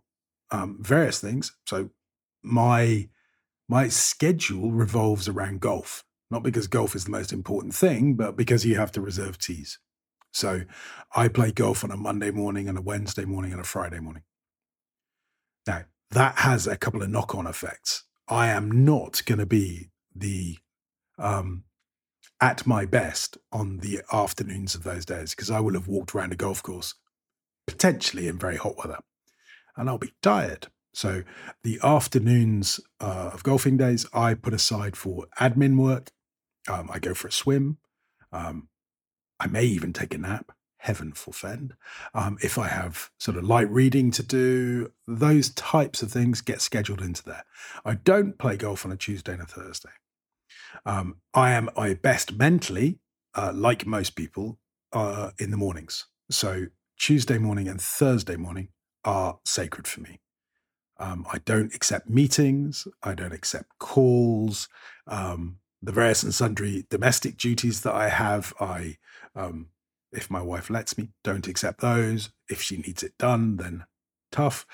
um, 0.51 0.77
various 0.81 1.19
things. 1.19 1.55
So 1.65 1.89
my 2.43 3.09
my 3.67 3.87
schedule 3.87 4.71
revolves 4.71 5.27
around 5.27 5.59
golf, 5.59 6.03
not 6.29 6.43
because 6.43 6.67
golf 6.67 6.95
is 6.95 7.05
the 7.05 7.11
most 7.11 7.33
important 7.33 7.73
thing, 7.73 8.13
but 8.13 8.35
because 8.35 8.65
you 8.65 8.75
have 8.75 8.91
to 8.91 9.01
reserve 9.01 9.39
tees. 9.39 9.79
So 10.31 10.61
I 11.15 11.29
play 11.29 11.51
golf 11.51 11.83
on 11.83 11.91
a 11.91 11.97
Monday 11.97 12.29
morning 12.29 12.69
and 12.69 12.77
a 12.77 12.81
Wednesday 12.81 13.25
morning 13.25 13.51
and 13.53 13.61
a 13.61 13.63
Friday 13.63 13.99
morning. 13.99 14.23
Now, 15.65 15.85
that 16.11 16.39
has 16.39 16.67
a 16.67 16.77
couple 16.77 17.01
of 17.01 17.09
knock 17.09 17.33
on 17.33 17.47
effects. 17.47 18.03
I 18.27 18.47
am 18.47 18.85
not 18.85 19.23
going 19.25 19.39
to 19.39 19.45
be 19.45 19.89
the 20.15 20.57
um, 21.17 21.63
at 22.41 22.67
my 22.67 22.85
best 22.85 23.37
on 23.51 23.77
the 23.77 24.01
afternoons 24.11 24.75
of 24.75 24.83
those 24.83 25.05
days 25.05 25.31
because 25.31 25.49
I 25.49 25.59
will 25.59 25.73
have 25.73 25.87
walked 25.87 26.13
around 26.13 26.33
a 26.33 26.35
golf 26.35 26.61
course 26.61 26.93
potentially 27.65 28.27
in 28.27 28.37
very 28.37 28.57
hot 28.57 28.77
weather 28.77 28.99
and 29.75 29.89
I'll 29.89 29.97
be 29.97 30.13
tired. 30.21 30.67
So 30.93 31.23
the 31.63 31.79
afternoons 31.83 32.79
uh, 33.01 33.31
of 33.33 33.43
golfing 33.43 33.77
days 33.77 34.05
I 34.13 34.33
put 34.33 34.53
aside 34.53 34.95
for 34.95 35.25
admin 35.39 35.77
work. 35.77 36.11
Um, 36.69 36.89
I 36.91 36.99
go 36.99 37.13
for 37.13 37.27
a 37.27 37.31
swim. 37.31 37.77
Um, 38.31 38.69
I 39.39 39.47
may 39.47 39.63
even 39.65 39.93
take 39.93 40.13
a 40.13 40.17
nap. 40.17 40.51
Heaven 40.77 41.13
forfend. 41.13 41.73
Um, 42.13 42.37
if 42.41 42.59
I 42.59 42.67
have 42.67 43.09
sort 43.17 43.37
of 43.37 43.43
light 43.43 43.69
reading 43.71 44.11
to 44.11 44.23
do, 44.23 44.91
those 45.07 45.49
types 45.49 46.03
of 46.03 46.11
things 46.11 46.41
get 46.41 46.61
scheduled 46.61 47.01
into 47.01 47.23
there. 47.23 47.43
I 47.83 47.95
don't 47.95 48.37
play 48.37 48.55
golf 48.55 48.85
on 48.85 48.91
a 48.91 48.97
Tuesday 48.97 49.33
and 49.33 49.41
a 49.41 49.47
Thursday. 49.47 49.89
Um, 50.85 51.17
I 51.33 51.51
am 51.51 51.69
my 51.75 51.93
best 51.93 52.33
mentally, 52.33 52.99
uh, 53.35 53.51
like 53.53 53.85
most 53.85 54.15
people, 54.15 54.59
uh, 54.93 55.31
in 55.39 55.51
the 55.51 55.57
mornings. 55.57 56.05
So 56.29 56.67
Tuesday 56.97 57.37
morning 57.37 57.67
and 57.67 57.81
Thursday 57.81 58.35
morning 58.35 58.69
are 59.03 59.39
sacred 59.45 59.87
for 59.87 60.01
me. 60.01 60.19
Um, 60.97 61.25
I 61.31 61.39
don't 61.39 61.73
accept 61.75 62.09
meetings. 62.09 62.87
I 63.03 63.13
don't 63.15 63.33
accept 63.33 63.77
calls. 63.79 64.69
Um, 65.07 65.57
the 65.81 65.91
various 65.91 66.23
and 66.23 66.33
sundry 66.33 66.85
domestic 66.89 67.37
duties 67.37 67.81
that 67.81 67.93
I 67.93 68.09
have, 68.09 68.53
I, 68.59 68.97
um, 69.35 69.67
if 70.11 70.31
my 70.31 70.41
wife 70.41 70.69
lets 70.69 70.97
me, 70.97 71.09
don't 71.23 71.47
accept 71.47 71.81
those. 71.81 72.29
If 72.49 72.61
she 72.61 72.77
needs 72.77 73.03
it 73.03 73.17
done, 73.17 73.57
then 73.57 73.85
tough. 74.31 74.65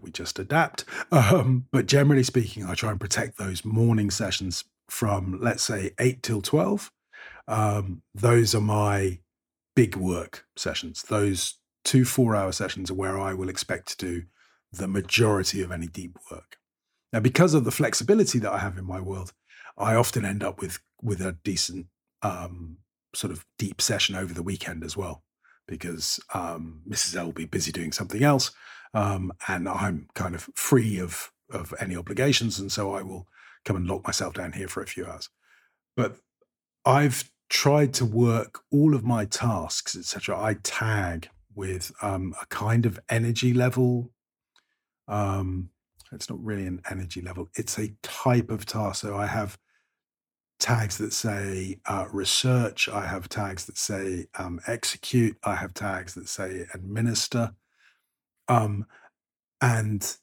We 0.00 0.10
just 0.10 0.38
adapt. 0.38 0.84
Um, 1.12 1.66
but 1.70 1.86
generally 1.86 2.22
speaking, 2.22 2.64
I 2.64 2.74
try 2.74 2.90
and 2.90 3.00
protect 3.00 3.38
those 3.38 3.64
morning 3.64 4.10
sessions 4.10 4.64
from, 4.92 5.38
let's 5.40 5.62
say, 5.62 5.92
8 5.98 6.22
till 6.22 6.42
12. 6.42 6.92
Um, 7.48 8.02
those 8.14 8.54
are 8.54 8.60
my 8.60 9.20
big 9.74 9.96
work 9.96 10.44
sessions. 10.54 11.02
Those 11.02 11.58
two 11.82 12.04
four 12.04 12.36
hour 12.36 12.52
sessions 12.52 12.90
are 12.90 12.94
where 12.94 13.18
I 13.18 13.32
will 13.32 13.48
expect 13.48 13.88
to 13.88 14.06
do 14.06 14.22
the 14.70 14.86
majority 14.86 15.62
of 15.62 15.72
any 15.72 15.86
deep 15.86 16.18
work. 16.30 16.58
Now, 17.10 17.20
because 17.20 17.54
of 17.54 17.64
the 17.64 17.70
flexibility 17.70 18.38
that 18.40 18.52
I 18.52 18.58
have 18.58 18.76
in 18.76 18.84
my 18.84 19.00
world, 19.00 19.32
I 19.78 19.94
often 19.94 20.26
end 20.26 20.44
up 20.44 20.60
with 20.60 20.78
with 21.00 21.22
a 21.22 21.38
decent 21.42 21.86
um, 22.20 22.76
sort 23.14 23.32
of 23.32 23.46
deep 23.58 23.80
session 23.80 24.14
over 24.14 24.34
the 24.34 24.42
weekend 24.42 24.84
as 24.84 24.94
well, 24.94 25.24
because 25.66 26.20
um, 26.34 26.82
Mrs. 26.86 27.16
L 27.16 27.26
will 27.26 27.32
be 27.32 27.46
busy 27.46 27.72
doing 27.72 27.92
something 27.92 28.22
else, 28.22 28.52
um, 28.92 29.32
and 29.48 29.66
I'm 29.66 30.08
kind 30.14 30.34
of 30.34 30.50
free 30.54 31.00
of 31.00 31.32
of 31.50 31.72
any 31.80 31.96
obligations, 31.96 32.58
and 32.58 32.70
so 32.70 32.94
I 32.94 33.02
will 33.02 33.26
come 33.64 33.76
and 33.76 33.86
lock 33.86 34.06
myself 34.06 34.34
down 34.34 34.52
here 34.52 34.68
for 34.68 34.82
a 34.82 34.86
few 34.86 35.06
hours. 35.06 35.28
But 35.96 36.16
I've 36.84 37.30
tried 37.48 37.92
to 37.94 38.04
work 38.04 38.60
all 38.70 38.94
of 38.94 39.04
my 39.04 39.24
tasks, 39.24 39.96
etc. 39.96 40.40
I 40.40 40.54
tag 40.62 41.28
with 41.54 41.92
um, 42.02 42.34
a 42.40 42.46
kind 42.46 42.86
of 42.86 42.98
energy 43.08 43.52
level. 43.52 44.10
Um, 45.06 45.70
it's 46.12 46.28
not 46.28 46.42
really 46.42 46.66
an 46.66 46.82
energy 46.90 47.20
level; 47.20 47.48
it's 47.54 47.78
a 47.78 47.94
type 48.02 48.50
of 48.50 48.66
task. 48.66 49.02
So 49.02 49.16
I 49.16 49.26
have 49.26 49.58
tags 50.58 50.98
that 50.98 51.12
say 51.12 51.80
uh, 51.86 52.06
research. 52.12 52.88
I 52.88 53.06
have 53.06 53.28
tags 53.28 53.66
that 53.66 53.76
say 53.76 54.26
um, 54.38 54.60
execute. 54.66 55.36
I 55.44 55.56
have 55.56 55.74
tags 55.74 56.14
that 56.14 56.28
say 56.28 56.66
administer. 56.72 57.54
Um, 58.48 58.86
and 59.60 60.16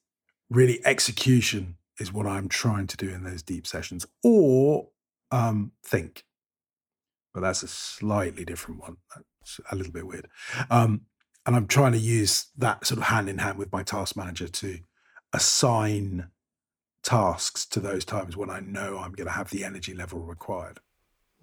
really, 0.50 0.86
execution 0.86 1.76
is 2.00 2.14
what 2.14 2.26
I'm 2.26 2.48
trying 2.48 2.88
to 2.88 2.98
do 2.98 3.10
in 3.10 3.24
those 3.24 3.44
deep 3.44 3.68
sessions, 3.68 4.06
or 4.24 4.90
um, 5.32 5.72
think. 5.84 6.24
But 7.34 7.42
that's 7.42 7.64
a 7.64 7.68
slightly 7.68 8.46
different 8.46 8.82
one. 8.82 8.98
That's 9.16 9.60
a 9.72 9.76
little 9.76 9.94
bit 9.94 10.08
weird. 10.08 10.28
Um, 10.70 11.02
and 11.46 11.56
I'm 11.56 11.68
trying 11.68 11.94
to 11.94 12.00
use 12.00 12.48
that 12.58 12.86
sort 12.86 13.00
of 13.00 13.06
hand 13.06 13.30
in 13.30 13.40
hand 13.40 13.58
with 13.58 13.72
my 13.72 13.84
task 13.84 14.16
manager 14.16 14.48
to 14.48 14.80
assign 15.34 16.30
tasks 17.04 17.66
to 17.68 17.80
those 17.80 18.06
times 18.06 18.36
when 18.36 18.50
I 18.50 18.60
know 18.60 18.98
I'm 18.98 19.14
going 19.14 19.28
to 19.28 19.34
have 19.34 19.50
the 19.50 19.64
energy 19.64 19.94
level 19.94 20.20
required. 20.20 20.80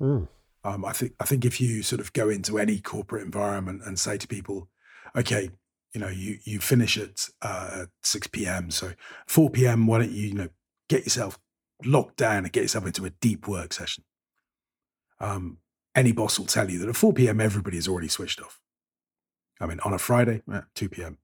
Mm. 0.00 0.28
Um, 0.64 0.84
I 0.84 0.92
think 0.92 1.12
I 1.20 1.24
think 1.24 1.44
if 1.44 1.60
you 1.60 1.82
sort 1.82 2.00
of 2.00 2.12
go 2.12 2.28
into 2.28 2.58
any 2.58 2.80
corporate 2.80 3.24
environment 3.24 3.82
and 3.86 3.98
say 3.98 4.18
to 4.18 4.26
people, 4.26 4.68
okay, 5.14 5.50
you 5.96 6.02
know, 6.02 6.08
you 6.08 6.36
you 6.44 6.60
finish 6.60 6.98
at 6.98 7.26
uh, 7.40 7.86
six 8.02 8.26
p.m. 8.26 8.70
So 8.70 8.92
four 9.26 9.48
p.m. 9.48 9.86
Why 9.86 10.00
don't 10.00 10.10
you 10.10 10.28
you 10.28 10.34
know 10.34 10.48
get 10.90 11.04
yourself 11.04 11.38
locked 11.86 12.18
down 12.18 12.44
and 12.44 12.52
get 12.52 12.64
yourself 12.64 12.84
into 12.84 13.06
a 13.06 13.10
deep 13.10 13.48
work 13.48 13.72
session? 13.72 14.04
Um, 15.20 15.56
any 15.94 16.12
boss 16.12 16.38
will 16.38 16.44
tell 16.44 16.70
you 16.70 16.78
that 16.80 16.90
at 16.90 16.96
four 16.96 17.14
p.m. 17.14 17.40
everybody 17.40 17.78
is 17.78 17.88
already 17.88 18.08
switched 18.08 18.42
off. 18.42 18.60
I 19.58 19.64
mean, 19.64 19.80
on 19.86 19.94
a 19.94 19.98
Friday, 19.98 20.42
eh, 20.52 20.60
two 20.74 20.90
p.m. 20.90 21.16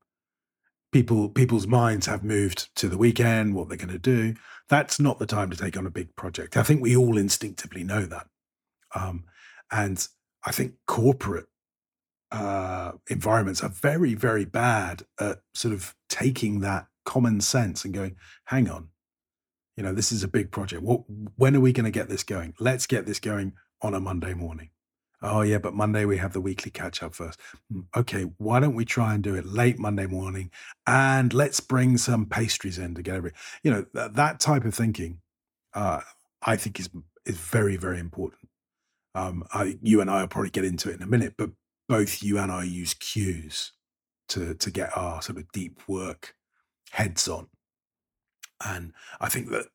People 0.91 1.29
people's 1.29 1.67
minds 1.67 2.07
have 2.07 2.25
moved 2.25 2.75
to 2.77 2.89
the 2.89 2.97
weekend. 2.97 3.55
What 3.55 3.69
they're 3.69 3.77
going 3.77 3.91
to 3.91 3.99
do? 3.99 4.35
That's 4.71 4.99
not 4.99 5.19
the 5.19 5.27
time 5.27 5.51
to 5.51 5.57
take 5.57 5.77
on 5.77 5.87
a 5.87 5.91
big 5.91 6.17
project. 6.17 6.57
I 6.57 6.63
think 6.63 6.81
we 6.81 6.97
all 6.97 7.19
instinctively 7.19 7.85
know 7.85 8.07
that, 8.07 8.27
um, 8.95 9.25
and 9.71 10.09
I 10.47 10.51
think 10.51 10.77
corporate 10.87 11.49
uh, 12.33 12.93
environments 13.09 13.63
are 13.63 13.69
very, 13.69 14.15
very 14.15 14.45
bad 14.45 15.05
at 15.21 15.41
sort 15.55 15.75
of 15.75 15.95
taking 16.09 16.61
that 16.61 16.87
common 17.05 17.41
sense 17.41 17.85
and 17.85 17.93
going, 17.93 18.17
hang 18.47 18.71
on, 18.71 18.89
you 19.77 19.83
know, 19.83 19.93
this 19.93 20.11
is 20.11 20.23
a 20.23 20.29
big 20.29 20.51
project. 20.51 20.83
What, 20.83 21.03
when 21.37 21.55
are 21.55 21.61
we 21.61 21.73
going 21.73 21.85
to 21.85 21.91
get 21.91 22.09
this 22.09 22.23
going? 22.23 22.55
Let's 22.59 22.87
get 22.87 23.07
this 23.07 23.21
going 23.21 23.53
on 23.83 23.95
a 23.95 24.01
Monday 24.01 24.35
morning. 24.35 24.71
Oh, 25.25 25.43
yeah, 25.43 25.59
but 25.59 25.75
Monday 25.75 26.05
we 26.05 26.17
have 26.17 26.33
the 26.33 26.41
weekly 26.41 26.71
catch 26.71 27.03
up 27.03 27.15
first. 27.15 27.39
Hmm, 27.71 27.83
okay, 27.95 28.23
why 28.39 28.59
don't 28.59 28.75
we 28.75 28.85
try 28.85 29.15
and 29.15 29.23
do 29.23 29.35
it 29.35 29.47
late 29.47 29.79
Monday 29.79 30.07
morning 30.07 30.51
and 30.87 31.33
let's 31.33 31.61
bring 31.61 31.97
some 31.97 32.27
pastries 32.27 32.79
in 32.79 32.95
to 32.95 33.03
get 33.03 33.15
every, 33.15 33.33
you 33.63 33.71
know, 33.71 33.85
th- 33.95 34.13
that 34.13 34.41
type 34.41 34.65
of 34.65 34.75
thinking, 34.75 35.21
uh, 35.75 36.01
I 36.43 36.57
think 36.57 36.81
is 36.81 36.91
is 37.25 37.37
very, 37.37 37.77
very 37.77 38.01
important. 38.01 38.49
Um, 39.15 39.45
I, 39.53 39.79
you 39.81 40.01
and 40.01 40.11
I 40.11 40.23
will 40.23 40.29
probably 40.29 40.51
get 40.51 40.65
into 40.65 40.91
it 40.91 40.97
in 40.97 41.03
a 41.03 41.07
minute, 41.07 41.35
but 41.39 41.51
both 41.93 42.23
you 42.23 42.39
and 42.39 42.51
I 42.51 42.65
use 42.65 42.95
cues 42.95 43.73
to 44.29 44.55
to 44.55 44.71
get 44.71 44.97
our 44.97 45.21
sort 45.21 45.37
of 45.37 45.53
deep 45.53 45.83
work 45.87 46.35
heads 46.91 47.29
on. 47.29 47.49
And 48.65 48.95
I 49.21 49.29
think 49.29 49.51
that 49.51 49.67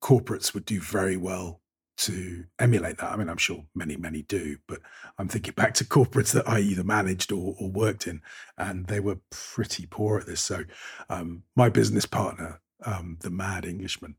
corporates 0.00 0.54
would 0.54 0.64
do 0.64 0.80
very 0.80 1.16
well 1.16 1.60
to 1.96 2.44
emulate 2.60 2.98
that. 2.98 3.10
I 3.10 3.16
mean, 3.16 3.28
I'm 3.28 3.36
sure 3.36 3.64
many, 3.74 3.96
many 3.96 4.22
do, 4.22 4.58
but 4.68 4.78
I'm 5.18 5.26
thinking 5.26 5.54
back 5.56 5.74
to 5.74 5.84
corporates 5.84 6.32
that 6.34 6.48
I 6.48 6.60
either 6.60 6.84
managed 6.84 7.32
or, 7.32 7.56
or 7.58 7.68
worked 7.68 8.06
in, 8.06 8.20
and 8.56 8.86
they 8.86 9.00
were 9.00 9.18
pretty 9.30 9.86
poor 9.86 10.20
at 10.20 10.26
this. 10.26 10.42
So, 10.42 10.62
um, 11.08 11.42
my 11.56 11.68
business 11.68 12.06
partner, 12.06 12.60
um, 12.84 13.16
the 13.22 13.30
Mad 13.30 13.64
Englishman, 13.64 14.14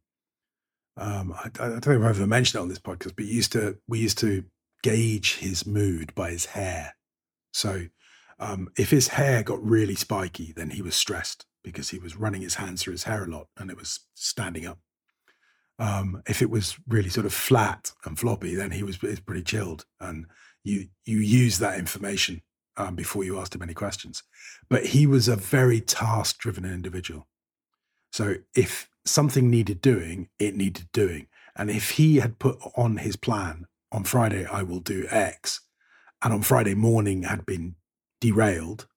um, 0.97 1.31
I, 1.33 1.45
I, 1.45 1.69
don't 1.79 1.87
know 1.87 1.93
if 1.93 2.03
I've 2.03 2.17
ever 2.17 2.27
mentioned 2.27 2.59
it 2.59 2.63
on 2.63 2.69
this 2.69 2.79
podcast, 2.79 3.15
but 3.15 3.23
used 3.23 3.53
to 3.53 3.77
we 3.87 3.99
used 3.99 4.17
to 4.17 4.43
gauge 4.83 5.35
his 5.37 5.65
mood 5.65 6.13
by 6.13 6.31
his 6.31 6.47
hair. 6.47 6.96
So 7.57 7.87
um, 8.39 8.69
if 8.77 8.91
his 8.91 9.07
hair 9.07 9.41
got 9.41 9.63
really 9.63 9.95
spiky, 9.95 10.53
then 10.55 10.69
he 10.69 10.83
was 10.83 10.95
stressed 10.95 11.47
because 11.63 11.89
he 11.89 11.97
was 11.97 12.15
running 12.15 12.41
his 12.41 12.55
hands 12.55 12.83
through 12.83 12.91
his 12.93 13.05
hair 13.05 13.23
a 13.23 13.27
lot 13.27 13.47
and 13.57 13.71
it 13.71 13.77
was 13.77 14.01
standing 14.13 14.67
up. 14.67 14.77
Um, 15.79 16.21
if 16.27 16.43
it 16.43 16.51
was 16.51 16.77
really 16.87 17.09
sort 17.09 17.25
of 17.25 17.33
flat 17.33 17.93
and 18.05 18.17
floppy, 18.17 18.53
then 18.53 18.71
he 18.71 18.83
was, 18.83 19.01
was 19.01 19.19
pretty 19.19 19.41
chilled. 19.41 19.85
And 19.99 20.27
you 20.63 20.89
you 21.05 21.17
use 21.17 21.57
that 21.57 21.79
information 21.79 22.43
um, 22.77 22.95
before 22.95 23.23
you 23.23 23.39
asked 23.39 23.55
him 23.55 23.63
any 23.63 23.73
questions. 23.73 24.21
But 24.69 24.87
he 24.87 25.07
was 25.07 25.27
a 25.27 25.35
very 25.35 25.81
task 25.81 26.37
driven 26.37 26.63
individual. 26.63 27.27
So 28.11 28.35
if 28.55 28.87
something 29.03 29.49
needed 29.49 29.81
doing, 29.81 30.29
it 30.37 30.55
needed 30.55 30.89
doing. 30.93 31.27
And 31.55 31.71
if 31.71 31.91
he 31.91 32.17
had 32.17 32.37
put 32.37 32.59
on 32.75 32.97
his 32.97 33.15
plan 33.15 33.65
on 33.91 34.03
Friday 34.03 34.45
I 34.45 34.61
will 34.61 34.79
do 34.79 35.07
X, 35.09 35.61
and 36.23 36.33
on 36.33 36.41
Friday 36.41 36.75
morning 36.75 37.23
had 37.23 37.45
been 37.45 37.75
derailed, 38.19 38.87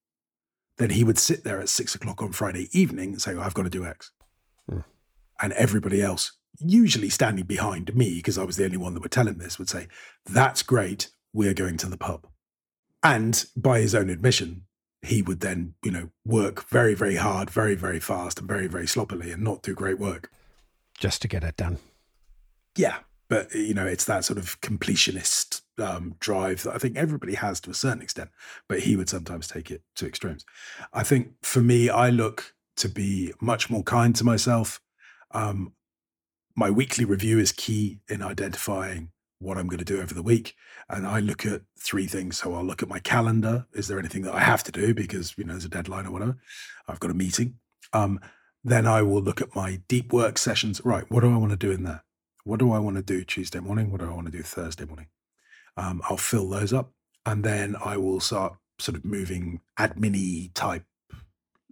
then 0.79 0.91
he 0.91 1.05
would 1.05 1.19
sit 1.19 1.45
there 1.45 1.61
at 1.61 1.69
six 1.69 1.95
o'clock 1.95 2.23
on 2.23 2.33
Friday 2.33 2.69
evening 2.73 3.11
and 3.11 3.23
say, 3.23 3.35
oh, 3.35 3.41
I've 3.41 3.55
got 3.55 3.65
to 3.65 3.71
do 3.71 3.85
X. 3.85 4.13
Hmm. 4.69 4.81
And 5.41 5.53
everybody 5.53 6.01
else, 6.01 6.33
usually 6.59 7.11
standing 7.11 7.45
behind 7.45 7.95
me, 7.95 8.17
because 8.17 8.39
I 8.39 8.45
was 8.45 8.57
the 8.57 8.65
only 8.65 8.77
one 8.79 8.95
that 8.95 9.03
would 9.03 9.13
tell 9.13 9.29
him 9.29 9.39
this, 9.39 9.59
would 9.59 9.69
say, 9.69 9.89
That's 10.27 10.63
great. 10.63 11.11
We're 11.33 11.55
going 11.55 11.77
to 11.79 11.87
the 11.89 11.97
pub. 11.97 12.27
And 13.03 13.45
by 13.57 13.81
his 13.81 13.95
own 13.95 14.11
admission, 14.11 14.63
he 15.03 15.23
would 15.23 15.41
then, 15.41 15.75
you 15.83 15.91
know, 15.91 16.11
work 16.25 16.69
very, 16.69 16.95
very 16.95 17.17
hard, 17.17 17.51
very, 17.51 17.75
very 17.75 18.01
fast, 18.01 18.39
and 18.39 18.49
very, 18.49 18.67
very 18.67 18.87
sloppily 18.87 19.31
and 19.31 19.43
not 19.43 19.63
do 19.63 19.75
great 19.75 19.99
work. 19.99 20.31
Just 20.99 21.23
to 21.23 21.29
get 21.29 21.45
it 21.45 21.57
done. 21.57 21.79
Yeah. 22.77 22.97
But, 23.29 23.55
you 23.55 23.75
know, 23.75 23.87
it's 23.87 24.05
that 24.05 24.25
sort 24.25 24.39
of 24.39 24.61
completionist 24.61 25.50
um, 25.81 26.17
drive 26.21 26.63
that 26.63 26.75
I 26.75 26.79
think 26.79 26.97
everybody 26.97 27.35
has 27.35 27.61
to 27.63 27.71
a 27.71 27.75
certain 27.75 28.03
extent, 28.03 28.31
but 28.69 28.81
he 28.81 28.97
would 28.97 29.09
sometimes 29.09 29.49
take 29.49 29.71
it 29.71 29.83
to 29.97 30.07
extremes. 30.07 30.45
I 30.93 31.03
think 31.03 31.33
for 31.43 31.61
me, 31.61 31.89
I 31.89 32.11
look 32.11 32.55
to 32.77 32.89
be 32.89 33.33
much 33.41 33.71
more 33.71 33.83
kind 33.83 34.15
to 34.17 34.25
myself. 34.25 34.81
Um, 35.33 35.73
my 36.57 36.71
weekly 36.71 37.05
review 37.05 37.39
is 37.39 37.53
key 37.53 38.01
in 38.09 38.23
identifying 38.23 39.11
what 39.39 39.57
I'm 39.57 39.69
going 39.69 39.79
to 39.79 39.85
do 39.85 40.01
over 40.01 40.13
the 40.13 40.23
week. 40.23 40.55
And 40.89 41.07
I 41.07 41.21
look 41.21 41.47
at 41.47 41.63
three 41.79 42.07
things. 42.07 42.39
So 42.39 42.55
I'll 42.55 42.65
look 42.65 42.83
at 42.83 42.89
my 42.89 42.99
calendar. 42.99 43.67
Is 43.73 43.89
there 43.89 43.99
anything 43.99 44.23
that 44.23 44.35
I 44.35 44.41
have 44.41 44.63
to 44.65 44.73
do 44.73 44.93
because, 44.93 45.35
you 45.39 45.45
know, 45.45 45.55
there's 45.55 45.65
a 45.65 45.71
deadline 45.71 46.07
or 46.07 46.11
whatever? 46.11 46.37
I've 46.87 47.01
got 47.01 47.11
a 47.11 47.15
meeting. 47.15 47.55
Um, 47.93 48.21
then 48.63 48.87
I 48.87 49.01
will 49.03 49.23
look 49.23 49.41
at 49.41 49.57
my 49.57 49.81
deep 49.89 50.13
work 50.13 50.37
sessions. 50.37 50.81
Right. 50.85 51.11
What 51.11 51.21
do 51.21 51.33
I 51.33 51.39
want 51.39 51.53
to 51.53 51.57
do 51.57 51.71
in 51.71 51.85
there? 51.85 52.05
What 52.45 52.61
do 52.61 52.73
I 52.73 52.79
want 52.79 52.97
to 52.97 53.03
do 53.03 53.25
Tuesday 53.25 53.61
morning? 53.61 53.91
What 53.91 54.01
do 54.01 54.07
I 54.07 54.15
want 54.15 54.27
to 54.27 54.33
do 54.33 54.43
Thursday 54.43 54.85
morning? 54.85 55.07
Um, 55.77 56.03
I'll 56.09 56.17
fill 56.17 56.49
those 56.49 56.73
up. 56.73 56.93
And 57.27 57.45
then 57.45 57.77
I 57.85 57.97
will 57.97 58.21
start 58.21 58.55
sort 58.79 58.97
of 58.97 59.05
moving 59.05 59.61
admin 59.79 60.51
type 60.55 60.85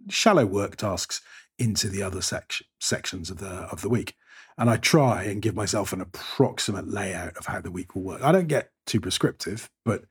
shallow 0.09 0.45
work 0.45 0.75
tasks 0.75 1.21
into 1.57 1.89
the 1.89 2.01
other 2.01 2.21
sec- 2.21 2.61
sections 2.79 3.29
of 3.29 3.39
the 3.39 3.47
of 3.47 3.81
the 3.81 3.89
week 3.89 4.15
and 4.59 4.69
I 4.69 4.75
try 4.75 5.23
and 5.23 5.41
give 5.41 5.55
myself 5.55 5.93
an 5.93 6.01
approximate 6.01 6.87
layout 6.87 7.37
of 7.37 7.45
how 7.45 7.61
the 7.61 7.71
week 7.71 7.95
will 7.95 8.01
work. 8.01 8.21
I 8.21 8.33
don't 8.33 8.49
get 8.49 8.71
too 8.85 8.99
prescriptive, 8.99 9.69
but 9.85 10.03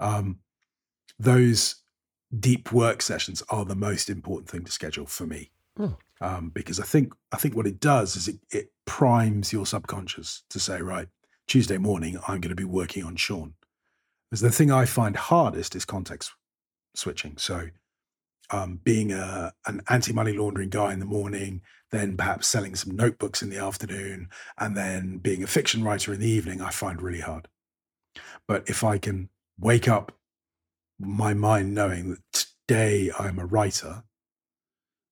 um, 0.00 0.40
those 1.20 1.76
deep 2.36 2.72
work 2.72 3.00
sessions 3.00 3.44
are 3.48 3.64
the 3.64 3.76
most 3.76 4.10
important 4.10 4.50
thing 4.50 4.64
to 4.64 4.72
schedule 4.72 5.06
for 5.06 5.24
me. 5.24 5.52
Mm. 5.78 5.96
Um, 6.20 6.50
because 6.52 6.80
I 6.80 6.84
think 6.84 7.12
I 7.30 7.36
think 7.36 7.56
what 7.56 7.66
it 7.66 7.80
does 7.80 8.16
is 8.16 8.28
it, 8.28 8.40
it 8.50 8.72
primes 8.86 9.52
your 9.52 9.66
subconscious 9.66 10.42
to 10.50 10.58
say, 10.58 10.82
right, 10.82 11.08
Tuesday 11.46 11.78
morning 11.78 12.18
I'm 12.28 12.40
going 12.40 12.50
to 12.50 12.54
be 12.54 12.64
working 12.64 13.04
on 13.04 13.16
Sean. 13.16 13.54
Because 14.30 14.40
the 14.40 14.50
thing 14.50 14.70
I 14.70 14.86
find 14.86 15.16
hardest 15.16 15.76
is 15.76 15.84
context 15.84 16.32
switching. 16.94 17.36
So 17.36 17.68
um, 18.50 18.80
being 18.82 19.12
a, 19.12 19.52
an 19.66 19.82
anti-money 19.88 20.32
laundering 20.32 20.70
guy 20.70 20.92
in 20.92 21.00
the 21.00 21.04
morning, 21.06 21.62
then 21.90 22.16
perhaps 22.16 22.48
selling 22.48 22.74
some 22.74 22.96
notebooks 22.96 23.42
in 23.42 23.50
the 23.50 23.58
afternoon, 23.58 24.28
and 24.58 24.76
then 24.76 25.18
being 25.18 25.42
a 25.42 25.46
fiction 25.46 25.84
writer 25.84 26.12
in 26.12 26.20
the 26.20 26.28
evening, 26.28 26.60
I 26.60 26.70
find 26.70 27.00
really 27.00 27.20
hard. 27.20 27.48
But 28.48 28.68
if 28.68 28.84
I 28.84 28.98
can 28.98 29.28
wake 29.58 29.88
up 29.88 30.12
my 30.98 31.34
mind 31.34 31.74
knowing 31.74 32.10
that 32.10 32.46
today 32.66 33.10
I'm 33.18 33.38
a 33.38 33.46
writer, 33.46 34.04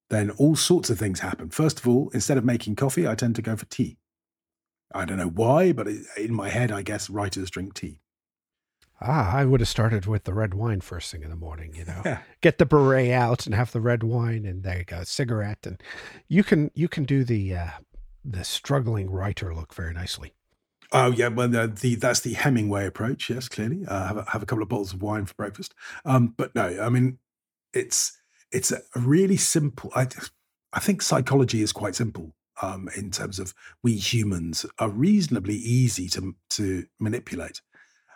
then 0.09 0.31
all 0.31 0.57
sorts 0.57 0.91
of 0.91 0.99
things 0.99 1.21
happen. 1.21 1.51
First 1.51 1.79
of 1.79 1.89
all, 1.89 2.11
instead 2.15 2.39
of 2.39 2.45
making 2.45 2.77
coffee, 2.77 3.07
I 3.07 3.15
tend 3.15 3.37
to 3.37 3.43
go 3.43 3.57
for 3.57 3.67
tea. 3.67 3.99
I 4.93 5.05
don't 5.05 5.19
know 5.19 5.29
why, 5.29 5.73
but 5.73 5.89
in 6.17 6.35
my 6.35 6.49
head, 6.49 6.73
I 6.73 6.83
guess 6.83 7.09
writers 7.09 7.51
drink 7.51 7.75
tea. 7.75 8.01
Ah, 9.03 9.35
I 9.35 9.47
would 9.47 9.61
have 9.61 9.69
started 9.69 10.05
with 10.05 10.25
the 10.25 10.35
red 10.35 10.53
wine 10.53 10.83
first 10.83 11.11
thing 11.11 11.23
in 11.23 11.31
the 11.31 11.37
morning, 11.37 11.75
you 11.75 11.85
know. 11.85 12.03
Yeah. 12.05 12.21
Get 12.43 12.59
the 12.59 12.67
beret 12.67 13.11
out 13.13 13.47
and 13.47 13.55
have 13.55 13.73
the 13.73 13.81
red 13.81 14.03
wine 14.03 14.45
and 14.45 14.63
there 14.63 14.79
you 14.79 14.85
go, 14.85 15.05
cigarette 15.05 15.67
and 15.67 15.83
you 16.29 16.45
can 16.45 16.71
you 16.75 16.87
can 16.87 17.05
do 17.05 17.25
the 17.25 17.55
uh 17.57 17.71
the 18.23 18.45
struggling 18.45 19.11
writer 19.11 19.55
look 19.55 19.75
very 19.75 19.95
nicely. 19.95 20.35
Oh 20.93 21.13
yeah, 21.13 21.29
well 21.29 21.49
the, 21.49 21.67
the 21.69 21.95
that's 21.95 22.21
the 22.21 22.35
Hemingway 22.35 22.87
approach. 22.87 23.31
Yes, 23.31 23.49
clearly. 23.49 23.87
Uh, 23.87 24.07
have 24.07 24.17
a, 24.19 24.25
have 24.31 24.43
a 24.43 24.47
couple 24.47 24.63
of 24.63 24.69
bottles 24.69 24.93
of 24.93 25.01
wine 25.01 25.25
for 25.25 25.35
breakfast. 25.35 25.75
Um, 26.05 26.35
but 26.37 26.55
no, 26.55 26.79
I 26.83 26.91
mean 26.91 27.19
it's 27.73 28.19
it's 28.53 28.71
a 28.71 28.83
really 28.95 29.39
simple. 29.39 29.93
I 29.95 30.09
I 30.75 30.81
think 30.81 31.01
psychology 31.01 31.63
is 31.63 31.73
quite 31.73 31.95
simple 31.95 32.35
um, 32.63 32.89
in 32.97 33.11
terms 33.11 33.39
of 33.39 33.55
we 33.83 33.95
humans 33.95 34.67
are 34.79 34.91
reasonably 34.91 35.57
easy 35.57 36.09
to 36.09 36.35
to 36.51 36.87
manipulate, 36.99 37.61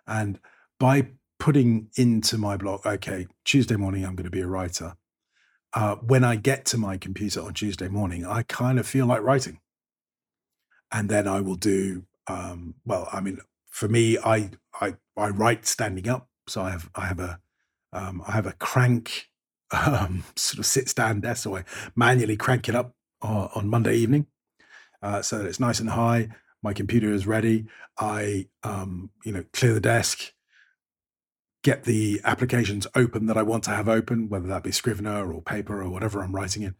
and 0.07 0.38
by 0.78 1.09
putting 1.38 1.88
into 1.97 2.38
my 2.38 2.57
blog, 2.57 2.86
okay, 2.86 3.26
Tuesday 3.45 3.76
morning, 3.76 4.05
I'm 4.05 4.14
going 4.14 4.24
to 4.24 4.30
be 4.30 4.40
a 4.40 4.47
writer. 4.47 4.97
Uh, 5.72 5.97
when 5.97 6.24
I 6.24 6.36
get 6.36 6.64
to 6.66 6.78
my 6.78 6.97
computer 6.97 7.42
on 7.42 7.53
Tuesday 7.53 7.88
morning, 7.88 8.24
I 8.24 8.45
kind 8.45 8.78
of 8.78 8.86
feel 8.86 9.07
like 9.07 9.22
writing. 9.22 9.61
And 10.92 11.09
then 11.09 11.26
I 11.26 11.40
will 11.40 11.57
do, 11.57 12.05
um, 12.28 12.76
well, 12.86 13.09
I 13.12 13.20
mean, 13.20 13.40
for 13.68 13.88
me, 13.88 14.16
I, 14.18 14.51
I, 14.80 14.95
I 15.16 15.28
write 15.28 15.66
standing 15.66 16.09
up. 16.09 16.28
So 16.47 16.62
I 16.62 16.70
have, 16.70 16.88
I 16.95 17.07
have 17.07 17.18
a, 17.18 17.40
um, 17.92 18.22
I 18.26 18.32
have 18.32 18.47
a 18.47 18.53
crank 18.53 19.28
um, 19.72 20.24
sort 20.36 20.61
of 20.61 20.66
sit 20.66 20.88
stand 20.88 21.22
desk. 21.22 21.42
So 21.42 21.57
I 21.57 21.64
manually 21.97 22.36
crank 22.36 22.68
it 22.68 22.74
up 22.74 22.95
uh, 23.20 23.49
on 23.55 23.68
Monday 23.68 23.97
evening 23.97 24.26
uh, 25.05 25.20
so 25.22 25.38
that 25.38 25.46
it's 25.46 25.61
nice 25.61 25.80
and 25.80 25.90
high. 25.90 26.30
My 26.62 26.72
computer 26.72 27.12
is 27.12 27.26
ready. 27.26 27.66
I, 27.98 28.48
um, 28.62 29.11
you 29.22 29.32
know, 29.32 29.44
clear 29.52 29.74
the 29.74 29.80
desk, 29.80 30.32
get 31.62 31.84
the 31.84 32.22
applications 32.24 32.86
open 32.94 33.26
that 33.26 33.36
I 33.36 33.42
want 33.42 33.64
to 33.64 33.70
have 33.70 33.88
open, 33.88 34.30
whether 34.30 34.48
that 34.48 34.62
be 34.62 34.72
Scrivener 34.72 35.30
or 35.30 35.42
paper 35.42 35.82
or 35.82 35.90
whatever 35.90 36.22
I'm 36.22 36.34
writing 36.34 36.62
in. 36.62 36.74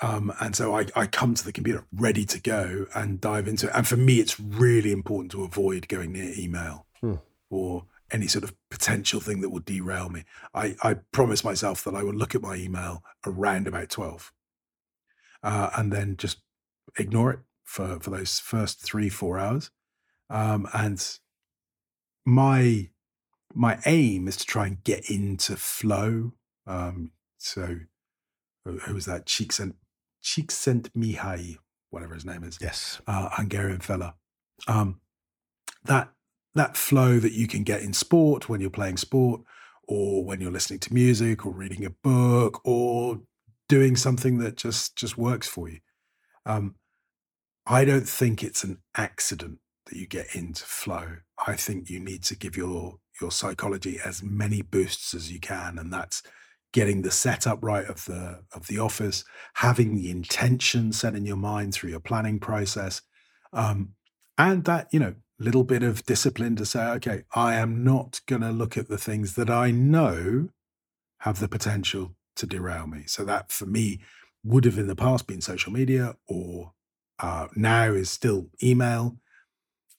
Um, 0.00 0.32
and 0.40 0.56
so 0.56 0.74
I, 0.74 0.86
I 0.96 1.06
come 1.06 1.34
to 1.34 1.44
the 1.44 1.52
computer 1.52 1.86
ready 1.92 2.24
to 2.24 2.40
go 2.40 2.86
and 2.94 3.20
dive 3.20 3.46
into 3.46 3.68
it. 3.68 3.72
And 3.74 3.86
for 3.86 3.96
me, 3.96 4.18
it's 4.18 4.40
really 4.40 4.90
important 4.90 5.30
to 5.32 5.44
avoid 5.44 5.88
going 5.88 6.12
near 6.12 6.32
email 6.36 6.86
hmm. 7.00 7.16
or 7.50 7.84
any 8.10 8.26
sort 8.26 8.44
of 8.44 8.54
potential 8.70 9.20
thing 9.20 9.42
that 9.42 9.50
will 9.50 9.60
derail 9.60 10.08
me. 10.08 10.24
I, 10.54 10.74
I 10.82 10.94
promise 11.12 11.44
myself 11.44 11.84
that 11.84 11.94
I 11.94 12.02
will 12.02 12.14
look 12.14 12.34
at 12.34 12.42
my 12.42 12.56
email 12.56 13.04
around 13.26 13.68
about 13.68 13.90
12 13.90 14.32
uh, 15.42 15.70
and 15.76 15.92
then 15.92 16.16
just 16.16 16.38
ignore 16.98 17.32
it 17.32 17.40
for, 17.64 17.98
for 18.00 18.10
those 18.10 18.38
first 18.38 18.80
three, 18.80 19.08
four 19.08 19.38
hours. 19.38 19.70
Um, 20.30 20.66
and 20.72 21.18
my 22.24 22.88
my 23.54 23.78
aim 23.84 24.28
is 24.28 24.36
to 24.38 24.46
try 24.46 24.66
and 24.66 24.82
get 24.82 25.10
into 25.10 25.56
flow. 25.56 26.32
Um, 26.66 27.12
so 27.38 27.80
who 28.64 28.94
was 28.94 29.04
that? 29.06 29.26
Csikszent 29.26 29.74
Mihai, 30.22 31.56
whatever 31.90 32.14
his 32.14 32.24
name 32.24 32.44
is. 32.44 32.58
Yes, 32.60 33.00
uh, 33.06 33.28
Hungarian 33.32 33.80
fella. 33.80 34.14
Um, 34.66 35.00
that 35.84 36.12
that 36.54 36.76
flow 36.76 37.18
that 37.18 37.32
you 37.32 37.46
can 37.48 37.62
get 37.62 37.82
in 37.82 37.92
sport 37.92 38.48
when 38.48 38.60
you're 38.60 38.70
playing 38.70 38.98
sport, 38.98 39.42
or 39.88 40.24
when 40.24 40.40
you're 40.40 40.52
listening 40.52 40.80
to 40.80 40.94
music, 40.94 41.44
or 41.44 41.52
reading 41.52 41.84
a 41.84 41.90
book, 41.90 42.60
or 42.64 43.20
doing 43.68 43.96
something 43.96 44.38
that 44.38 44.56
just 44.56 44.96
just 44.96 45.18
works 45.18 45.48
for 45.48 45.68
you. 45.68 45.80
Um, 46.46 46.76
I 47.66 47.84
don't 47.84 48.08
think 48.08 48.42
it's 48.42 48.64
an 48.64 48.78
accident 48.96 49.58
that 49.86 49.96
you 49.96 50.06
get 50.06 50.34
into 50.34 50.64
flow. 50.64 51.18
I 51.46 51.54
think 51.54 51.88
you 51.90 52.00
need 52.00 52.22
to 52.24 52.36
give 52.36 52.56
your 52.56 52.98
your 53.20 53.30
psychology 53.30 53.98
as 54.04 54.22
many 54.22 54.62
boosts 54.62 55.14
as 55.14 55.30
you 55.30 55.38
can 55.38 55.78
and 55.78 55.92
that's 55.92 56.22
getting 56.72 57.02
the 57.02 57.10
setup 57.10 57.58
right 57.62 57.86
of 57.86 58.04
the 58.06 58.40
of 58.52 58.66
the 58.66 58.78
office 58.78 59.24
having 59.54 59.94
the 59.94 60.10
intention 60.10 60.92
set 60.92 61.14
in 61.14 61.24
your 61.24 61.36
mind 61.36 61.72
through 61.72 61.90
your 61.90 62.00
planning 62.00 62.38
process 62.40 63.02
um, 63.52 63.90
and 64.38 64.64
that 64.64 64.88
you 64.92 64.98
know 64.98 65.14
little 65.38 65.64
bit 65.64 65.82
of 65.82 66.04
discipline 66.04 66.56
to 66.56 66.64
say 66.64 66.84
okay 66.84 67.22
i 67.34 67.54
am 67.54 67.82
not 67.82 68.20
going 68.26 68.42
to 68.42 68.50
look 68.50 68.76
at 68.76 68.88
the 68.88 68.98
things 68.98 69.34
that 69.34 69.50
i 69.50 69.70
know 69.70 70.48
have 71.20 71.40
the 71.40 71.48
potential 71.48 72.14
to 72.36 72.46
derail 72.46 72.86
me 72.86 73.02
so 73.06 73.24
that 73.24 73.50
for 73.52 73.66
me 73.66 74.00
would 74.44 74.64
have 74.64 74.78
in 74.78 74.86
the 74.86 74.96
past 74.96 75.26
been 75.26 75.40
social 75.40 75.72
media 75.72 76.16
or 76.26 76.72
uh, 77.20 77.48
now 77.54 77.92
is 77.92 78.10
still 78.10 78.48
email 78.62 79.16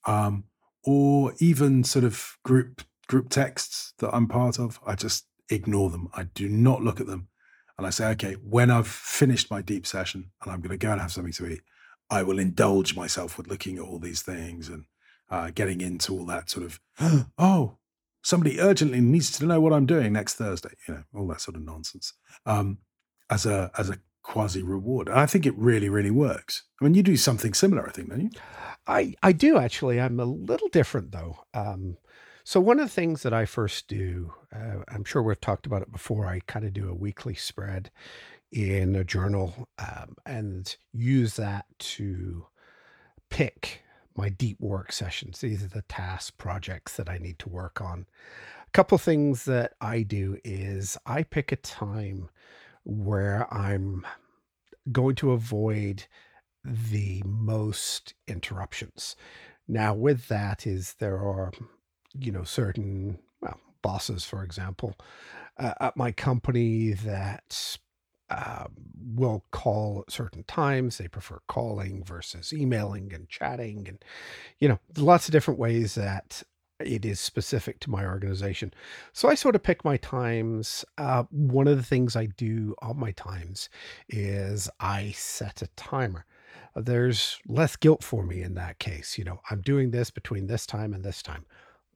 um, 0.05 0.45
or 0.83 1.33
even 1.39 1.83
sort 1.83 2.05
of 2.05 2.37
group 2.43 2.81
group 3.07 3.29
texts 3.29 3.93
that 3.99 4.13
I'm 4.13 4.27
part 4.27 4.59
of, 4.59 4.79
I 4.85 4.95
just 4.95 5.27
ignore 5.49 5.89
them. 5.89 6.09
I 6.13 6.23
do 6.23 6.49
not 6.49 6.81
look 6.81 6.99
at 6.99 7.07
them. 7.07 7.27
And 7.77 7.87
I 7.87 7.89
say, 7.89 8.07
okay, 8.11 8.33
when 8.33 8.69
I've 8.69 8.87
finished 8.87 9.49
my 9.49 9.61
deep 9.61 9.85
session 9.85 10.31
and 10.41 10.51
I'm 10.51 10.61
going 10.61 10.77
to 10.77 10.77
go 10.77 10.91
and 10.91 11.01
have 11.01 11.11
something 11.11 11.33
to 11.33 11.47
eat, 11.47 11.61
I 12.09 12.23
will 12.23 12.39
indulge 12.39 12.95
myself 12.95 13.37
with 13.37 13.47
looking 13.47 13.77
at 13.77 13.83
all 13.83 13.99
these 13.99 14.21
things 14.21 14.69
and 14.69 14.85
uh, 15.29 15.51
getting 15.53 15.81
into 15.81 16.13
all 16.13 16.25
that 16.27 16.49
sort 16.49 16.65
of, 16.65 16.79
oh, 17.37 17.77
somebody 18.23 18.59
urgently 18.59 19.01
needs 19.01 19.31
to 19.31 19.45
know 19.45 19.59
what 19.59 19.73
I'm 19.73 19.85
doing 19.85 20.13
next 20.13 20.35
Thursday, 20.35 20.75
you 20.87 20.93
know, 20.93 21.03
all 21.15 21.27
that 21.27 21.41
sort 21.41 21.57
of 21.57 21.63
nonsense 21.63 22.13
um, 22.45 22.77
as 23.29 23.45
a 23.45 23.71
as 23.77 23.89
a 23.89 23.97
quasi 24.23 24.63
reward. 24.63 25.07
And 25.07 25.19
I 25.19 25.25
think 25.25 25.45
it 25.45 25.57
really, 25.57 25.89
really 25.89 26.11
works. 26.11 26.63
I 26.81 26.85
mean, 26.85 26.93
you 26.93 27.03
do 27.03 27.17
something 27.17 27.53
similar, 27.53 27.87
I 27.87 27.91
think, 27.91 28.09
don't 28.09 28.21
you? 28.21 28.29
I 28.87 29.13
I 29.21 29.31
do 29.31 29.57
actually. 29.57 30.01
I'm 30.01 30.19
a 30.19 30.25
little 30.25 30.69
different 30.69 31.11
though. 31.11 31.37
Um, 31.53 31.97
so 32.43 32.59
one 32.59 32.79
of 32.79 32.87
the 32.87 32.93
things 32.93 33.23
that 33.23 33.33
I 33.33 33.45
first 33.45 33.87
do, 33.87 34.33
uh, 34.53 34.83
I'm 34.89 35.05
sure 35.05 35.23
we've 35.23 35.39
talked 35.39 35.65
about 35.65 35.81
it 35.81 35.91
before. 35.91 36.25
I 36.25 36.41
kind 36.45 36.65
of 36.65 36.73
do 36.73 36.89
a 36.89 36.95
weekly 36.95 37.35
spread 37.35 37.89
in 38.51 38.95
a 38.95 39.03
journal 39.05 39.69
um, 39.79 40.15
and 40.25 40.75
use 40.91 41.37
that 41.37 41.65
to 41.79 42.45
pick 43.29 43.83
my 44.15 44.29
deep 44.29 44.59
work 44.59 44.91
sessions. 44.91 45.39
These 45.39 45.63
are 45.63 45.69
the 45.69 45.83
task 45.83 46.37
projects 46.37 46.97
that 46.97 47.09
I 47.09 47.17
need 47.17 47.39
to 47.39 47.49
work 47.49 47.81
on. 47.81 48.05
A 48.67 48.71
couple 48.71 48.97
things 48.97 49.45
that 49.45 49.73
I 49.79 50.03
do 50.03 50.37
is 50.43 50.97
I 51.05 51.23
pick 51.23 51.51
a 51.51 51.55
time 51.55 52.29
where 52.83 53.51
I'm 53.53 54.05
going 54.91 55.15
to 55.15 55.31
avoid 55.31 56.05
the 56.63 57.21
most 57.25 58.13
interruptions. 58.27 59.15
Now, 59.67 59.93
with 59.93 60.27
that, 60.27 60.67
is 60.67 60.95
there 60.99 61.17
are, 61.17 61.51
you 62.13 62.31
know, 62.31 62.43
certain 62.43 63.19
well, 63.41 63.59
bosses, 63.81 64.25
for 64.25 64.43
example, 64.43 64.95
uh, 65.57 65.73
at 65.79 65.97
my 65.97 66.11
company 66.11 66.93
that 66.93 67.77
um, 68.29 68.73
will 69.15 69.45
call 69.51 70.03
at 70.07 70.13
certain 70.13 70.43
times. 70.43 70.97
They 70.97 71.07
prefer 71.07 71.39
calling 71.47 72.03
versus 72.03 72.53
emailing 72.53 73.13
and 73.13 73.29
chatting, 73.29 73.87
and 73.87 74.03
you 74.59 74.67
know, 74.67 74.79
lots 74.97 75.27
of 75.27 75.31
different 75.31 75.59
ways 75.59 75.95
that 75.95 76.43
it 76.79 77.05
is 77.05 77.19
specific 77.19 77.79
to 77.81 77.89
my 77.89 78.05
organization. 78.05 78.73
So 79.13 79.29
I 79.29 79.35
sort 79.35 79.55
of 79.55 79.63
pick 79.63 79.85
my 79.85 79.97
times. 79.97 80.85
Uh, 80.97 81.23
one 81.29 81.67
of 81.67 81.77
the 81.77 81.83
things 81.83 82.15
I 82.15 82.27
do 82.27 82.75
on 82.81 82.99
my 82.99 83.11
times 83.11 83.69
is 84.09 84.69
I 84.79 85.11
set 85.11 85.61
a 85.61 85.67
timer. 85.75 86.25
There's 86.75 87.39
less 87.47 87.75
guilt 87.75 88.03
for 88.03 88.23
me 88.23 88.41
in 88.41 88.55
that 88.55 88.79
case. 88.79 89.17
You 89.17 89.23
know, 89.23 89.39
I'm 89.49 89.61
doing 89.61 89.91
this 89.91 90.09
between 90.09 90.47
this 90.47 90.65
time 90.65 90.93
and 90.93 91.03
this 91.03 91.21
time. 91.21 91.45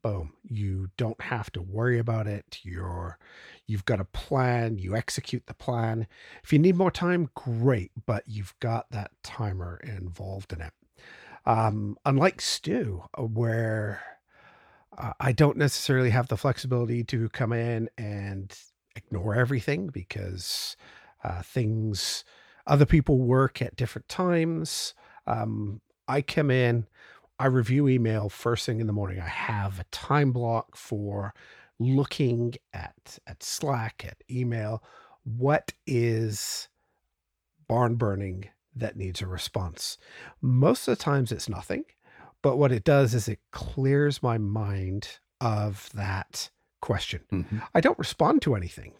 Boom. 0.03 0.33
You 0.43 0.89
don't 0.97 1.19
have 1.19 1.51
to 1.53 1.61
worry 1.61 1.97
about 1.97 2.27
it. 2.27 2.59
You're 2.61 3.17
you've 3.65 3.85
got 3.85 3.99
a 3.99 4.05
plan, 4.05 4.77
you 4.77 4.95
execute 4.95 5.47
the 5.47 5.53
plan. 5.53 6.07
If 6.43 6.53
you 6.53 6.59
need 6.59 6.75
more 6.75 6.91
time, 6.91 7.29
great, 7.33 7.91
but 8.05 8.23
you've 8.27 8.53
got 8.59 8.89
that 8.91 9.11
timer 9.23 9.81
involved 9.83 10.53
in 10.53 10.61
it. 10.61 10.73
Um, 11.45 11.97
unlike 12.05 12.41
Stu, 12.41 13.03
uh, 13.17 13.23
where 13.23 14.01
I 14.97 15.31
don't 15.31 15.57
necessarily 15.57 16.09
have 16.09 16.27
the 16.27 16.37
flexibility 16.37 17.03
to 17.05 17.29
come 17.29 17.53
in 17.53 17.89
and 17.97 18.57
ignore 18.95 19.35
everything 19.35 19.87
because 19.87 20.75
uh, 21.23 21.41
things, 21.43 22.23
other 22.65 22.85
people 22.85 23.19
work 23.19 23.61
at 23.61 23.75
different 23.75 24.09
times. 24.09 24.93
Um, 25.27 25.81
I 26.07 26.21
come 26.21 26.49
in, 26.49 26.87
I 27.37 27.45
review 27.45 27.87
email 27.87 28.29
first 28.29 28.65
thing 28.65 28.79
in 28.79 28.87
the 28.87 28.93
morning. 28.93 29.19
I 29.19 29.27
have 29.27 29.79
a 29.79 29.83
time 29.85 30.31
block 30.31 30.75
for 30.75 31.33
looking 31.79 32.55
at 32.73 33.19
at 33.27 33.43
Slack, 33.43 34.03
at 34.07 34.23
email. 34.31 34.83
What 35.23 35.73
is 35.85 36.69
barn 37.67 37.95
burning 37.95 38.49
that 38.75 38.95
needs 38.95 39.21
a 39.21 39.27
response? 39.27 39.97
Most 40.41 40.87
of 40.87 40.97
the 40.97 41.03
times 41.03 41.31
it's 41.31 41.49
nothing. 41.49 41.85
But 42.41 42.57
what 42.57 42.71
it 42.71 42.83
does 42.83 43.13
is 43.13 43.27
it 43.27 43.39
clears 43.51 44.23
my 44.23 44.37
mind 44.37 45.19
of 45.41 45.89
that 45.93 46.49
question. 46.81 47.21
Mm-hmm. 47.31 47.59
I 47.73 47.81
don't 47.81 47.99
respond 47.99 48.41
to 48.43 48.55
anything. 48.55 48.93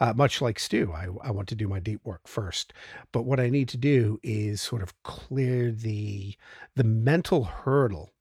Uh, 0.00 0.12
much 0.14 0.40
like 0.40 0.60
Stu, 0.60 0.92
I, 0.92 1.08
I 1.22 1.32
want 1.32 1.48
to 1.48 1.56
do 1.56 1.66
my 1.66 1.80
deep 1.80 2.00
work 2.04 2.28
first. 2.28 2.72
But 3.10 3.22
what 3.22 3.40
I 3.40 3.50
need 3.50 3.68
to 3.70 3.76
do 3.76 4.20
is 4.22 4.60
sort 4.60 4.82
of 4.82 5.00
clear 5.02 5.72
the 5.72 6.36
the 6.76 6.84
mental 6.84 7.44
hurdle 7.44 8.12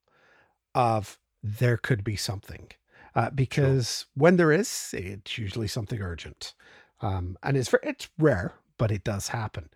of 0.73 1.19
there 1.43 1.77
could 1.77 2.03
be 2.03 2.15
something, 2.15 2.69
uh, 3.13 3.29
because 3.29 3.99
sure. 3.99 4.07
when 4.15 4.37
there 4.37 4.51
is, 4.51 4.93
it's 4.97 5.37
usually 5.37 5.67
something 5.67 6.01
urgent, 6.01 6.55
um, 7.01 7.37
and 7.43 7.55
it's 7.55 7.73
it's 7.83 8.09
rare, 8.17 8.55
but 8.79 8.91
it 8.91 9.03
does 9.03 9.27
happen. 9.27 9.69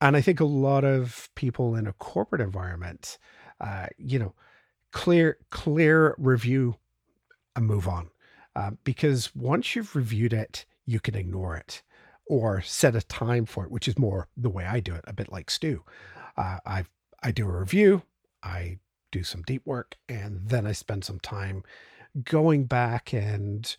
And 0.00 0.16
I 0.16 0.20
think 0.20 0.38
a 0.38 0.44
lot 0.44 0.84
of 0.84 1.28
people 1.34 1.74
in 1.74 1.88
a 1.88 1.92
corporate 1.92 2.40
environment 2.40 3.18
uh, 3.62 3.86
you 3.96 4.18
know, 4.18 4.34
clear, 4.90 5.38
clear 5.50 6.14
review 6.18 6.76
and 7.56 7.66
move 7.66 7.88
on. 7.88 8.10
Uh, 8.54 8.72
because 8.84 9.34
once 9.34 9.74
you've 9.74 9.96
reviewed 9.96 10.32
it, 10.32 10.66
you 10.84 11.00
can 11.00 11.14
ignore 11.14 11.56
it 11.56 11.82
or 12.26 12.60
set 12.60 12.94
a 12.94 13.02
time 13.02 13.46
for 13.46 13.64
it, 13.64 13.70
which 13.70 13.88
is 13.88 13.98
more 13.98 14.28
the 14.36 14.50
way 14.50 14.66
I 14.66 14.80
do 14.80 14.94
it, 14.94 15.04
a 15.06 15.12
bit 15.12 15.32
like 15.32 15.50
Stu. 15.50 15.82
Uh, 16.36 16.58
I 16.66 16.84
I 17.22 17.30
do 17.30 17.48
a 17.48 17.58
review, 17.58 18.02
I 18.42 18.78
do 19.10 19.22
some 19.22 19.42
deep 19.42 19.64
work, 19.64 19.96
and 20.08 20.40
then 20.48 20.66
I 20.66 20.72
spend 20.72 21.04
some 21.04 21.20
time 21.20 21.62
going 22.24 22.64
back 22.64 23.12
and 23.14 23.74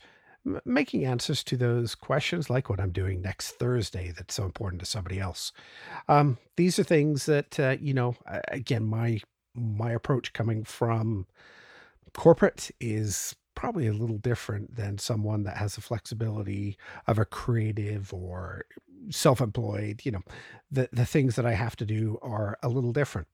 making 0.65 1.05
answers 1.05 1.43
to 1.45 1.57
those 1.57 1.95
questions, 1.95 2.49
like 2.49 2.69
what 2.69 2.79
I'm 2.79 2.91
doing 2.91 3.21
next 3.21 3.51
Thursday, 3.51 4.13
that's 4.15 4.33
so 4.33 4.43
important 4.43 4.81
to 4.81 4.85
somebody 4.85 5.19
else. 5.19 5.51
Um, 6.07 6.37
these 6.57 6.77
are 6.79 6.83
things 6.83 7.25
that 7.25 7.59
uh, 7.59 7.75
you 7.79 7.93
know. 7.93 8.15
Again, 8.49 8.85
my 8.85 9.21
my 9.55 9.91
approach 9.91 10.33
coming 10.33 10.63
from 10.63 11.25
corporate 12.13 12.71
is 12.79 13.35
probably 13.55 13.87
a 13.87 13.93
little 13.93 14.17
different 14.17 14.75
than 14.75 14.97
someone 14.97 15.43
that 15.43 15.57
has 15.57 15.75
the 15.75 15.81
flexibility 15.81 16.77
of 17.07 17.19
a 17.19 17.25
creative 17.25 18.13
or 18.13 18.65
self-employed 19.09 20.01
you 20.03 20.11
know 20.11 20.21
the 20.71 20.87
the 20.91 21.05
things 21.05 21.35
that 21.35 21.45
i 21.45 21.53
have 21.53 21.75
to 21.75 21.85
do 21.85 22.17
are 22.21 22.57
a 22.63 22.69
little 22.69 22.93
different 22.93 23.27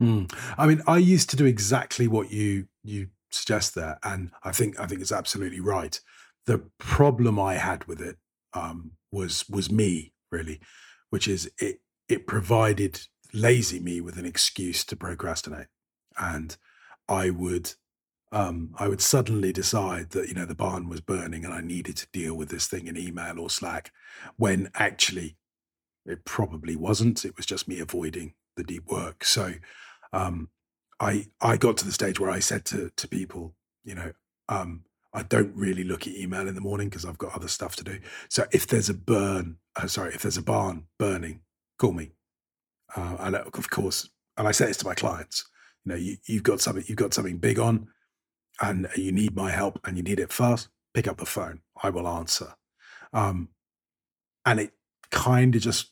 mm. 0.00 0.32
i 0.56 0.66
mean 0.66 0.80
i 0.86 0.96
used 0.96 1.28
to 1.28 1.36
do 1.36 1.44
exactly 1.44 2.06
what 2.06 2.30
you 2.30 2.68
you 2.84 3.08
suggest 3.30 3.74
there 3.74 3.98
and 4.02 4.30
i 4.44 4.52
think 4.52 4.78
i 4.78 4.86
think 4.86 5.00
it's 5.00 5.12
absolutely 5.12 5.60
right 5.60 6.00
the 6.46 6.58
problem 6.78 7.40
i 7.40 7.54
had 7.54 7.84
with 7.86 8.00
it 8.00 8.16
um, 8.54 8.92
was 9.12 9.48
was 9.48 9.70
me 9.70 10.12
really 10.30 10.60
which 11.10 11.26
is 11.26 11.50
it 11.58 11.80
it 12.08 12.26
provided 12.26 13.00
lazy 13.32 13.80
me 13.80 14.00
with 14.00 14.18
an 14.18 14.26
excuse 14.26 14.84
to 14.86 14.96
procrastinate. 14.96 15.68
And 16.18 16.56
I 17.08 17.30
would 17.30 17.74
um, 18.32 18.74
I 18.78 18.88
would 18.88 19.00
suddenly 19.00 19.52
decide 19.52 20.10
that 20.10 20.28
you 20.28 20.34
know 20.34 20.46
the 20.46 20.54
barn 20.54 20.88
was 20.88 21.00
burning 21.00 21.44
and 21.44 21.54
I 21.54 21.60
needed 21.60 21.96
to 21.98 22.08
deal 22.12 22.34
with 22.34 22.48
this 22.48 22.66
thing 22.66 22.86
in 22.88 22.96
email 22.96 23.38
or 23.38 23.48
Slack, 23.48 23.92
when 24.36 24.70
actually 24.74 25.36
it 26.04 26.24
probably 26.24 26.76
wasn't. 26.76 27.24
It 27.24 27.36
was 27.36 27.46
just 27.46 27.68
me 27.68 27.80
avoiding 27.80 28.34
the 28.56 28.64
deep 28.64 28.86
work. 28.86 29.24
So 29.24 29.54
um, 30.12 30.50
I 31.00 31.26
I 31.40 31.56
got 31.56 31.76
to 31.78 31.84
the 31.86 31.92
stage 31.92 32.18
where 32.18 32.30
I 32.30 32.40
said 32.40 32.64
to 32.66 32.90
to 32.96 33.08
people, 33.08 33.54
you 33.84 33.94
know, 33.94 34.12
um, 34.48 34.84
I 35.12 35.22
don't 35.22 35.54
really 35.54 35.84
look 35.84 36.06
at 36.06 36.14
email 36.14 36.48
in 36.48 36.54
the 36.54 36.60
morning 36.60 36.88
because 36.88 37.04
I've 37.04 37.18
got 37.18 37.34
other 37.34 37.48
stuff 37.48 37.76
to 37.76 37.84
do. 37.84 38.00
So 38.28 38.46
if 38.52 38.66
there's 38.66 38.88
a 38.88 38.94
burn, 38.94 39.58
uh, 39.76 39.86
sorry, 39.86 40.14
if 40.14 40.22
there's 40.22 40.36
a 40.36 40.42
barn 40.42 40.86
burning, 40.98 41.40
call 41.78 41.92
me. 41.92 42.12
Uh, 42.94 43.16
and 43.20 43.36
of 43.36 43.70
course, 43.70 44.08
and 44.36 44.46
I 44.46 44.52
say 44.52 44.66
this 44.66 44.76
to 44.78 44.86
my 44.86 44.94
clients, 44.94 45.44
you 45.84 45.92
know, 45.92 45.98
you, 45.98 46.16
you've 46.26 46.42
got 46.42 46.60
something, 46.60 46.84
you've 46.86 46.98
got 46.98 47.14
something 47.14 47.38
big 47.38 47.58
on, 47.58 47.88
and 48.60 48.88
you 48.96 49.12
need 49.12 49.34
my 49.34 49.50
help, 49.50 49.80
and 49.84 49.96
you 49.96 50.02
need 50.02 50.20
it 50.20 50.32
fast. 50.32 50.68
Pick 50.94 51.08
up 51.08 51.18
the 51.18 51.26
phone. 51.26 51.60
I 51.82 51.90
will 51.90 52.08
answer. 52.08 52.54
Um, 53.12 53.48
and 54.44 54.60
it 54.60 54.72
kind 55.10 55.54
of 55.54 55.62
just 55.62 55.90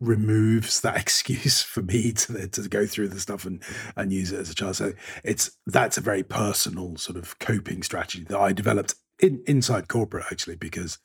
removes 0.00 0.80
that 0.80 0.96
excuse 1.00 1.62
for 1.62 1.82
me 1.82 2.12
to 2.12 2.46
to 2.48 2.68
go 2.68 2.86
through 2.86 3.08
the 3.08 3.20
stuff 3.20 3.44
and 3.44 3.62
and 3.96 4.12
use 4.12 4.32
it 4.32 4.40
as 4.40 4.50
a 4.50 4.54
child. 4.54 4.76
So 4.76 4.92
it's 5.22 5.52
that's 5.66 5.98
a 5.98 6.02
very 6.02 6.22
personal 6.22 6.96
sort 6.96 7.16
of 7.16 7.38
coping 7.38 7.82
strategy 7.82 8.24
that 8.28 8.38
I 8.38 8.52
developed 8.52 8.94
in, 9.20 9.42
inside 9.46 9.88
corporate 9.88 10.26
actually 10.30 10.56
because 10.56 10.98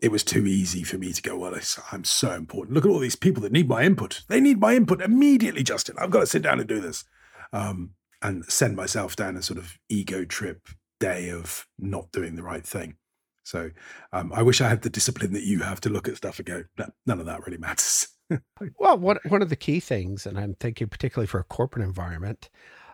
it 0.00 0.12
was 0.12 0.24
too 0.24 0.46
easy 0.46 0.82
for 0.82 0.98
me 0.98 1.12
to 1.12 1.22
go, 1.22 1.36
well, 1.36 1.58
I'm 1.92 2.04
so 2.04 2.32
important. 2.32 2.74
Look 2.74 2.84
at 2.84 2.90
all 2.90 2.98
these 2.98 3.16
people 3.16 3.42
that 3.42 3.52
need 3.52 3.68
my 3.68 3.82
input. 3.82 4.22
They 4.28 4.40
need 4.40 4.60
my 4.60 4.74
input 4.74 5.02
immediately, 5.02 5.62
Justin. 5.62 5.96
I've 5.98 6.10
got 6.10 6.20
to 6.20 6.26
sit 6.26 6.42
down 6.42 6.60
and 6.60 6.68
do 6.68 6.80
this. 6.80 7.04
Um, 7.52 7.94
and 8.22 8.44
send 8.46 8.76
myself 8.76 9.16
down 9.16 9.36
a 9.36 9.42
sort 9.42 9.58
of 9.58 9.78
ego 9.88 10.24
trip 10.24 10.68
day 10.98 11.30
of 11.30 11.66
not 11.78 12.10
doing 12.12 12.34
the 12.34 12.42
right 12.42 12.66
thing. 12.66 12.96
So 13.44 13.70
um, 14.12 14.32
I 14.34 14.42
wish 14.42 14.60
I 14.60 14.68
had 14.68 14.82
the 14.82 14.90
discipline 14.90 15.32
that 15.32 15.44
you 15.44 15.60
have 15.60 15.80
to 15.82 15.88
look 15.88 16.08
at 16.08 16.16
stuff 16.16 16.38
and 16.38 16.46
go, 16.46 16.64
no, 16.76 16.86
none 17.06 17.20
of 17.20 17.26
that 17.26 17.46
really 17.46 17.58
matters. 17.58 18.08
well, 18.78 18.98
one, 18.98 19.18
one 19.28 19.40
of 19.40 19.48
the 19.48 19.56
key 19.56 19.80
things, 19.80 20.26
and 20.26 20.38
I'm 20.38 20.54
thinking 20.54 20.88
particularly 20.88 21.26
for 21.26 21.40
a 21.40 21.44
corporate 21.44 21.84
environment, 21.84 22.50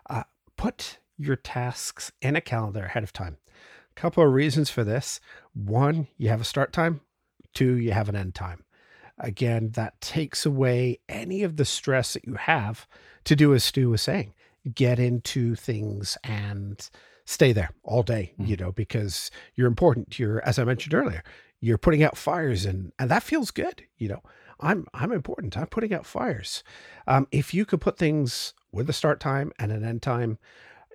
uh, 0.09 0.25
put 0.57 0.99
your 1.17 1.37
tasks 1.37 2.13
in 2.21 2.37
a 2.37 2.41
calendar 2.41 2.85
ahead 2.85 3.03
of 3.03 3.13
time 3.13 3.37
A 3.97 4.01
couple 4.01 4.25
of 4.25 4.33
reasons 4.33 4.71
for 4.71 4.85
this. 4.85 5.21
One, 5.55 6.09
you 6.19 6.29
have 6.29 6.41
a 6.41 6.45
start 6.45 6.73
time. 6.73 7.01
Two, 7.55 7.77
you 7.77 7.93
have 7.93 8.09
an 8.09 8.17
end 8.17 8.35
time. 8.35 8.65
Again, 9.19 9.71
that 9.71 10.01
takes 10.01 10.45
away 10.45 10.99
any 11.09 11.45
of 11.45 11.57
the 11.57 11.65
stress 11.65 12.15
that 12.15 12.27
you 12.27 12.35
have 12.35 12.89
to 13.25 13.37
do 13.37 13.55
as 13.55 13.63
Stu 13.63 13.91
was 13.91 14.03
saying, 14.03 14.35
get 14.75 14.99
into 14.99 15.55
things 15.55 16.19
and 16.25 16.91
stay 17.25 17.53
there 17.53 17.71
all 17.85 18.03
day, 18.03 18.33
mm-hmm. 18.35 18.51
you 18.51 18.57
know, 18.57 18.73
because 18.73 19.31
you're 19.55 19.69
important. 19.69 20.19
You're, 20.19 20.45
as 20.47 20.59
I 20.59 20.65
mentioned 20.65 20.95
earlier, 20.95 21.23
you're 21.61 21.79
putting 21.79 22.03
out 22.03 22.17
fires 22.17 22.67
and, 22.67 22.93
and 22.99 23.11
that 23.11 23.23
feels 23.23 23.51
good. 23.53 23.85
You 23.97 24.09
know, 24.09 24.23
I'm, 24.61 24.87
I'm 24.93 25.13
important. 25.13 25.57
I'm 25.57 25.69
putting 25.69 25.95
out 25.95 26.07
fires. 26.07 26.65
Um, 27.07 27.29
if 27.31 27.55
you 27.55 27.65
could 27.65 27.81
put 27.81 27.97
things 27.97 28.53
with 28.73 28.91
a 28.91 28.93
start 28.93 29.21
time 29.21 29.53
and 29.59 29.71
an 29.71 29.85
end 29.85 30.03
time, 30.03 30.39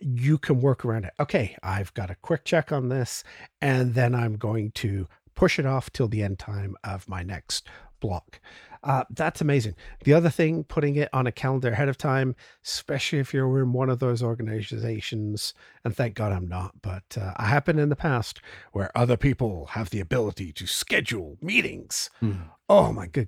you 0.02 0.38
can 0.38 0.62
work 0.62 0.86
around 0.86 1.06
it. 1.06 1.14
Okay, 1.20 1.56
I've 1.64 1.94
got 1.94 2.10
a 2.10 2.16
quick 2.16 2.46
check 2.46 2.72
on 2.72 2.90
this, 2.90 3.24
and 3.62 3.94
then 3.94 4.16
I'm 4.16 4.38
going 4.38 4.72
to 4.72 5.08
push 5.36 5.60
it 5.60 5.66
off 5.66 5.92
till 5.92 6.08
the 6.08 6.24
end 6.24 6.40
time 6.40 6.76
of 6.84 7.08
my 7.08 7.24
next 7.24 7.68
block. 8.00 8.40
Uh, 8.82 9.04
that's 9.10 9.42
amazing. 9.42 9.76
The 10.06 10.14
other 10.14 10.30
thing, 10.30 10.64
putting 10.64 10.96
it 10.96 11.10
on 11.12 11.28
a 11.28 11.32
calendar 11.32 11.72
ahead 11.72 11.90
of 11.90 11.98
time, 11.98 12.36
especially 12.64 13.20
if 13.20 13.34
you're 13.34 13.60
in 13.60 13.74
one 13.74 13.90
of 13.90 14.00
those 14.00 14.24
organizations, 14.24 15.54
and 15.84 15.96
thank 15.96 16.16
God 16.16 16.32
I'm 16.32 16.48
not, 16.48 16.82
but 16.82 17.18
uh, 17.20 17.34
I 17.36 17.46
happen 17.46 17.78
in 17.78 17.90
the 17.90 17.96
past 17.98 18.42
where 18.72 18.98
other 18.98 19.18
people 19.18 19.68
have 19.72 19.90
the 19.90 20.00
ability 20.00 20.54
to 20.54 20.66
schedule 20.66 21.38
meetings. 21.42 22.10
Mm. 22.22 22.50
Oh 22.70 22.94
my 22.94 23.08
good 23.08 23.28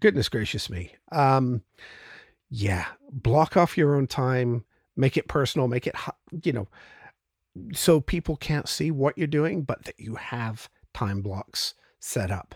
goodness 0.00 0.28
gracious 0.28 0.68
me. 0.68 0.92
Um, 1.12 1.62
yeah, 2.50 2.86
block 3.12 3.56
off 3.56 3.78
your 3.78 3.94
own 3.94 4.08
time, 4.08 4.64
make 4.98 5.16
it 5.16 5.28
personal, 5.28 5.66
make 5.66 5.86
it 5.86 5.94
you 6.42 6.52
know, 6.52 6.68
so 7.72 8.00
people 8.00 8.36
can't 8.36 8.68
see 8.68 8.90
what 8.90 9.16
you're 9.16 9.26
doing, 9.26 9.62
but 9.62 9.84
that 9.84 9.98
you 9.98 10.16
have 10.16 10.68
time 10.92 11.22
blocks 11.22 11.74
set 11.98 12.30
up 12.30 12.54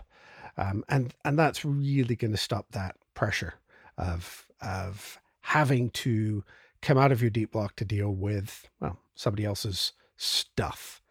um, 0.57 0.83
and 0.89 1.13
and 1.25 1.37
that's 1.37 1.65
really 1.65 2.15
going 2.15 2.31
to 2.31 2.37
stop 2.37 2.71
that 2.71 2.95
pressure 3.13 3.55
of 3.97 4.47
of 4.61 5.19
having 5.41 5.89
to 5.89 6.43
come 6.81 6.97
out 6.97 7.11
of 7.11 7.21
your 7.21 7.29
deep 7.29 7.51
block 7.51 7.75
to 7.77 7.85
deal 7.85 8.11
with 8.11 8.67
well 8.79 8.99
somebody 9.15 9.45
else's 9.45 9.93
stuff. 10.17 11.01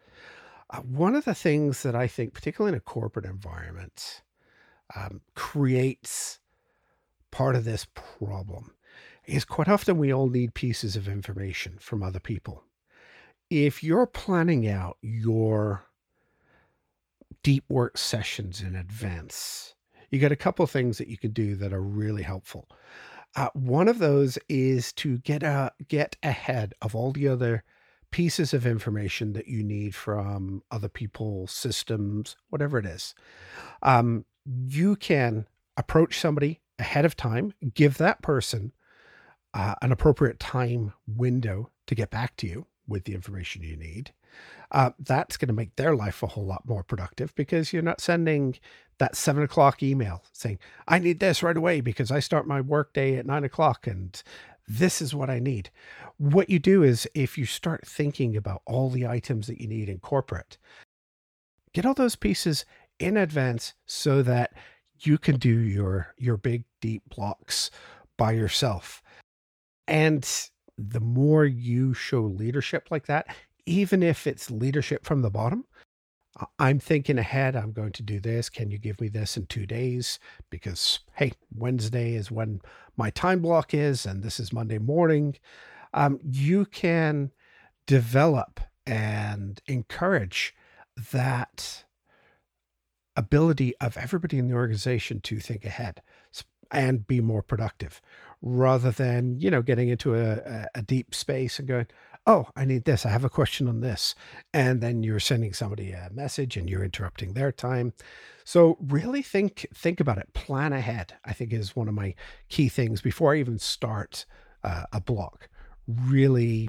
Uh, 0.71 0.79
one 0.81 1.15
of 1.15 1.25
the 1.25 1.35
things 1.35 1.83
that 1.83 1.95
I 1.95 2.07
think, 2.07 2.33
particularly 2.33 2.73
in 2.73 2.79
a 2.79 2.81
corporate 2.81 3.27
environment, 3.27 4.23
um, 4.97 5.21
creates 5.35 6.39
part 7.31 7.57
of 7.57 7.65
this 7.65 7.87
problem 7.95 8.75
is 9.27 9.45
quite 9.45 9.69
often 9.69 9.99
we 9.99 10.13
all 10.13 10.29
need 10.29 10.55
pieces 10.55 10.97
of 10.97 11.09
information 11.09 11.77
from 11.79 12.03
other 12.03 12.21
people. 12.21 12.65
If 13.51 13.83
you're 13.83 14.07
planning 14.07 14.69
out 14.69 14.97
your 15.03 15.87
deep 17.43 17.65
work 17.69 17.99
sessions 17.99 18.61
in 18.61 18.77
advance. 18.77 19.75
You 20.11 20.19
got 20.19 20.33
a 20.33 20.37
couple 20.37 20.67
things 20.67 20.99
that 20.99 21.09
you 21.09 21.19
can 21.19 21.33
do 21.33 21.55
that 21.57 21.73
are 21.73 21.83
really 21.83 22.23
helpful. 22.23 22.69
Uh, 23.35 23.49
one 23.55 23.89
of 23.89 23.99
those 23.99 24.39
is 24.49 24.93
to 24.93 25.19
get 25.19 25.43
a, 25.43 25.73
get 25.89 26.17
ahead 26.23 26.75
of 26.83 26.95
all 26.95 27.13
the 27.13 27.29
other 27.29 27.65
pieces 28.11 28.53
of 28.53 28.67
information 28.67 29.33
that 29.33 29.49
you 29.49 29.63
need 29.63 29.95
from 29.95 30.63
other 30.71 30.89
people, 30.89 31.47
systems, 31.47 32.37
whatever 32.51 32.79
it 32.79 32.85
is. 32.85 33.15
Um, 33.83 34.27
you 34.45 34.97
can 34.97 35.47
approach 35.79 36.21
somebody 36.21 36.61
ahead 36.79 37.07
of 37.07 37.17
time, 37.17 37.55
give 37.73 37.97
that 37.97 38.21
person 38.21 38.73
uh, 39.55 39.75
an 39.83 39.93
appropriate 39.93 40.41
time 40.41 40.93
window 41.07 41.71
to 41.87 41.95
get 41.95 42.11
back 42.11 42.37
to 42.37 42.47
you 42.47 42.67
with 42.87 43.05
the 43.05 43.15
information 43.15 43.63
you 43.63 43.77
need 43.77 44.13
uh, 44.71 44.91
that's 44.99 45.37
going 45.37 45.49
to 45.49 45.55
make 45.55 45.77
their 45.77 45.95
life 45.95 46.23
a 46.23 46.27
whole 46.27 46.47
lot 46.47 46.67
more 46.67 46.83
productive 46.83 47.35
because 47.35 47.73
you're 47.73 47.83
not 47.83 48.01
sending 48.01 48.57
that 48.99 49.17
seven 49.17 49.43
o'clock 49.43 49.83
email 49.83 50.25
saying, 50.33 50.59
I 50.89 50.99
need 50.99 51.21
this 51.21 51.43
right 51.43 51.57
away 51.57 51.81
because 51.81 52.11
I 52.11 52.21
start 52.21 52.47
my 52.47 52.61
workday 52.61 53.17
at 53.17 53.27
nine 53.27 53.45
o'clock 53.45 53.87
and 53.87 54.21
this 54.67 55.03
is 55.03 55.15
what 55.15 55.29
I 55.29 55.39
need. 55.39 55.71
What 56.17 56.49
you 56.49 56.59
do 56.59 56.83
is 56.83 57.09
if 57.15 57.37
you 57.37 57.45
start 57.45 57.87
thinking 57.87 58.37
about 58.37 58.63
all 58.65 58.89
the 58.89 59.07
items 59.07 59.47
that 59.49 59.61
you 59.61 59.69
need 59.69 59.89
in 59.89 59.99
corporate, 59.99 60.57
get 61.75 61.85
all 61.85 61.95
those 61.95 62.17
pieces 62.17 62.65
in 62.99 63.17
advance 63.17 63.75
so 63.87 64.23
that 64.23 64.53
you 65.01 65.19
can 65.19 65.37
do 65.37 65.59
your 65.59 66.15
your 66.17 66.37
big 66.37 66.65
deep 66.81 67.03
blocks 67.09 67.71
by 68.17 68.33
yourself. 68.33 69.03
And 69.93 70.27
the 70.79 71.01
more 71.01 71.45
you 71.45 71.93
show 71.93 72.23
leadership 72.23 72.89
like 72.91 73.05
that, 73.09 73.27
even 73.67 74.03
if 74.03 74.27
it's 74.27 74.51
leadership 74.51 75.05
from 75.05 75.21
the 75.21 75.31
bottom, 75.31 75.67
I'm 76.59 76.79
thinking 76.79 77.19
ahead. 77.19 77.55
I'm 77.55 77.73
going 77.73 77.93
to 77.93 78.03
do 78.03 78.19
this. 78.19 78.49
Can 78.49 78.71
you 78.71 78.79
give 78.79 79.03
me 79.03 79.09
this 79.09 79.37
in 79.37 79.45
two 79.45 79.67
days? 79.67 80.19
Because, 80.49 81.01
hey, 81.17 81.33
Wednesday 81.55 82.15
is 82.15 82.31
when 82.31 82.63
my 82.97 83.11
time 83.11 83.43
block 83.43 83.75
is, 83.75 84.07
and 84.07 84.23
this 84.23 84.41
is 84.41 84.51
Monday 84.51 84.79
morning. 84.79 85.37
Um, 85.93 86.19
you 86.25 86.65
can 86.65 87.31
develop 87.87 88.61
and 88.87 89.61
encourage 89.67 90.55
that 91.13 91.85
ability 93.15 93.75
of 93.79 93.99
everybody 93.99 94.39
in 94.39 94.49
the 94.49 94.55
organization 94.55 95.21
to 95.21 95.39
think 95.39 95.67
ahead 95.67 96.01
and 96.71 97.07
be 97.07 97.21
more 97.21 97.43
productive 97.43 98.01
rather 98.43 98.91
than, 98.91 99.41
you 99.41 99.51
know, 99.51 99.63
getting 99.63 99.89
into 99.89 100.15
a, 100.17 100.67
a 100.75 100.83
deep 100.83 101.15
space 101.15 101.59
and 101.59 101.69
going, 101.69 101.87
oh, 102.27 102.47
I 102.57 102.65
need 102.65 102.85
this. 102.85 103.07
I 103.07 103.11
have 103.11 103.25
a 103.25 103.31
question 103.31 103.69
on 103.69 103.81
this. 103.81 104.15
And 104.53 104.81
then 104.81 105.03
you're 105.03 105.21
sending 105.21 105.53
somebody 105.53 105.93
a 105.93 106.11
message 106.13 106.57
and 106.57 106.69
you're 106.69 106.85
interrupting 106.85 107.33
their 107.33 107.53
time. 107.53 107.93
So 108.45 108.77
really 108.81 109.23
think 109.23 109.67
think 109.75 110.01
about 110.01 110.19
it. 110.19 110.33
Plan 110.35 110.73
ahead. 110.73 111.15
I 111.25 111.33
think 111.33 111.53
is 111.53 111.77
one 111.77 111.89
of 111.89 111.95
my 111.95 112.15
key 112.49 112.69
things 112.69 113.01
before 113.01 113.35
I 113.35 113.39
even 113.39 113.59
start 113.59 114.27
uh, 114.65 114.85
a 114.93 115.01
block. 115.01 115.49
Really 115.87 116.69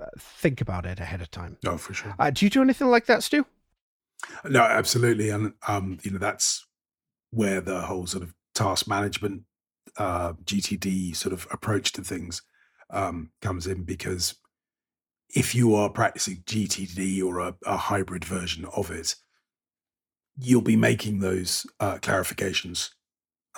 uh, 0.00 0.06
think 0.18 0.60
about 0.60 0.86
it 0.86 1.00
ahead 1.00 1.20
of 1.20 1.30
time. 1.30 1.56
Oh, 1.66 1.76
for 1.76 1.94
sure. 1.94 2.14
Uh, 2.18 2.30
do 2.30 2.44
you 2.44 2.50
do 2.50 2.62
anything 2.62 2.88
like 2.88 3.06
that, 3.06 3.22
Stu? 3.22 3.46
No, 4.44 4.62
absolutely. 4.62 5.30
And 5.30 5.54
um, 5.68 5.98
you 6.02 6.10
know 6.10 6.18
that's 6.18 6.66
where 7.30 7.60
the 7.60 7.82
whole 7.82 8.06
sort 8.06 8.22
of 8.22 8.34
task 8.54 8.88
management 8.88 9.42
uh, 9.98 10.32
GTD 10.44 11.14
sort 11.14 11.32
of 11.32 11.46
approach 11.50 11.92
to 11.92 12.02
things 12.02 12.42
um, 12.90 13.30
comes 13.40 13.66
in 13.66 13.84
because 13.84 14.36
if 15.34 15.54
you 15.54 15.74
are 15.74 15.88
practicing 15.88 16.42
GTD 16.46 17.22
or 17.22 17.40
a, 17.40 17.56
a 17.64 17.76
hybrid 17.76 18.24
version 18.24 18.64
of 18.76 18.90
it, 18.90 19.16
you'll 20.38 20.62
be 20.62 20.76
making 20.76 21.20
those 21.20 21.66
uh, 21.80 21.98
clarifications 21.98 22.90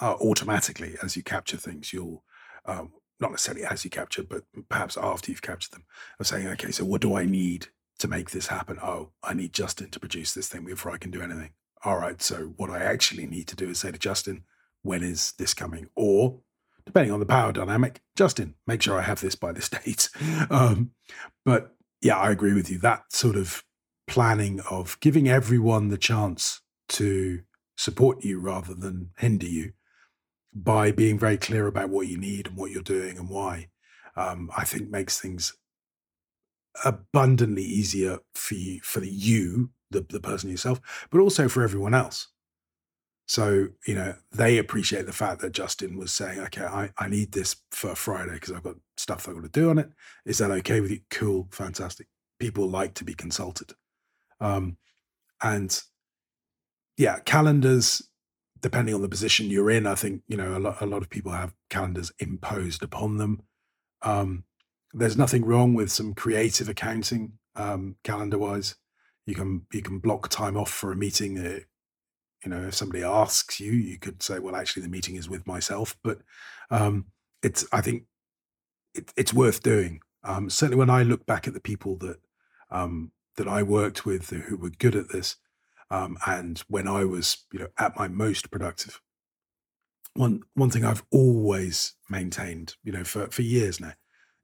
uh, 0.00 0.14
automatically 0.14 0.96
as 1.02 1.16
you 1.16 1.22
capture 1.22 1.56
things. 1.56 1.92
You'll 1.92 2.22
um, 2.66 2.92
not 3.20 3.30
necessarily 3.30 3.64
as 3.64 3.84
you 3.84 3.90
capture, 3.90 4.22
but 4.22 4.42
perhaps 4.68 4.96
after 4.96 5.30
you've 5.30 5.42
captured 5.42 5.72
them, 5.72 5.84
of 6.20 6.26
saying, 6.26 6.46
okay, 6.48 6.70
so 6.70 6.84
what 6.84 7.00
do 7.00 7.16
I 7.16 7.24
need 7.24 7.68
to 7.98 8.08
make 8.08 8.30
this 8.30 8.48
happen? 8.48 8.78
Oh, 8.82 9.10
I 9.22 9.34
need 9.34 9.52
Justin 9.52 9.90
to 9.90 10.00
produce 10.00 10.34
this 10.34 10.48
thing 10.48 10.64
before 10.64 10.92
I 10.92 10.98
can 10.98 11.10
do 11.10 11.22
anything. 11.22 11.50
All 11.84 11.98
right, 11.98 12.20
so 12.20 12.52
what 12.56 12.70
I 12.70 12.82
actually 12.82 13.26
need 13.26 13.48
to 13.48 13.56
do 13.56 13.70
is 13.70 13.78
say 13.78 13.90
to 13.90 13.98
Justin, 13.98 14.44
when 14.86 15.02
is 15.02 15.32
this 15.38 15.54
coming? 15.54 15.88
Or 15.94 16.40
depending 16.84 17.12
on 17.12 17.20
the 17.20 17.26
power 17.26 17.52
dynamic, 17.52 18.00
Justin, 18.16 18.54
make 18.66 18.80
sure 18.80 18.98
I 18.98 19.02
have 19.02 19.20
this 19.20 19.34
by 19.34 19.52
this 19.52 19.68
date. 19.84 20.08
Um, 20.50 20.92
but 21.44 21.74
yeah, 22.00 22.16
I 22.16 22.30
agree 22.30 22.54
with 22.54 22.70
you. 22.70 22.78
That 22.78 23.12
sort 23.12 23.36
of 23.36 23.64
planning 24.06 24.60
of 24.70 24.98
giving 25.00 25.28
everyone 25.28 25.88
the 25.88 25.98
chance 25.98 26.60
to 26.88 27.42
support 27.76 28.24
you 28.24 28.38
rather 28.38 28.74
than 28.74 29.10
hinder 29.18 29.46
you 29.46 29.72
by 30.54 30.90
being 30.90 31.18
very 31.18 31.36
clear 31.36 31.66
about 31.66 31.90
what 31.90 32.06
you 32.06 32.16
need 32.16 32.46
and 32.46 32.56
what 32.56 32.70
you're 32.70 32.82
doing 32.82 33.18
and 33.18 33.28
why, 33.28 33.68
um, 34.16 34.50
I 34.56 34.64
think 34.64 34.88
makes 34.88 35.20
things 35.20 35.54
abundantly 36.84 37.62
easier 37.62 38.18
for 38.34 38.54
you, 38.54 38.80
for 38.82 39.00
the 39.00 39.10
you, 39.10 39.70
the, 39.90 40.00
the 40.08 40.20
person 40.20 40.50
yourself, 40.50 40.80
but 41.10 41.20
also 41.20 41.48
for 41.48 41.62
everyone 41.62 41.94
else. 41.94 42.28
So, 43.26 43.68
you 43.86 43.94
know, 43.94 44.14
they 44.32 44.58
appreciate 44.58 45.06
the 45.06 45.12
fact 45.12 45.40
that 45.40 45.52
Justin 45.52 45.96
was 45.96 46.12
saying, 46.12 46.38
okay, 46.38 46.64
I, 46.64 46.90
I 46.96 47.08
need 47.08 47.32
this 47.32 47.56
for 47.72 47.94
Friday 47.96 48.34
because 48.34 48.52
I've 48.52 48.62
got 48.62 48.76
stuff 48.96 49.28
I've 49.28 49.34
got 49.34 49.42
to 49.42 49.48
do 49.50 49.68
on 49.70 49.78
it. 49.78 49.90
Is 50.24 50.38
that 50.38 50.52
okay 50.52 50.80
with 50.80 50.92
you? 50.92 51.00
Cool, 51.10 51.48
fantastic. 51.50 52.06
People 52.38 52.68
like 52.68 52.94
to 52.94 53.04
be 53.04 53.14
consulted. 53.14 53.72
Um, 54.40 54.76
and 55.42 55.82
yeah, 56.96 57.18
calendars, 57.20 58.08
depending 58.60 58.94
on 58.94 59.02
the 59.02 59.08
position 59.08 59.50
you're 59.50 59.70
in, 59.70 59.86
I 59.86 59.96
think, 59.96 60.22
you 60.28 60.36
know, 60.36 60.56
a 60.56 60.60
lot, 60.60 60.80
a 60.80 60.86
lot 60.86 61.02
of 61.02 61.10
people 61.10 61.32
have 61.32 61.52
calendars 61.68 62.12
imposed 62.20 62.82
upon 62.82 63.16
them. 63.16 63.42
Um, 64.02 64.44
there's 64.92 65.16
nothing 65.16 65.44
wrong 65.44 65.74
with 65.74 65.90
some 65.90 66.14
creative 66.14 66.68
accounting 66.68 67.32
um, 67.56 67.96
calendar 68.04 68.38
wise. 68.38 68.76
You 69.26 69.34
can 69.34 69.66
you 69.72 69.82
can 69.82 69.98
block 69.98 70.28
time 70.28 70.56
off 70.56 70.70
for 70.70 70.92
a 70.92 70.96
meeting. 70.96 71.38
Uh, 71.38 71.60
you 72.44 72.50
know, 72.50 72.68
if 72.68 72.74
somebody 72.74 73.02
asks 73.02 73.60
you, 73.60 73.72
you 73.72 73.98
could 73.98 74.22
say, 74.22 74.38
well, 74.38 74.56
actually, 74.56 74.82
the 74.82 74.88
meeting 74.88 75.16
is 75.16 75.28
with 75.28 75.46
myself. 75.46 75.96
But 76.02 76.18
um, 76.70 77.06
it's, 77.42 77.66
I 77.72 77.80
think, 77.80 78.04
it, 78.94 79.12
it's 79.16 79.34
worth 79.34 79.62
doing. 79.62 80.00
Um, 80.24 80.50
certainly, 80.50 80.78
when 80.78 80.90
I 80.90 81.02
look 81.02 81.26
back 81.26 81.46
at 81.46 81.54
the 81.54 81.60
people 81.60 81.96
that 81.98 82.18
um, 82.70 83.12
that 83.36 83.46
I 83.48 83.62
worked 83.62 84.04
with 84.04 84.30
who 84.30 84.56
were 84.56 84.70
good 84.70 84.96
at 84.96 85.10
this, 85.10 85.36
um, 85.90 86.16
and 86.26 86.58
when 86.68 86.88
I 86.88 87.04
was, 87.04 87.44
you 87.52 87.60
know, 87.60 87.68
at 87.78 87.96
my 87.96 88.08
most 88.08 88.50
productive, 88.50 89.00
one 90.14 90.42
one 90.54 90.70
thing 90.70 90.84
I've 90.84 91.04
always 91.10 91.94
maintained, 92.10 92.76
you 92.82 92.92
know, 92.92 93.04
for 93.04 93.28
for 93.28 93.42
years 93.42 93.80
now, 93.80 93.92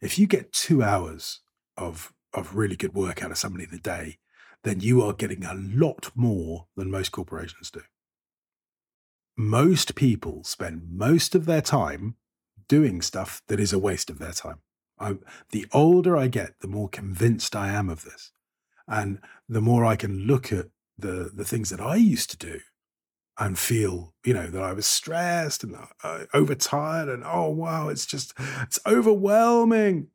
if 0.01 0.19
you 0.19 0.27
get 0.27 0.53
two 0.53 0.83
hours 0.83 1.41
of 1.77 2.13
of 2.33 2.55
really 2.55 2.77
good 2.77 2.95
work 2.95 3.23
out 3.23 3.31
of 3.31 3.39
somebody 3.39 3.65
in 3.65 3.75
a 3.75 3.79
day, 3.79 4.19
then 4.65 4.81
you 4.81 5.03
are 5.03 5.13
getting 5.13 5.45
a 5.45 5.55
lot 5.55 6.11
more 6.15 6.67
than 6.77 6.91
most 6.91 7.13
corporations 7.13 7.71
do 7.71 7.83
most 9.37 9.95
people 9.95 10.45
spend 10.45 10.83
most 10.91 11.35
of 11.35 11.47
their 11.47 11.63
time 11.63 12.17
doing 12.69 13.03
stuff 13.03 13.43
that 13.49 13.61
is 13.61 13.73
a 13.73 13.79
waste 13.79 14.11
of 14.11 14.19
their 14.19 14.33
time. 14.33 14.59
I, 14.99 15.17
the 15.51 15.67
older 15.73 16.17
I 16.17 16.29
get, 16.29 16.61
the 16.61 16.69
more 16.69 16.89
convinced 16.89 17.57
I 17.57 17.69
am 17.69 17.89
of 17.89 18.05
this, 18.05 18.33
and 18.87 19.19
the 19.49 19.61
more 19.61 19.85
I 19.85 19.97
can 19.97 20.27
look 20.27 20.53
at 20.53 20.67
the 20.99 21.31
the 21.35 21.45
things 21.45 21.71
that 21.71 21.81
I 21.81 21.97
used 21.97 22.31
to 22.31 22.37
do 22.37 22.61
and 23.39 23.59
feel, 23.59 24.15
you 24.25 24.35
know, 24.35 24.49
that 24.49 24.63
I 24.63 24.73
was 24.73 24.87
stressed 24.87 25.65
and 25.65 25.77
uh, 26.05 26.25
overtired, 26.35 27.09
and 27.09 27.25
oh 27.25 27.49
wow, 27.49 27.89
it's 27.89 28.07
just 28.07 28.35
it's 28.61 28.79
overwhelming. 28.87 30.09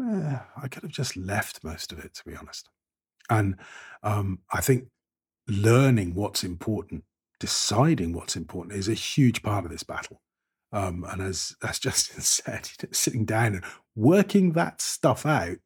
Eh, 0.00 0.38
I 0.62 0.68
could 0.68 0.84
have 0.84 0.92
just 0.92 1.16
left 1.16 1.64
most 1.64 1.90
of 1.90 1.98
it, 1.98 2.14
to 2.14 2.24
be 2.24 2.36
honest. 2.36 2.68
And 3.30 3.56
um, 4.02 4.40
I 4.52 4.60
think 4.60 4.88
learning 5.46 6.14
what's 6.14 6.44
important, 6.44 7.04
deciding 7.40 8.12
what's 8.12 8.36
important, 8.36 8.74
is 8.74 8.88
a 8.88 8.94
huge 8.94 9.42
part 9.42 9.64
of 9.64 9.70
this 9.70 9.82
battle. 9.82 10.20
Um, 10.72 11.04
and 11.08 11.22
as 11.22 11.56
as 11.62 11.78
Justin 11.80 12.20
said, 12.20 12.68
sitting 12.92 13.24
down 13.24 13.54
and 13.54 13.64
working 13.96 14.52
that 14.52 14.80
stuff 14.80 15.24
out 15.24 15.56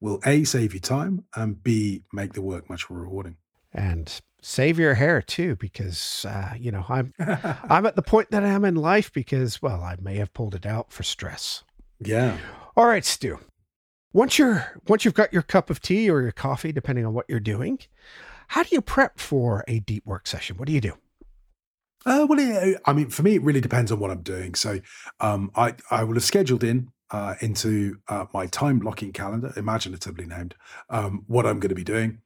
will 0.00 0.20
a 0.24 0.44
save 0.44 0.72
you 0.72 0.80
time 0.80 1.24
and 1.36 1.62
b 1.62 2.04
make 2.12 2.32
the 2.32 2.42
work 2.42 2.70
much 2.70 2.88
more 2.88 3.00
rewarding. 3.00 3.36
And 3.72 4.20
save 4.42 4.78
your 4.78 4.94
hair 4.94 5.20
too, 5.22 5.56
because 5.56 6.24
uh, 6.28 6.54
you 6.58 6.70
know 6.70 6.84
I'm 6.88 7.12
I'm 7.18 7.86
at 7.86 7.96
the 7.96 8.02
point 8.02 8.30
that 8.30 8.42
I 8.42 8.48
am 8.48 8.64
in 8.64 8.76
life 8.76 9.12
because 9.12 9.60
well 9.60 9.82
I 9.82 9.96
may 10.00 10.16
have 10.16 10.32
pulled 10.32 10.54
it 10.54 10.66
out 10.66 10.92
for 10.92 11.02
stress. 11.02 11.62
Yeah. 12.00 12.38
All 12.76 12.86
right, 12.86 13.04
Stu. 13.04 13.38
Once 14.12 14.38
you're 14.38 14.66
once 14.88 15.04
you've 15.04 15.14
got 15.14 15.32
your 15.32 15.42
cup 15.42 15.70
of 15.70 15.80
tea 15.80 16.10
or 16.10 16.20
your 16.20 16.32
coffee, 16.32 16.72
depending 16.72 17.06
on 17.06 17.14
what 17.14 17.26
you're 17.28 17.38
doing, 17.38 17.78
how 18.48 18.62
do 18.62 18.68
you 18.72 18.80
prep 18.80 19.20
for 19.20 19.64
a 19.68 19.78
deep 19.80 20.04
work 20.04 20.26
session? 20.26 20.56
What 20.56 20.66
do 20.66 20.72
you 20.72 20.80
do? 20.80 20.94
Uh, 22.04 22.26
well, 22.28 22.74
I 22.86 22.92
mean, 22.92 23.10
for 23.10 23.22
me, 23.22 23.36
it 23.36 23.42
really 23.42 23.60
depends 23.60 23.92
on 23.92 24.00
what 24.00 24.10
I'm 24.10 24.22
doing. 24.22 24.54
So, 24.54 24.80
um, 25.20 25.50
I 25.54 25.74
I 25.90 26.02
will 26.02 26.14
have 26.14 26.24
scheduled 26.24 26.64
in 26.64 26.90
uh, 27.10 27.34
into 27.40 27.98
uh, 28.08 28.26
my 28.32 28.46
time 28.46 28.80
blocking 28.80 29.12
calendar, 29.12 29.52
imaginatively 29.56 30.26
named, 30.26 30.54
um, 30.88 31.24
what 31.26 31.46
I'm 31.46 31.60
going 31.60 31.68
to 31.68 31.74
be 31.74 31.84
doing. 31.84 32.20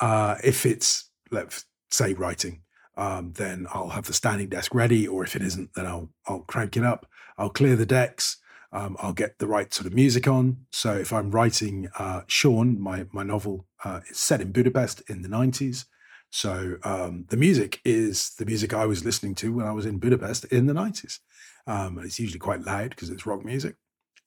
Uh, 0.00 0.36
if 0.42 0.66
it's 0.66 1.10
let's 1.30 1.66
say 1.90 2.14
writing, 2.14 2.62
um, 2.96 3.34
then 3.34 3.66
I'll 3.72 3.90
have 3.90 4.06
the 4.06 4.14
standing 4.14 4.48
desk 4.48 4.74
ready, 4.74 5.06
or 5.06 5.22
if 5.22 5.36
it 5.36 5.42
isn't, 5.42 5.74
then 5.74 5.86
I'll 5.86 6.10
I'll 6.26 6.40
crank 6.40 6.76
it 6.76 6.84
up. 6.84 7.06
I'll 7.38 7.50
clear 7.50 7.76
the 7.76 7.86
decks. 7.86 8.38
Um, 8.72 8.96
I'll 9.00 9.12
get 9.12 9.38
the 9.38 9.46
right 9.46 9.72
sort 9.72 9.86
of 9.86 9.94
music 9.94 10.28
on. 10.28 10.66
So 10.70 10.94
if 10.94 11.12
I'm 11.12 11.30
writing 11.30 11.88
uh, 11.98 12.22
Sean, 12.26 12.80
my 12.80 13.06
my 13.12 13.22
novel 13.22 13.66
uh, 13.84 14.00
is 14.08 14.18
set 14.18 14.40
in 14.40 14.52
Budapest 14.52 15.02
in 15.08 15.22
the 15.22 15.28
90s. 15.28 15.86
So 16.30 16.76
um, 16.84 17.24
the 17.28 17.36
music 17.36 17.80
is 17.84 18.34
the 18.38 18.46
music 18.46 18.72
I 18.72 18.86
was 18.86 19.04
listening 19.04 19.34
to 19.36 19.52
when 19.52 19.66
I 19.66 19.72
was 19.72 19.86
in 19.86 19.98
Budapest 19.98 20.44
in 20.46 20.66
the 20.66 20.72
90s. 20.72 21.18
Um, 21.66 21.98
it's 21.98 22.20
usually 22.20 22.38
quite 22.38 22.64
loud 22.64 22.90
because 22.90 23.10
it's 23.10 23.26
rock 23.26 23.44
music. 23.44 23.74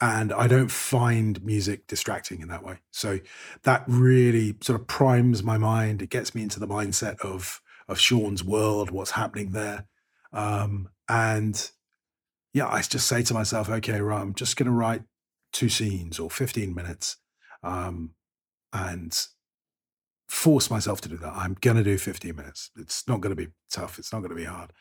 And 0.02 0.34
I 0.34 0.48
don't 0.48 0.72
find 0.72 1.41
music 1.46 1.88
distracting 1.88 2.41
in 2.41 2.50
that 2.50 2.64
way. 2.64 2.80
So 2.91 3.20
that 3.64 3.86
really 3.88 4.58
sort 4.60 4.82
of 4.82 4.88
primes 4.88 5.44
my 5.44 5.58
mind. 5.58 6.02
It 6.02 6.10
gets 6.10 6.36
me 6.36 6.44
into 6.44 6.60
the 6.60 6.68
mindset 6.68 7.20
of 7.22 7.62
of 7.88 8.00
Sean's 8.00 8.44
world, 8.44 8.91
what's 8.91 9.12
happening 9.12 9.52
there. 9.52 9.86
Um, 10.32 10.89
and 11.10 11.70
yeah, 12.54 12.68
I 12.68 12.82
just 12.82 13.08
say 13.08 13.24
to 13.24 13.34
myself, 13.34 13.70
okay, 13.70 13.99
right, 13.99 14.22
I'm 14.22 14.34
just 14.34 14.58
going 14.58 14.68
to 14.68 14.72
write 14.72 15.04
two 15.51 15.70
scenes 15.70 16.20
or 16.20 16.30
15 16.30 16.74
minutes. 16.74 17.18
Um, 17.64 18.12
and 18.74 19.16
force 20.28 20.72
myself 20.72 20.99
to 21.01 21.10
do 21.10 21.18
that. 21.18 21.34
I'm 21.36 21.56
going 21.62 21.78
to 21.78 21.84
do 21.84 21.97
15 21.97 22.36
minutes. 22.36 22.72
It's 22.78 23.08
not 23.08 23.22
going 23.22 23.36
to 23.36 23.41
be 23.41 23.51
tough. 23.72 23.99
It's 23.99 24.12
not 24.12 24.20
going 24.20 24.32
to 24.32 24.36
be 24.36 24.45
hard. 24.45 24.72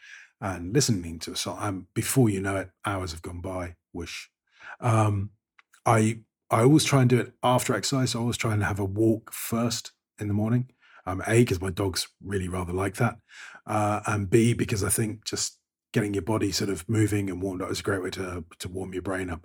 And 0.40 0.74
listening 0.74 1.18
to 1.20 1.32
a 1.32 1.36
song, 1.36 1.58
I'm, 1.60 1.86
before 1.94 2.28
you 2.28 2.40
know 2.40 2.56
it, 2.56 2.70
hours 2.84 3.12
have 3.12 3.22
gone 3.22 3.40
by. 3.40 3.76
Wish. 3.92 4.30
Um, 4.80 5.30
I 5.84 6.20
I 6.50 6.62
always 6.62 6.84
try 6.84 7.00
and 7.00 7.08
do 7.08 7.18
it 7.18 7.32
after 7.42 7.74
exercise. 7.74 8.14
I 8.14 8.18
always 8.18 8.36
try 8.36 8.52
and 8.52 8.62
have 8.62 8.78
a 8.78 8.84
walk 8.84 9.32
first 9.32 9.92
in 10.18 10.28
the 10.28 10.34
morning. 10.34 10.70
Um, 11.06 11.22
a 11.26 11.40
because 11.40 11.60
my 11.60 11.70
dogs 11.70 12.08
really 12.22 12.48
rather 12.48 12.72
like 12.72 12.96
that, 12.96 13.16
uh, 13.66 14.00
and 14.06 14.30
B 14.30 14.52
because 14.52 14.84
I 14.84 14.88
think 14.88 15.24
just 15.24 15.58
getting 15.92 16.14
your 16.14 16.22
body 16.22 16.52
sort 16.52 16.70
of 16.70 16.88
moving 16.88 17.30
and 17.30 17.42
warmed 17.42 17.62
up 17.62 17.70
is 17.70 17.80
a 17.80 17.82
great 17.84 18.02
way 18.02 18.10
to 18.10 18.44
to 18.58 18.68
warm 18.68 18.92
your 18.92 19.02
brain 19.02 19.30
up 19.30 19.44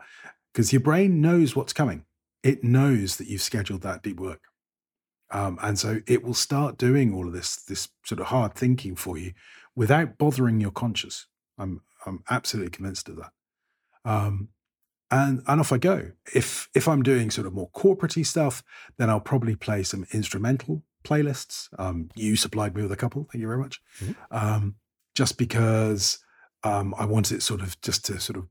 because 0.54 0.74
your 0.74 0.82
brain 0.82 1.22
knows 1.22 1.56
what's 1.56 1.74
coming. 1.74 2.06
It 2.44 2.64
knows 2.64 3.18
that 3.18 3.28
you've 3.28 3.42
scheduled 3.42 3.82
that 3.82 4.04
deep 4.04 4.20
work. 4.20 4.42
Um, 5.30 5.60
and 5.62 5.78
so 5.78 6.00
it 6.08 6.24
will 6.24 6.34
start 6.34 6.78
doing 6.78 7.14
all 7.14 7.28
of 7.28 7.34
this 7.34 7.58
this 7.58 7.90
sort 8.04 8.22
of 8.22 8.28
hard 8.28 8.56
thinking 8.56 8.96
for 8.96 9.18
you 9.18 9.34
without 9.76 10.18
bothering 10.18 10.60
your 10.60 10.72
conscious. 10.72 11.28
I'm 11.58 11.82
I'm 12.06 12.24
absolutely 12.30 12.72
convinced 12.72 13.10
of 13.10 13.18
that. 13.18 13.32
Um, 14.06 14.50
and 15.12 15.42
and 15.48 15.60
off 15.60 15.72
I 15.72 15.78
go. 15.78 16.12
If 16.34 16.70
if 16.74 16.88
I'm 16.88 17.04
doing 17.04 17.30
sort 17.30 17.48
of 17.48 17.54
more 17.54 17.70
corporatey 17.72 18.26
stuff, 18.26 18.64
then 18.98 19.10
I'll 19.10 19.20
probably 19.20 19.56
play 19.56 19.84
some 19.84 20.06
instrumental 20.12 20.84
playlists. 21.04 21.70
Um, 21.78 22.10
you 22.16 22.36
supplied 22.36 22.76
me 22.76 22.82
with 22.82 22.92
a 22.92 22.98
couple. 22.98 23.28
Thank 23.32 23.42
you 23.42 23.48
very 23.48 23.60
much. 23.60 23.82
Mm-hmm. 24.00 24.14
Um, 24.36 24.76
just 25.16 25.38
because 25.38 26.20
um, 26.64 26.94
I 26.98 27.06
want 27.06 27.32
it 27.32 27.42
sort 27.44 27.62
of 27.62 27.80
just 27.82 28.06
to 28.06 28.20
sort 28.20 28.38
of 28.38 28.48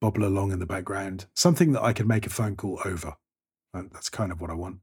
bobble 0.00 0.24
along 0.24 0.52
in 0.52 0.58
the 0.58 0.66
background, 0.66 1.26
something 1.34 1.72
that 1.72 1.82
I 1.82 1.92
can 1.92 2.06
make 2.06 2.26
a 2.26 2.30
phone 2.30 2.56
call 2.56 2.80
over. 2.84 3.14
And 3.72 3.90
that's 3.92 4.08
kind 4.08 4.30
of 4.30 4.40
what 4.40 4.50
I 4.50 4.54
want 4.54 4.78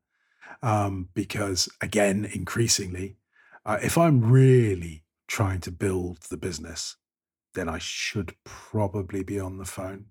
um, 0.62 1.10
because 1.14 1.70
again, 1.82 2.26
increasingly, 2.26 3.18
uh, 3.66 3.78
if 3.82 3.98
I'm 3.98 4.22
really 4.22 5.04
trying 5.28 5.62
to 5.62 5.72
build 5.72 6.20
the 6.30 6.38
business, 6.38 6.98
then 7.54 7.70
I 7.70 7.78
should 7.80 8.36
probably 8.44 9.24
be 9.24 9.40
on 9.40 9.58
the 9.58 9.66
phone. 9.66 10.06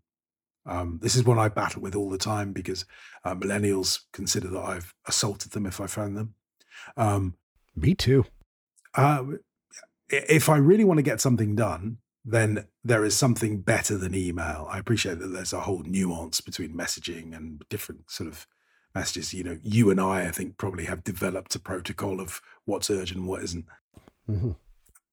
Um, 0.66 0.98
this 1.02 1.16
is 1.16 1.24
what 1.24 1.38
I 1.38 1.48
battle 1.48 1.82
with 1.82 1.94
all 1.94 2.10
the 2.10 2.18
time 2.18 2.52
because 2.52 2.84
uh, 3.24 3.34
millennials 3.34 4.00
consider 4.12 4.48
that 4.48 4.60
I've 4.60 4.94
assaulted 5.06 5.52
them 5.52 5.66
if 5.66 5.80
I 5.80 5.86
phone 5.86 6.14
them. 6.14 6.34
Um, 6.96 7.34
Me 7.74 7.94
too. 7.94 8.26
Uh, 8.94 9.24
if 10.10 10.48
I 10.48 10.56
really 10.56 10.84
want 10.84 10.98
to 10.98 11.02
get 11.02 11.20
something 11.20 11.54
done, 11.54 11.98
then 12.24 12.66
there 12.84 13.04
is 13.04 13.16
something 13.16 13.60
better 13.60 13.96
than 13.96 14.14
email. 14.14 14.68
I 14.70 14.78
appreciate 14.78 15.18
that 15.20 15.28
there's 15.28 15.52
a 15.52 15.60
whole 15.60 15.82
nuance 15.84 16.40
between 16.40 16.76
messaging 16.76 17.34
and 17.34 17.62
different 17.68 18.10
sort 18.10 18.28
of 18.28 18.46
messages. 18.94 19.32
You 19.32 19.44
know, 19.44 19.58
you 19.62 19.90
and 19.90 20.00
I, 20.00 20.26
I 20.26 20.30
think, 20.30 20.58
probably 20.58 20.84
have 20.84 21.04
developed 21.04 21.54
a 21.54 21.60
protocol 21.60 22.20
of 22.20 22.40
what's 22.64 22.90
urgent 22.90 23.20
and 23.20 23.28
what 23.28 23.42
isn't. 23.42 23.66
Mm-hmm. 24.28 24.50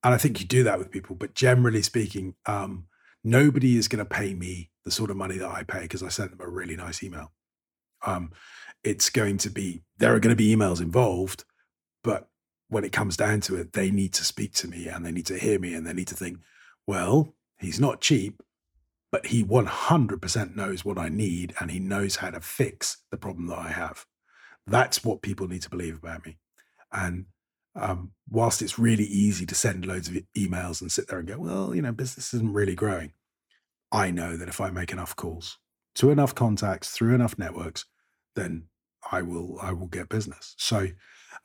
And 0.04 0.14
I 0.14 0.18
think 0.18 0.40
you 0.40 0.46
do 0.46 0.64
that 0.64 0.80
with 0.80 0.92
people. 0.92 1.16
But 1.16 1.34
generally 1.34 1.82
speaking, 1.82 2.36
um, 2.46 2.88
nobody 3.24 3.78
is 3.78 3.88
going 3.88 4.04
to 4.04 4.06
pay 4.06 4.34
me 4.34 4.72
the 4.84 4.92
sort 4.92 5.10
of 5.10 5.18
money 5.18 5.38
that 5.38 5.52
I 5.52 5.64
pay 5.64 5.82
because 5.82 6.04
I 6.04 6.10
sent 6.10 6.32
them 6.32 6.42
a 6.42 6.50
really 6.50 6.76
nice 6.76 7.04
email. 7.04 7.32
Um, 8.06 8.32
it's 8.84 9.10
going 9.10 9.38
to 9.40 9.50
be, 9.50 9.84
there 9.98 10.14
are 10.14 10.20
going 10.20 10.36
to 10.36 10.42
be 10.42 10.56
emails 10.56 10.82
involved, 10.82 11.46
but 12.04 12.30
when 12.70 12.84
it 12.84 12.92
comes 12.92 13.18
down 13.18 13.42
to 13.42 13.56
it, 13.56 13.74
they 13.74 13.92
need 13.92 14.14
to 14.14 14.24
speak 14.24 14.54
to 14.56 14.68
me 14.68 14.88
and 14.88 15.06
they 15.06 15.12
need 15.12 15.26
to 15.26 15.38
hear 15.38 15.58
me 15.60 15.74
and 15.74 15.86
they 15.86 15.94
need 15.94 16.08
to 16.10 16.16
think, 16.16 16.40
well, 16.88 17.36
he's 17.60 17.80
not 17.80 18.02
cheap, 18.02 18.42
but 19.12 19.28
he 19.28 19.44
100% 19.44 20.56
knows 20.56 20.84
what 20.84 20.98
I 20.98 21.10
need 21.10 21.54
and 21.60 21.70
he 21.70 21.80
knows 21.80 22.18
how 22.18 22.32
to 22.32 22.42
fix 22.42 22.98
the 23.12 23.18
problem 23.18 23.48
that 23.48 23.60
I 23.60 23.70
have. 23.70 24.06
That's 24.66 25.04
what 25.04 25.22
people 25.22 25.48
need 25.48 25.62
to 25.62 25.70
believe 25.70 25.98
about 25.98 26.26
me. 26.26 26.38
And 26.92 27.26
um, 27.76 28.12
whilst 28.30 28.62
it's 28.62 28.80
really 28.80 29.04
easy 29.04 29.46
to 29.46 29.56
send 29.56 29.86
loads 29.86 30.08
of 30.08 30.18
emails 30.36 30.82
and 30.82 30.92
sit 30.92 31.08
there 31.08 31.20
and 31.20 31.28
go, 31.28 31.38
well, 31.38 31.76
you 31.76 31.82
know, 31.82 31.92
business 31.92 32.34
isn't 32.34 32.54
really 32.54 32.76
growing, 32.76 33.14
I 33.92 34.12
know 34.12 34.36
that 34.36 34.50
if 34.50 34.60
I 34.60 34.70
make 34.72 34.92
enough 34.92 35.16
calls 35.16 35.60
to 35.96 36.10
enough 36.12 36.36
contacts 36.36 36.92
through 36.92 37.16
enough 37.16 37.38
networks, 37.38 37.86
then 38.36 38.66
I 39.12 39.22
will 39.22 39.58
I 39.62 39.72
will 39.72 39.88
get 39.88 40.10
business. 40.10 40.54
So 40.58 40.88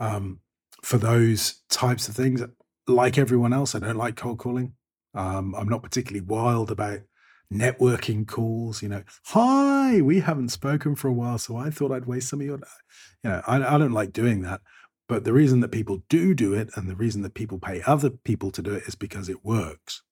um, 0.01 0.40
for 0.82 0.99
those 0.99 1.62
types 1.68 2.09
of 2.09 2.16
things, 2.16 2.43
like 2.86 3.18
everyone 3.18 3.53
else, 3.53 3.74
I 3.74 3.78
don't 3.78 3.97
like 3.97 4.16
cold 4.16 4.38
calling. 4.38 4.74
Um, 5.15 5.55
I'm 5.55 5.69
not 5.69 5.83
particularly 5.83 6.25
wild 6.25 6.71
about 6.71 7.01
networking 7.53 8.27
calls, 8.27 8.83
you 8.83 8.89
know, 8.89 9.03
hi, 9.27 10.01
we 10.01 10.21
haven't 10.21 10.49
spoken 10.49 10.97
for 10.97 11.09
a 11.09 11.13
while, 11.13 11.39
so 11.39 11.57
I 11.57 11.71
thought 11.71 11.93
I'd 11.93 12.07
waste 12.07 12.29
some 12.29 12.41
of 12.41 12.47
your, 12.47 12.59
you 13.23 13.31
know, 13.31 13.43
I, 13.47 13.75
I 13.75 13.79
don't 13.79 13.93
like 13.93 14.13
doing 14.13 14.43
that. 14.43 14.63
But 15.09 15.25
the 15.25 15.33
reason 15.33 15.61
that 15.61 15.69
people 15.69 16.03
do 16.09 16.33
do 16.33 16.55
it 16.55 16.71
and 16.75 16.89
the 16.89 16.97
reason 16.97 17.23
that 17.23 17.35
people 17.35 17.59
pay 17.59 17.83
other 17.87 18.09
people 18.09 18.51
to 18.53 18.63
do 18.63 18.73
it 18.73 18.85
is 18.87 18.95
because 18.95 19.29
it 19.29 19.45
works. 19.45 20.03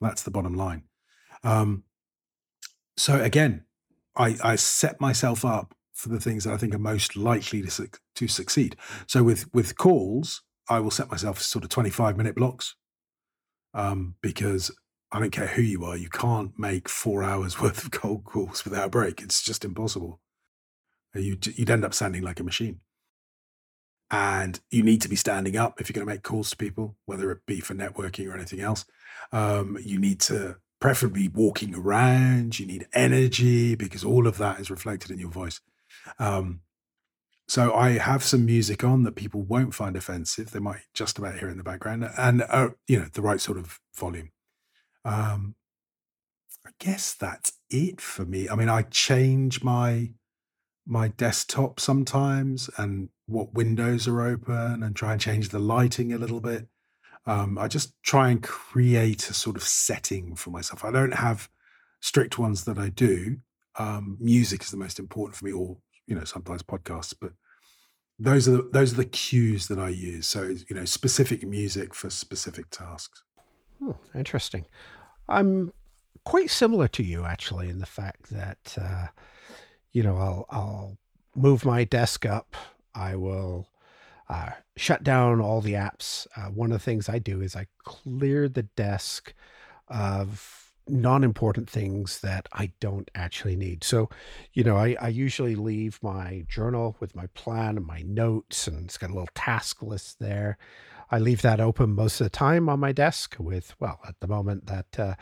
That's 0.00 0.22
the 0.22 0.30
bottom 0.30 0.54
line. 0.54 0.84
Um, 1.42 1.84
so 2.96 3.20
again, 3.20 3.64
I, 4.16 4.36
I 4.42 4.56
set 4.56 5.00
myself 5.00 5.44
up 5.44 5.74
for 5.92 6.10
the 6.10 6.20
things 6.20 6.44
that 6.44 6.54
I 6.54 6.56
think 6.56 6.74
are 6.74 6.78
most 6.78 7.16
likely 7.16 7.62
to, 7.62 7.70
su- 7.70 7.88
to 8.14 8.28
succeed. 8.28 8.76
So 9.08 9.24
with 9.24 9.52
with 9.52 9.76
calls, 9.76 10.42
I 10.68 10.78
will 10.80 10.92
set 10.92 11.10
myself 11.10 11.40
sort 11.40 11.64
of 11.64 11.70
25 11.70 12.16
minute 12.16 12.36
blocks 12.36 12.76
um, 13.78 14.16
because 14.20 14.72
I 15.12 15.20
don't 15.20 15.30
care 15.30 15.46
who 15.46 15.62
you 15.62 15.84
are, 15.84 15.96
you 15.96 16.10
can't 16.10 16.58
make 16.58 16.88
four 16.88 17.22
hours 17.22 17.60
worth 17.62 17.84
of 17.84 17.92
cold 17.92 18.24
calls 18.24 18.64
without 18.64 18.86
a 18.86 18.90
break. 18.90 19.22
It's 19.22 19.42
just 19.42 19.64
impossible. 19.64 20.20
You'd, 21.14 21.46
you'd 21.46 21.70
end 21.70 21.84
up 21.84 21.94
sounding 21.94 22.22
like 22.22 22.40
a 22.40 22.44
machine. 22.44 22.80
And 24.10 24.58
you 24.70 24.82
need 24.82 25.02
to 25.02 25.08
be 25.08 25.16
standing 25.16 25.56
up 25.56 25.80
if 25.80 25.88
you're 25.88 25.94
going 25.94 26.06
to 26.06 26.12
make 26.12 26.22
calls 26.22 26.50
to 26.50 26.56
people, 26.56 26.96
whether 27.06 27.30
it 27.30 27.46
be 27.46 27.60
for 27.60 27.74
networking 27.74 28.28
or 28.28 28.34
anything 28.34 28.60
else. 28.60 28.84
Um, 29.32 29.78
you 29.82 29.98
need 29.98 30.20
to 30.20 30.56
preferably 30.80 31.28
walking 31.28 31.74
around. 31.74 32.58
You 32.58 32.66
need 32.66 32.88
energy 32.94 33.74
because 33.74 34.04
all 34.04 34.26
of 34.26 34.38
that 34.38 34.60
is 34.60 34.70
reflected 34.70 35.10
in 35.10 35.18
your 35.18 35.30
voice. 35.30 35.60
Um, 36.18 36.60
so 37.48 37.74
I 37.74 37.92
have 37.92 38.22
some 38.22 38.44
music 38.44 38.84
on 38.84 39.04
that 39.04 39.16
people 39.16 39.42
won't 39.42 39.74
find 39.74 39.96
offensive. 39.96 40.50
They 40.50 40.58
might 40.58 40.82
just 40.92 41.18
about 41.18 41.38
hear 41.38 41.48
in 41.48 41.56
the 41.56 41.64
background, 41.64 42.08
and 42.16 42.42
uh, 42.48 42.70
you 42.86 42.98
know 42.98 43.06
the 43.12 43.22
right 43.22 43.40
sort 43.40 43.58
of 43.58 43.80
volume. 43.96 44.30
Um, 45.04 45.54
I 46.66 46.70
guess 46.78 47.14
that's 47.14 47.52
it 47.70 48.00
for 48.00 48.26
me. 48.26 48.48
I 48.48 48.54
mean, 48.54 48.68
I 48.68 48.82
change 48.82 49.64
my 49.64 50.10
my 50.86 51.08
desktop 51.08 51.80
sometimes 51.80 52.70
and 52.76 53.08
what 53.26 53.54
windows 53.54 54.08
are 54.08 54.22
open 54.22 54.82
and 54.82 54.94
try 54.96 55.12
and 55.12 55.20
change 55.20 55.50
the 55.50 55.58
lighting 55.58 56.12
a 56.12 56.18
little 56.18 56.40
bit. 56.40 56.66
Um, 57.26 57.58
I 57.58 57.68
just 57.68 57.92
try 58.02 58.30
and 58.30 58.42
create 58.42 59.28
a 59.28 59.34
sort 59.34 59.56
of 59.56 59.62
setting 59.62 60.34
for 60.34 60.50
myself. 60.50 60.84
I 60.84 60.90
don't 60.90 61.14
have 61.14 61.48
strict 62.00 62.38
ones 62.38 62.64
that 62.64 62.78
I 62.78 62.88
do. 62.88 63.38
Um, 63.78 64.16
music 64.20 64.62
is 64.62 64.70
the 64.70 64.76
most 64.76 64.98
important 64.98 65.36
for 65.36 65.44
me, 65.44 65.52
or 65.52 65.76
you 66.08 66.16
know, 66.16 66.24
sometimes 66.24 66.62
podcasts, 66.62 67.14
but 67.18 67.32
those 68.18 68.48
are 68.48 68.52
the, 68.52 68.70
those 68.72 68.94
are 68.94 68.96
the 68.96 69.04
cues 69.04 69.68
that 69.68 69.78
I 69.78 69.90
use. 69.90 70.26
So 70.26 70.54
you 70.68 70.74
know, 70.74 70.84
specific 70.84 71.46
music 71.46 71.94
for 71.94 72.10
specific 72.10 72.70
tasks. 72.70 73.22
Hmm, 73.78 73.92
interesting. 74.14 74.66
I'm 75.28 75.72
quite 76.24 76.50
similar 76.50 76.88
to 76.88 77.02
you 77.02 77.24
actually 77.24 77.68
in 77.68 77.78
the 77.78 77.86
fact 77.86 78.30
that 78.30 78.76
uh, 78.80 79.08
you 79.92 80.02
know 80.02 80.16
I'll 80.16 80.46
I'll 80.50 80.98
move 81.36 81.64
my 81.64 81.84
desk 81.84 82.26
up. 82.26 82.56
I 82.94 83.14
will 83.14 83.68
uh, 84.28 84.50
shut 84.76 85.04
down 85.04 85.40
all 85.40 85.60
the 85.60 85.74
apps. 85.74 86.26
Uh, 86.36 86.50
one 86.50 86.72
of 86.72 86.78
the 86.78 86.84
things 86.84 87.08
I 87.08 87.18
do 87.18 87.40
is 87.40 87.54
I 87.54 87.66
clear 87.84 88.48
the 88.48 88.64
desk 88.64 89.34
of 89.86 90.67
non-important 90.88 91.68
things 91.68 92.20
that 92.20 92.48
I 92.52 92.72
don't 92.80 93.10
actually 93.14 93.56
need. 93.56 93.84
So, 93.84 94.08
you 94.52 94.64
know, 94.64 94.76
I, 94.76 94.96
I 95.00 95.08
usually 95.08 95.54
leave 95.54 95.98
my 96.02 96.44
journal 96.48 96.96
with 97.00 97.14
my 97.14 97.26
plan 97.34 97.76
and 97.76 97.86
my 97.86 98.02
notes, 98.02 98.66
and 98.66 98.84
it's 98.84 98.98
got 98.98 99.10
a 99.10 99.14
little 99.14 99.28
task 99.34 99.82
list 99.82 100.18
there. 100.18 100.58
I 101.10 101.18
leave 101.18 101.42
that 101.42 101.60
open 101.60 101.94
most 101.94 102.20
of 102.20 102.26
the 102.26 102.30
time 102.30 102.68
on 102.68 102.80
my 102.80 102.92
desk 102.92 103.36
with, 103.38 103.74
well, 103.80 104.00
at 104.06 104.20
the 104.20 104.28
moment 104.28 104.66
that 104.66 104.98
uh, 104.98 105.14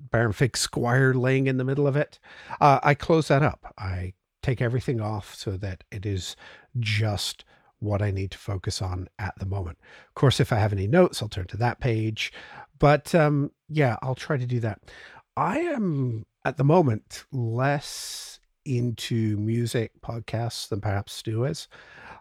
Baron 0.00 0.32
Fig 0.32 0.56
Squire 0.56 1.14
laying 1.14 1.46
in 1.46 1.56
the 1.56 1.64
middle 1.64 1.86
of 1.86 1.96
it. 1.96 2.18
Uh, 2.60 2.80
I 2.82 2.94
close 2.94 3.28
that 3.28 3.42
up. 3.42 3.74
I 3.78 4.14
take 4.42 4.60
everything 4.60 5.00
off 5.00 5.34
so 5.34 5.56
that 5.56 5.84
it 5.90 6.06
is 6.06 6.36
just 6.78 7.44
what 7.78 8.00
I 8.00 8.10
need 8.10 8.30
to 8.30 8.38
focus 8.38 8.80
on 8.80 9.08
at 9.18 9.34
the 9.38 9.46
moment. 9.46 9.78
Of 10.08 10.14
course, 10.14 10.40
if 10.40 10.52
I 10.52 10.56
have 10.56 10.72
any 10.72 10.86
notes, 10.86 11.20
I'll 11.20 11.28
turn 11.28 11.46
to 11.48 11.56
that 11.58 11.80
page. 11.80 12.32
But 12.78 13.14
um, 13.14 13.50
yeah, 13.68 13.96
I'll 14.02 14.14
try 14.14 14.36
to 14.36 14.46
do 14.46 14.60
that. 14.60 14.80
I 15.36 15.58
am 15.60 16.26
at 16.44 16.56
the 16.56 16.64
moment 16.64 17.24
less 17.32 18.40
into 18.64 19.36
music 19.36 19.92
podcasts 20.00 20.68
than 20.68 20.80
perhaps 20.80 21.12
Stu 21.12 21.44
is. 21.44 21.68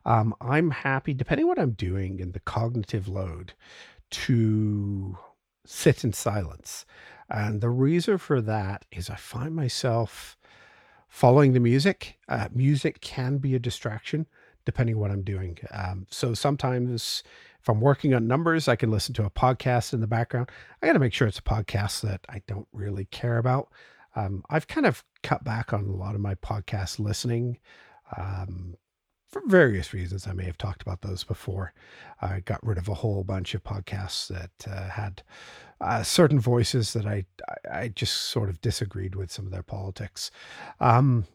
Um, 0.05 0.35
I'm 0.39 0.71
happy, 0.71 1.13
depending 1.13 1.47
what 1.47 1.59
I'm 1.59 1.71
doing 1.71 2.21
and 2.21 2.33
the 2.33 2.39
cognitive 2.39 3.07
load, 3.07 3.53
to 4.11 5.17
sit 5.65 6.03
in 6.03 6.13
silence. 6.13 6.85
And 7.29 7.61
the 7.61 7.69
reason 7.69 8.19
for 8.19 8.39
that 8.41 8.85
is 8.91 9.09
I 9.09 9.15
find 9.15 9.55
myself 9.55 10.37
following 11.07 11.53
the 11.53 11.59
music. 11.59 12.17
Uh, 12.29 12.49
music 12.53 13.01
can 13.01 13.37
be 13.37 13.55
a 13.55 13.59
distraction 13.59 14.27
depending 14.65 14.99
what 14.99 15.11
I'm 15.11 15.21
doing. 15.21 15.57
Um, 15.71 16.07
so 16.09 16.33
sometimes 16.33 17.23
if 17.65 17.69
I'm 17.69 17.81
working 17.81 18.13
on 18.13 18.27
numbers, 18.27 18.67
I 18.67 18.75
can 18.75 18.91
listen 18.91 19.15
to 19.15 19.25
a 19.25 19.29
podcast 19.31 19.91
in 19.91 19.99
the 19.99 20.05
background. 20.05 20.51
I 20.83 20.85
got 20.85 20.93
to 20.93 20.99
make 20.99 21.13
sure 21.13 21.27
it's 21.27 21.39
a 21.39 21.41
podcast 21.41 22.01
that 22.01 22.21
I 22.29 22.43
don't 22.45 22.67
really 22.71 23.05
care 23.05 23.39
about. 23.39 23.69
Um, 24.15 24.43
I've 24.51 24.67
kind 24.67 24.85
of 24.85 25.03
cut 25.23 25.43
back 25.43 25.73
on 25.73 25.85
a 25.85 25.95
lot 25.95 26.13
of 26.13 26.21
my 26.21 26.35
podcast 26.35 26.99
listening 26.99 27.57
um, 28.15 28.75
for 29.29 29.41
various 29.47 29.93
reasons. 29.95 30.27
I 30.27 30.33
may 30.33 30.43
have 30.43 30.59
talked 30.59 30.83
about 30.83 31.01
those 31.01 31.23
before. 31.23 31.73
I 32.21 32.41
got 32.41 32.63
rid 32.63 32.77
of 32.77 32.87
a 32.87 32.93
whole 32.93 33.23
bunch 33.23 33.55
of 33.55 33.63
podcasts 33.63 34.27
that 34.27 34.71
uh, 34.71 34.89
had 34.89 35.23
uh, 35.81 36.03
certain 36.03 36.39
voices 36.39 36.93
that 36.93 37.07
I, 37.07 37.25
I 37.67 37.87
just 37.87 38.15
sort 38.15 38.49
of 38.49 38.61
disagreed 38.61 39.15
with 39.15 39.31
some 39.31 39.47
of 39.47 39.51
their 39.51 39.63
politics. 39.63 40.29
Um, 40.79 41.25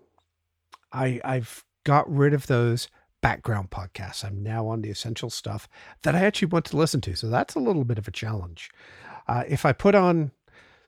I 0.93 1.21
I've 1.25 1.65
got 1.83 2.09
rid 2.09 2.35
of 2.35 2.47
those 2.47 2.87
background 3.21 3.71
podcasts. 3.71 4.25
I'm 4.25 4.43
now 4.43 4.67
on 4.69 4.83
the 4.83 4.91
essential 4.91 5.31
stuff 5.31 5.69
that 6.03 6.15
I 6.15 6.21
actually 6.21 6.49
want 6.49 6.65
to 6.67 6.77
listen 6.77 7.01
to. 7.03 7.15
So 7.15 7.29
that's 7.29 7.55
a 7.55 7.61
little 7.61 7.85
bit 7.85 7.99
of 7.99 8.09
a 8.09 8.13
challenge. 8.13 8.71
Uh, 9.29 9.45
if 9.49 9.65
I 9.65 9.73
put 9.73 9.95
on 9.95 10.33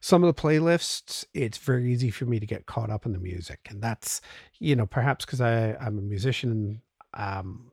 some 0.00 0.24
of 0.24 0.34
the 0.34 0.42
playlists, 0.42 1.24
it's 1.32 1.58
very 1.58 1.92
easy 1.92 2.10
for 2.10 2.24
me 2.24 2.40
to 2.40 2.46
get 2.46 2.66
caught 2.66 2.90
up 2.90 3.06
in 3.06 3.12
the 3.12 3.18
music. 3.18 3.60
And 3.70 3.80
that's, 3.82 4.20
you 4.58 4.74
know, 4.74 4.86
perhaps 4.86 5.24
because 5.24 5.40
I'm 5.40 5.98
a 5.98 6.02
musician, 6.02 6.82
um, 7.14 7.70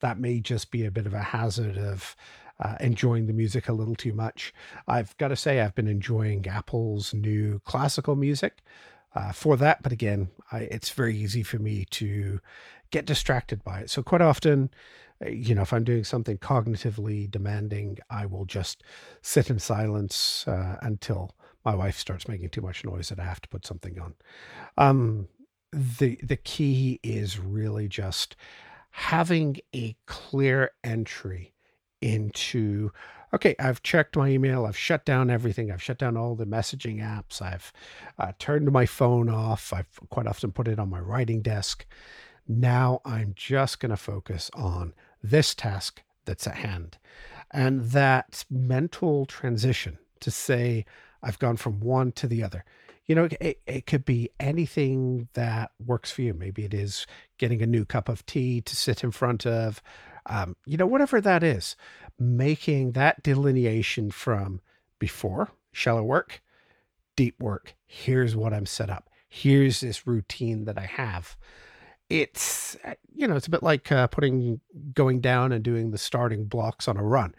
that 0.00 0.18
may 0.18 0.40
just 0.40 0.70
be 0.70 0.86
a 0.86 0.90
bit 0.90 1.06
of 1.06 1.14
a 1.14 1.22
hazard 1.22 1.76
of 1.76 2.16
uh, 2.60 2.76
enjoying 2.80 3.26
the 3.26 3.32
music 3.32 3.68
a 3.68 3.72
little 3.72 3.94
too 3.94 4.12
much. 4.12 4.52
I've 4.88 5.16
got 5.18 5.28
to 5.28 5.36
say, 5.36 5.60
I've 5.60 5.74
been 5.74 5.86
enjoying 5.86 6.46
Apple's 6.48 7.14
new 7.14 7.60
classical 7.64 8.16
music. 8.16 8.62
Uh, 9.14 9.32
for 9.32 9.56
that. 9.56 9.82
But 9.82 9.90
again, 9.90 10.28
I, 10.52 10.68
it's 10.70 10.90
very 10.90 11.16
easy 11.16 11.42
for 11.42 11.58
me 11.58 11.86
to 11.92 12.40
get 12.90 13.06
distracted 13.06 13.62
by 13.64 13.80
it. 13.80 13.90
So 13.90 14.02
quite 14.02 14.22
often, 14.22 14.70
uh, 15.24 15.28
you 15.28 15.54
know, 15.54 15.62
if 15.62 15.72
I'm 15.72 15.84
doing 15.84 16.04
something 16.04 16.38
cognitively 16.38 17.30
demanding, 17.30 17.98
I 18.10 18.26
will 18.26 18.44
just 18.44 18.82
sit 19.22 19.50
in 19.50 19.58
silence 19.58 20.46
uh, 20.46 20.78
until 20.82 21.34
my 21.64 21.74
wife 21.74 21.98
starts 21.98 22.28
making 22.28 22.50
too 22.50 22.62
much 22.62 22.84
noise 22.84 23.08
that 23.08 23.20
I 23.20 23.24
have 23.24 23.40
to 23.42 23.48
put 23.48 23.66
something 23.66 23.98
on. 23.98 24.14
Um, 24.76 25.28
the 25.72 26.18
the 26.22 26.36
key 26.36 26.98
is 27.02 27.38
really 27.38 27.88
just 27.88 28.36
having 28.90 29.58
a 29.74 29.94
clear 30.06 30.70
entry 30.82 31.54
into 32.00 32.90
okay 33.34 33.54
i've 33.58 33.82
checked 33.82 34.16
my 34.16 34.28
email 34.28 34.64
i've 34.64 34.76
shut 34.76 35.04
down 35.04 35.28
everything 35.30 35.70
i've 35.70 35.82
shut 35.82 35.98
down 35.98 36.16
all 36.16 36.34
the 36.34 36.46
messaging 36.46 37.00
apps 37.02 37.42
i've 37.42 37.72
uh, 38.18 38.32
turned 38.38 38.70
my 38.70 38.86
phone 38.86 39.28
off 39.28 39.72
i've 39.72 40.00
quite 40.08 40.26
often 40.26 40.52
put 40.52 40.68
it 40.68 40.78
on 40.78 40.88
my 40.88 41.00
writing 41.00 41.42
desk 41.42 41.86
now 42.48 43.00
I'm 43.04 43.34
just 43.36 43.78
going 43.78 43.90
to 43.90 43.96
focus 43.96 44.50
on 44.54 44.94
this 45.22 45.54
task 45.54 46.02
that's 46.24 46.46
at 46.46 46.56
hand. 46.56 46.98
And 47.50 47.90
that 47.90 48.44
mental 48.50 49.26
transition 49.26 49.98
to 50.20 50.30
say, 50.30 50.84
I've 51.22 51.38
gone 51.38 51.56
from 51.56 51.80
one 51.80 52.12
to 52.12 52.26
the 52.26 52.42
other. 52.42 52.64
You 53.06 53.14
know, 53.14 53.28
it, 53.40 53.60
it 53.66 53.86
could 53.86 54.04
be 54.04 54.30
anything 54.38 55.28
that 55.32 55.70
works 55.84 56.10
for 56.10 56.22
you. 56.22 56.34
Maybe 56.34 56.64
it 56.64 56.74
is 56.74 57.06
getting 57.38 57.62
a 57.62 57.66
new 57.66 57.84
cup 57.84 58.08
of 58.08 58.24
tea 58.26 58.60
to 58.62 58.76
sit 58.76 59.02
in 59.02 59.10
front 59.10 59.46
of, 59.46 59.82
um, 60.26 60.56
you 60.66 60.76
know, 60.76 60.86
whatever 60.86 61.20
that 61.20 61.42
is, 61.42 61.74
making 62.18 62.92
that 62.92 63.22
delineation 63.22 64.10
from 64.10 64.60
before 64.98 65.50
shallow 65.72 66.02
work, 66.02 66.42
deep 67.16 67.40
work. 67.40 67.74
Here's 67.86 68.36
what 68.36 68.52
I'm 68.52 68.66
set 68.66 68.90
up. 68.90 69.08
Here's 69.28 69.80
this 69.80 70.06
routine 70.06 70.64
that 70.66 70.78
I 70.78 70.86
have 70.86 71.36
it's 72.10 72.76
uh, 72.84 72.94
you 73.14 73.26
know 73.26 73.36
it's 73.36 73.46
a 73.46 73.50
bit 73.50 73.62
like 73.62 73.90
uh, 73.92 74.06
putting 74.06 74.60
going 74.94 75.20
down 75.20 75.52
and 75.52 75.62
doing 75.62 75.90
the 75.90 75.98
starting 75.98 76.44
blocks 76.44 76.88
on 76.88 76.96
a 76.96 77.02
run. 77.02 77.34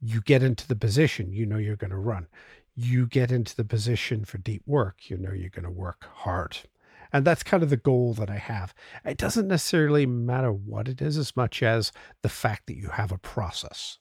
You 0.00 0.20
get 0.20 0.42
into 0.42 0.66
the 0.66 0.76
position 0.76 1.32
you 1.32 1.46
know 1.46 1.58
you're 1.58 1.76
going 1.76 1.90
to 1.90 1.96
run. 1.96 2.26
You 2.74 3.06
get 3.06 3.30
into 3.30 3.54
the 3.54 3.64
position 3.64 4.24
for 4.24 4.38
deep 4.38 4.62
work 4.66 5.10
you 5.10 5.16
know 5.16 5.32
you're 5.32 5.50
going 5.50 5.64
to 5.64 5.70
work 5.70 6.06
hard. 6.12 6.58
And 7.14 7.26
that's 7.26 7.42
kind 7.42 7.62
of 7.62 7.68
the 7.68 7.76
goal 7.76 8.14
that 8.14 8.30
i 8.30 8.38
have. 8.38 8.72
It 9.04 9.18
doesn't 9.18 9.46
necessarily 9.46 10.06
matter 10.06 10.50
what 10.50 10.88
it 10.88 11.02
is 11.02 11.18
as 11.18 11.36
much 11.36 11.62
as 11.62 11.92
the 12.22 12.30
fact 12.30 12.66
that 12.66 12.78
you 12.78 12.88
have 12.88 13.12
a 13.12 13.18
process. 13.18 13.98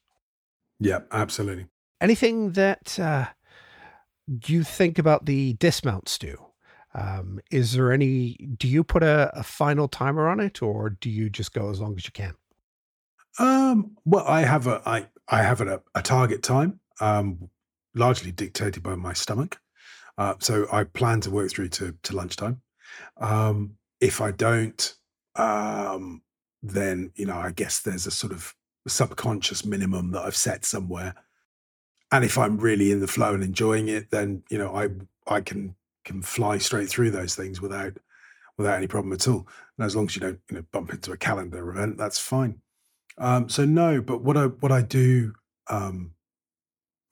Yeah 0.80 1.00
absolutely. 1.12 1.68
Anything 2.00 2.52
that 2.54 3.00
uh, 3.00 3.28
you 4.48 4.64
think 4.64 4.98
about 4.98 5.26
the 5.26 5.54
dismounts 5.54 6.18
do 6.18 6.51
um, 6.94 7.40
is 7.52 7.74
there 7.74 7.92
any, 7.92 8.34
do 8.58 8.68
you 8.68 8.84
put 8.84 9.04
a, 9.04 9.32
a, 9.34 9.44
final 9.44 9.88
timer 9.88 10.28
on 10.28 10.40
it 10.40 10.62
or 10.62 10.90
do 10.90 11.10
you 11.10 11.30
just 11.30 11.54
go 11.54 11.70
as 11.70 11.80
long 11.80 11.96
as 11.96 12.06
you 12.06 12.12
can? 12.12 12.34
Um, 13.40 13.96
well, 14.04 14.26
I 14.28 14.42
have 14.42 14.68
a, 14.68 14.82
I, 14.86 15.08
I 15.30 15.44
have 15.44 15.62
a, 15.62 15.82
a 15.96 16.02
target 16.02 16.44
time, 16.44 16.82
um, 17.00 17.50
largely 17.96 18.32
dictated 18.34 18.84
by 18.84 18.96
my 18.96 19.14
stomach. 19.14 19.60
Uh, 20.18 20.36
so 20.40 20.68
I 20.72 20.84
plan 20.84 21.22
to 21.22 21.32
work 21.32 21.50
through 21.52 21.70
to, 21.70 21.96
to 22.04 22.16
lunchtime. 22.16 22.62
Um, 23.18 23.78
if 24.02 24.20
I 24.20 24.32
don't, 24.32 24.94
um, 25.38 26.22
then, 26.62 27.12
you 27.16 27.26
know, 27.26 27.38
I 27.38 27.52
guess 27.52 27.80
there's 27.80 28.06
a 28.06 28.12
sort 28.12 28.34
of 28.34 28.54
subconscious 28.88 29.64
minimum 29.64 30.12
that 30.12 30.24
I've 30.24 30.36
set 30.36 30.66
somewhere. 30.66 31.16
And 32.12 32.26
if 32.26 32.38
I'm 32.38 32.58
really 32.58 32.92
in 32.92 33.00
the 33.00 33.08
flow 33.08 33.34
and 33.34 33.44
enjoying 33.44 33.88
it, 33.88 34.12
then, 34.12 34.44
you 34.50 34.58
know, 34.58 34.76
I, 34.76 34.90
I 35.26 35.40
can 35.40 35.76
can 36.06 36.22
fly 36.22 36.58
straight 36.58 36.90
through 36.90 37.12
those 37.12 37.36
things 37.36 37.62
without 37.62 37.94
without 38.58 38.78
any 38.78 38.88
problem 38.88 39.14
at 39.14 39.28
all. 39.28 39.48
And 39.78 39.86
as 39.86 39.96
long 39.96 40.06
as 40.06 40.16
you 40.16 40.22
don't 40.22 40.40
you 40.50 40.58
know 40.58 40.66
bump 40.72 40.92
into 40.92 41.12
a 41.12 41.18
calendar 41.18 41.70
event, 41.72 41.98
that's 41.98 42.20
fine. 42.20 42.62
Um, 43.18 43.50
so 43.50 43.66
no, 43.66 44.02
but 44.02 44.22
what 44.24 44.38
I 44.38 44.46
what 44.48 44.72
I 44.72 44.82
do 44.82 45.34
um, 45.70 46.12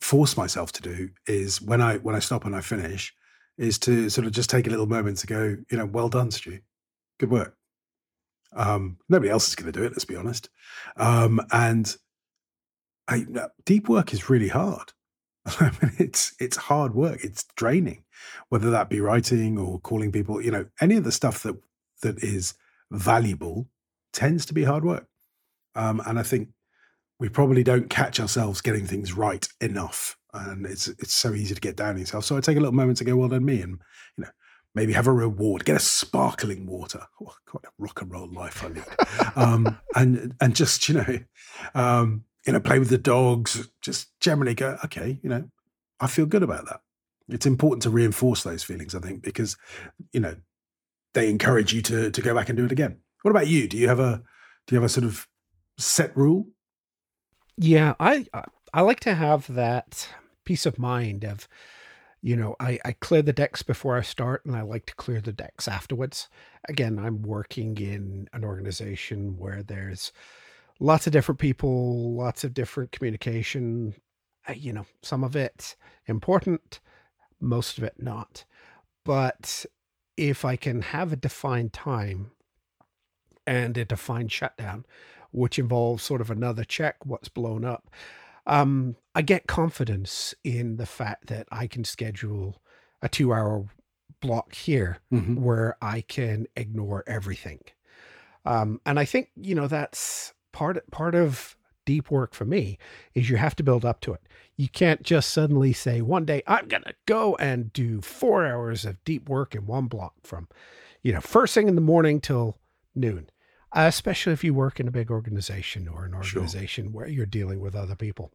force 0.01 0.37
myself 0.37 0.71
to 0.73 0.81
do 0.81 1.09
is 1.27 1.61
when 1.61 1.81
I 1.81 1.97
when 1.97 2.15
I 2.15 2.19
stop 2.19 2.45
and 2.45 2.55
I 2.55 2.61
finish, 2.61 3.13
is 3.59 3.77
to 3.77 4.09
sort 4.09 4.25
of 4.25 4.31
just 4.31 4.49
take 4.49 4.67
a 4.67 4.69
little 4.69 4.87
moment 4.87 5.17
to 5.17 5.27
go, 5.27 5.57
you 5.69 5.77
know, 5.77 5.85
well 5.85 6.09
done, 6.09 6.31
Stu. 6.31 6.59
Good 7.19 7.29
work. 7.29 7.55
Um, 8.55 8.97
nobody 9.09 9.29
else 9.29 9.49
is 9.49 9.55
going 9.55 9.71
to 9.71 9.77
do 9.77 9.85
it, 9.85 9.91
let's 9.91 10.05
be 10.05 10.15
honest. 10.15 10.49
Um, 10.95 11.41
and 11.51 11.95
I, 13.07 13.25
deep 13.65 13.89
work 13.89 14.13
is 14.13 14.29
really 14.29 14.47
hard. 14.47 14.93
I 15.59 15.71
mean, 15.81 15.95
it's 15.97 16.33
it's 16.39 16.57
hard 16.57 16.93
work. 16.93 17.23
It's 17.23 17.45
draining, 17.55 18.03
whether 18.49 18.69
that 18.71 18.89
be 18.89 18.99
writing 18.99 19.57
or 19.57 19.79
calling 19.79 20.11
people. 20.11 20.41
You 20.41 20.51
know, 20.51 20.65
any 20.81 20.95
of 20.95 21.03
the 21.03 21.11
stuff 21.11 21.43
that 21.43 21.55
that 22.01 22.23
is 22.23 22.53
valuable 22.91 23.67
tends 24.13 24.45
to 24.47 24.53
be 24.53 24.63
hard 24.63 24.83
work. 24.83 25.07
Um, 25.75 26.01
and 26.05 26.19
I 26.19 26.23
think 26.23 26.49
we 27.19 27.29
probably 27.29 27.63
don't 27.63 27.89
catch 27.89 28.19
ourselves 28.19 28.61
getting 28.61 28.85
things 28.85 29.13
right 29.13 29.47
enough. 29.61 30.17
And 30.33 30.65
it's 30.65 30.87
it's 30.87 31.13
so 31.13 31.33
easy 31.33 31.55
to 31.55 31.61
get 31.61 31.75
down 31.75 31.91
on 31.91 31.99
yourself. 31.99 32.25
So 32.25 32.37
I 32.37 32.41
take 32.41 32.57
a 32.57 32.59
little 32.59 32.73
moment 32.73 32.97
to 32.99 33.03
go, 33.03 33.15
well 33.15 33.29
done 33.29 33.45
me, 33.45 33.61
and 33.61 33.79
you 34.17 34.23
know, 34.23 34.29
maybe 34.75 34.93
have 34.93 35.07
a 35.07 35.13
reward, 35.13 35.65
get 35.65 35.75
a 35.75 35.79
sparkling 35.79 36.67
water. 36.67 37.01
Oh, 37.21 37.33
quite 37.45 37.65
a 37.65 37.69
rock 37.79 38.01
and 38.01 38.11
roll 38.11 38.31
life 38.31 38.63
I 38.63 38.67
lead. 38.67 38.85
um, 39.35 39.77
and 39.95 40.35
and 40.39 40.55
just 40.55 40.87
you 40.87 40.95
know, 40.95 41.19
um, 41.73 42.25
you 42.49 42.53
know, 42.53 42.59
play 42.59 42.79
with 42.79 42.89
the 42.89 42.97
dogs. 42.97 43.69
Just 43.79 44.19
generally 44.19 44.55
go, 44.55 44.77
okay, 44.85 45.19
you 45.21 45.29
know, 45.29 45.47
I 45.99 46.07
feel 46.07 46.25
good 46.25 46.41
about 46.41 46.65
that. 46.65 46.81
It's 47.27 47.45
important 47.45 47.83
to 47.83 47.91
reinforce 47.91 48.41
those 48.41 48.63
feelings, 48.63 48.95
I 48.95 48.99
think, 48.99 49.21
because 49.21 49.55
you 50.11 50.19
know 50.19 50.35
they 51.13 51.29
encourage 51.29 51.73
you 51.73 51.83
to 51.83 52.09
to 52.09 52.21
go 52.21 52.33
back 52.33 52.49
and 52.49 52.57
do 52.57 52.65
it 52.65 52.71
again. 52.71 52.97
What 53.21 53.29
about 53.31 53.47
you? 53.47 53.67
Do 53.67 53.77
you 53.77 53.87
have 53.87 53.99
a 53.99 54.23
do 54.65 54.73
you 54.73 54.81
have 54.81 54.89
a 54.89 54.89
sort 54.89 55.05
of 55.05 55.27
set 55.77 56.17
rule? 56.17 56.47
Yeah, 57.55 57.93
I 57.99 58.25
I 58.73 58.81
like 58.81 58.99
to 59.01 59.13
have 59.13 59.53
that 59.53 60.09
peace 60.43 60.65
of 60.65 60.79
mind 60.79 61.23
of, 61.23 61.47
you 62.23 62.35
know, 62.35 62.55
I, 62.59 62.79
I 62.83 62.93
clear 62.93 63.21
the 63.21 63.31
decks 63.31 63.61
before 63.61 63.95
I 63.95 64.01
start 64.01 64.43
and 64.45 64.55
I 64.55 64.61
like 64.61 64.87
to 64.87 64.95
clear 64.95 65.21
the 65.21 65.31
decks 65.31 65.67
afterwards. 65.67 66.29
Again, 66.67 66.97
I'm 66.97 67.21
working 67.21 67.77
in 67.77 68.27
an 68.33 68.43
organization 68.43 69.37
where 69.37 69.61
there's 69.61 70.11
lots 70.79 71.07
of 71.07 71.13
different 71.13 71.39
people, 71.39 72.15
lots 72.15 72.43
of 72.43 72.53
different 72.53 72.91
communication, 72.91 73.93
uh, 74.47 74.53
you 74.53 74.73
know, 74.73 74.85
some 75.01 75.23
of 75.23 75.35
it 75.35 75.75
important, 76.07 76.79
most 77.39 77.77
of 77.77 77.83
it 77.83 77.95
not. 77.97 78.45
But 79.05 79.65
if 80.17 80.43
I 80.45 80.55
can 80.55 80.81
have 80.81 81.13
a 81.13 81.17
defined 81.17 81.73
time 81.73 82.31
and 83.45 83.77
a 83.77 83.85
defined 83.85 84.31
shutdown, 84.31 84.85
which 85.31 85.59
involves 85.59 86.03
sort 86.03 86.21
of 86.21 86.31
another 86.31 86.63
check, 86.63 87.05
what's 87.05 87.29
blown 87.29 87.63
up. 87.63 87.89
Um, 88.47 88.95
I 89.13 89.21
get 89.21 89.47
confidence 89.47 90.33
in 90.43 90.77
the 90.77 90.85
fact 90.85 91.27
that 91.27 91.47
I 91.51 91.67
can 91.67 91.83
schedule 91.83 92.61
a 93.01 93.09
two 93.09 93.31
hour 93.31 93.65
block 94.21 94.55
here 94.55 94.99
mm-hmm. 95.13 95.35
where 95.41 95.77
I 95.81 96.01
can 96.01 96.47
ignore 96.55 97.03
everything. 97.05 97.59
Um, 98.45 98.81
and 98.85 98.99
I 98.99 99.05
think, 99.05 99.29
you 99.35 99.55
know, 99.55 99.67
that's 99.67 100.33
part, 100.51 100.89
part 100.91 101.15
of 101.15 101.55
deep 101.85 102.11
work 102.11 102.33
for 102.33 102.45
me 102.45 102.77
is 103.15 103.29
you 103.29 103.37
have 103.37 103.55
to 103.55 103.63
build 103.63 103.83
up 103.83 104.01
to 104.01 104.13
it. 104.13 104.21
You 104.57 104.69
can't 104.69 105.03
just 105.03 105.31
suddenly 105.31 105.73
say 105.73 106.01
one 106.01 106.25
day 106.25 106.43
I'm 106.45 106.67
going 106.67 106.83
to 106.83 106.93
go 107.05 107.35
and 107.37 107.71
do 107.73 108.01
4 108.01 108.45
hours 108.45 108.85
of 108.85 109.03
deep 109.03 109.29
work 109.29 109.55
in 109.55 109.65
one 109.65 109.85
block 109.85 110.13
from 110.23 110.47
you 111.01 111.13
know 111.13 111.21
first 111.21 111.53
thing 111.53 111.67
in 111.67 111.75
the 111.75 111.81
morning 111.81 112.19
till 112.19 112.57
noon 112.93 113.29
uh, 113.71 113.85
especially 113.87 114.33
if 114.33 114.43
you 114.43 114.53
work 114.53 114.79
in 114.79 114.87
a 114.87 114.91
big 114.91 115.11
organization 115.11 115.87
or 115.87 116.05
an 116.05 116.13
organization 116.13 116.85
sure. 116.85 116.91
where 116.91 117.07
you're 117.07 117.25
dealing 117.25 117.59
with 117.59 117.75
other 117.75 117.95
people. 117.95 118.31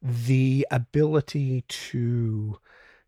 The 0.00 0.66
ability 0.70 1.64
to 1.68 2.58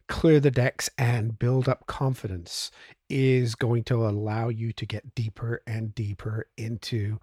clear 0.09 0.41
the 0.41 0.51
decks 0.51 0.91
and 0.99 1.39
build 1.39 1.69
up 1.69 1.87
confidence 1.87 2.71
is 3.09 3.55
going 3.55 3.85
to 3.85 4.07
allow 4.07 4.49
you 4.49 4.73
to 4.73 4.85
get 4.85 5.15
deeper 5.15 5.63
and 5.67 5.95
deeper 5.95 6.49
into 6.57 7.21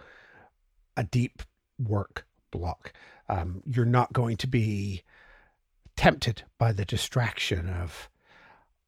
a 0.97 1.03
deep 1.03 1.41
work 1.79 2.25
block. 2.51 2.93
Um, 3.29 3.63
you're 3.65 3.85
not 3.85 4.13
going 4.13 4.37
to 4.37 4.47
be 4.47 5.03
tempted 5.95 6.43
by 6.57 6.71
the 6.71 6.85
distraction 6.85 7.69
of 7.69 8.09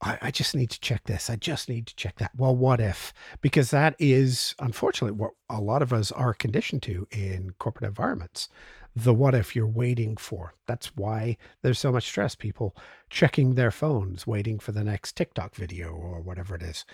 I, 0.04 0.18
I 0.22 0.32
just 0.32 0.54
need 0.54 0.70
to 0.72 0.80
check 0.80 1.06
this. 1.06 1.30
I 1.30 1.38
just 1.38 1.70
need 1.70 1.88
to 1.88 1.96
check 1.96 2.18
that. 2.18 2.32
Well, 2.36 2.56
what 2.56 2.82
if? 2.82 3.14
Because 3.42 3.72
that 3.72 3.96
is 3.98 4.54
unfortunately 4.60 5.18
what 5.18 5.32
a 5.50 5.62
lot 5.62 5.82
of 5.82 5.94
us 5.94 6.12
are 6.12 6.34
conditioned 6.34 6.84
to 6.84 7.08
in 7.10 7.54
corporate 7.58 7.88
environments. 7.88 8.50
The 8.96 9.14
what 9.14 9.34
if 9.34 9.56
you're 9.56 9.66
waiting 9.66 10.18
for. 10.18 10.54
That's 10.68 10.96
why 10.96 11.38
there's 11.62 11.80
so 11.80 11.92
much 11.92 12.06
stress. 12.06 12.36
People 12.36 12.76
checking 13.10 13.56
their 13.56 13.72
phones, 13.72 14.28
waiting 14.28 14.60
for 14.60 14.72
the 14.72 14.84
next 14.84 15.16
TikTok 15.16 15.56
video 15.56 15.90
or 15.90 16.22
whatever 16.22 16.56
it 16.56 16.62
is. 16.62 16.86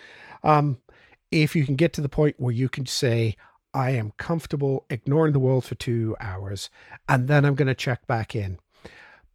Um, 0.43 0.78
if 1.32 1.55
you 1.55 1.66
can 1.66 1.76
get 1.76 1.93
to 1.93 2.01
the 2.01 2.10
point 2.10 2.36
where 2.39 2.53
you 2.53 2.70
can 2.70 2.86
say, 2.86 3.36
I 3.74 3.91
am 3.91 4.13
comfortable 4.17 4.86
ignoring 4.89 5.34
the 5.34 5.39
world 5.39 5.65
for 5.65 5.76
two 5.76 6.15
hours, 6.20 6.70
and 7.07 7.28
then 7.28 7.45
I'm 7.45 7.55
going 7.55 7.67
to 7.67 7.76
check 7.76 8.07
back 8.07 8.36
in 8.36 8.59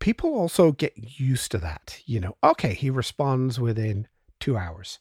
people 0.05 0.35
also 0.35 0.71
get 0.71 0.93
used 1.19 1.51
to 1.51 1.57
that. 1.57 2.03
You 2.05 2.21
know, 2.21 2.37
okay, 2.45 2.75
he 2.75 2.91
responds 2.91 3.59
within 3.59 4.07
two 4.39 4.55
hours. 4.55 4.99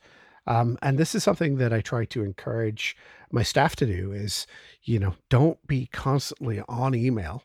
Um, 0.47 0.77
and 0.81 0.97
this 0.97 1.13
is 1.13 1.23
something 1.23 1.57
that 1.57 1.73
I 1.73 1.81
try 1.81 2.05
to 2.05 2.23
encourage 2.23 2.95
my 3.29 3.43
staff 3.43 3.75
to 3.77 3.85
do 3.85 4.13
is, 4.13 4.47
you 4.83 4.99
know, 4.99 5.15
don't 5.29 5.65
be 5.67 5.87
constantly 5.87 6.61
on 6.69 6.95
email. 6.95 7.43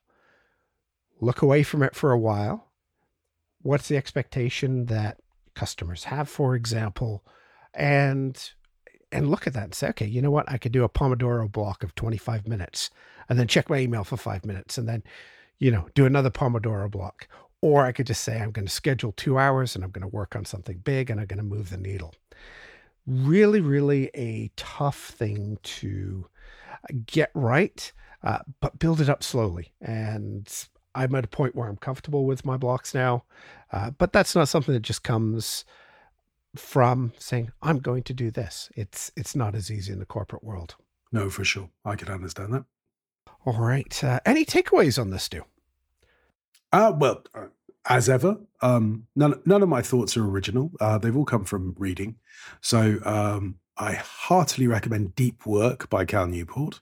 Look 1.20 1.42
away 1.42 1.64
from 1.64 1.82
it 1.82 1.96
for 1.96 2.12
a 2.12 2.18
while. 2.18 2.68
What's 3.62 3.88
the 3.88 3.96
expectation 3.96 4.86
that 4.86 5.18
customers 5.54 6.04
have, 6.04 6.28
for 6.28 6.54
example? 6.54 7.24
And 7.74 8.40
and 9.10 9.30
look 9.30 9.46
at 9.46 9.54
that 9.54 9.64
and 9.64 9.74
say, 9.74 9.88
okay, 9.88 10.06
you 10.06 10.20
know 10.20 10.30
what? 10.30 10.50
I 10.50 10.58
could 10.58 10.72
do 10.72 10.84
a 10.84 10.88
Pomodoro 10.88 11.50
block 11.50 11.82
of 11.82 11.94
25 11.94 12.46
minutes 12.46 12.90
and 13.28 13.38
then 13.38 13.46
check 13.46 13.70
my 13.70 13.78
email 13.78 14.04
for 14.04 14.16
five 14.16 14.44
minutes 14.44 14.78
and 14.78 14.88
then, 14.88 15.02
you 15.58 15.70
know, 15.70 15.88
do 15.94 16.06
another 16.06 16.30
Pomodoro 16.30 16.90
block. 16.90 17.28
Or 17.60 17.84
I 17.84 17.92
could 17.92 18.06
just 18.06 18.22
say, 18.22 18.38
I'm 18.38 18.52
going 18.52 18.66
to 18.66 18.72
schedule 18.72 19.12
two 19.12 19.38
hours 19.38 19.74
and 19.74 19.82
I'm 19.82 19.90
going 19.90 20.08
to 20.08 20.14
work 20.14 20.36
on 20.36 20.44
something 20.44 20.78
big 20.78 21.10
and 21.10 21.20
I'm 21.20 21.26
going 21.26 21.38
to 21.38 21.44
move 21.44 21.70
the 21.70 21.76
needle. 21.76 22.14
Really, 23.06 23.60
really 23.60 24.10
a 24.14 24.50
tough 24.56 25.08
thing 25.08 25.58
to 25.62 26.26
get 27.06 27.30
right, 27.34 27.90
uh, 28.22 28.40
but 28.60 28.78
build 28.78 29.00
it 29.00 29.08
up 29.08 29.22
slowly. 29.22 29.72
And 29.80 30.48
I'm 30.94 31.14
at 31.14 31.24
a 31.24 31.28
point 31.28 31.56
where 31.56 31.68
I'm 31.68 31.76
comfortable 31.76 32.26
with 32.26 32.44
my 32.44 32.56
blocks 32.56 32.94
now, 32.94 33.24
uh, 33.72 33.90
but 33.90 34.12
that's 34.12 34.34
not 34.34 34.48
something 34.48 34.74
that 34.74 34.82
just 34.82 35.02
comes 35.02 35.64
from 36.58 37.12
saying 37.18 37.52
I'm 37.62 37.78
going 37.78 38.02
to 38.04 38.14
do 38.14 38.30
this. 38.30 38.70
It's 38.74 39.10
it's 39.16 39.34
not 39.34 39.54
as 39.54 39.70
easy 39.70 39.92
in 39.92 39.98
the 39.98 40.06
corporate 40.06 40.44
world. 40.44 40.76
No, 41.12 41.30
for 41.30 41.44
sure, 41.44 41.70
I 41.84 41.96
can 41.96 42.08
understand 42.08 42.52
that. 42.52 42.64
All 43.44 43.58
right. 43.58 44.04
Uh, 44.04 44.20
any 44.26 44.44
takeaways 44.44 45.00
on 45.00 45.10
this, 45.10 45.24
Stu? 45.24 45.44
Uh, 46.72 46.92
well, 46.94 47.22
uh, 47.34 47.46
as 47.86 48.08
ever, 48.08 48.38
um, 48.60 49.06
none 49.16 49.40
none 49.46 49.62
of 49.62 49.68
my 49.68 49.82
thoughts 49.82 50.16
are 50.16 50.24
original. 50.24 50.72
Uh, 50.80 50.98
they've 50.98 51.16
all 51.16 51.24
come 51.24 51.44
from 51.44 51.74
reading. 51.78 52.16
So 52.60 52.98
um, 53.04 53.60
I 53.76 53.94
heartily 53.94 54.66
recommend 54.66 55.14
Deep 55.14 55.46
Work 55.46 55.88
by 55.88 56.04
Cal 56.04 56.26
Newport. 56.26 56.80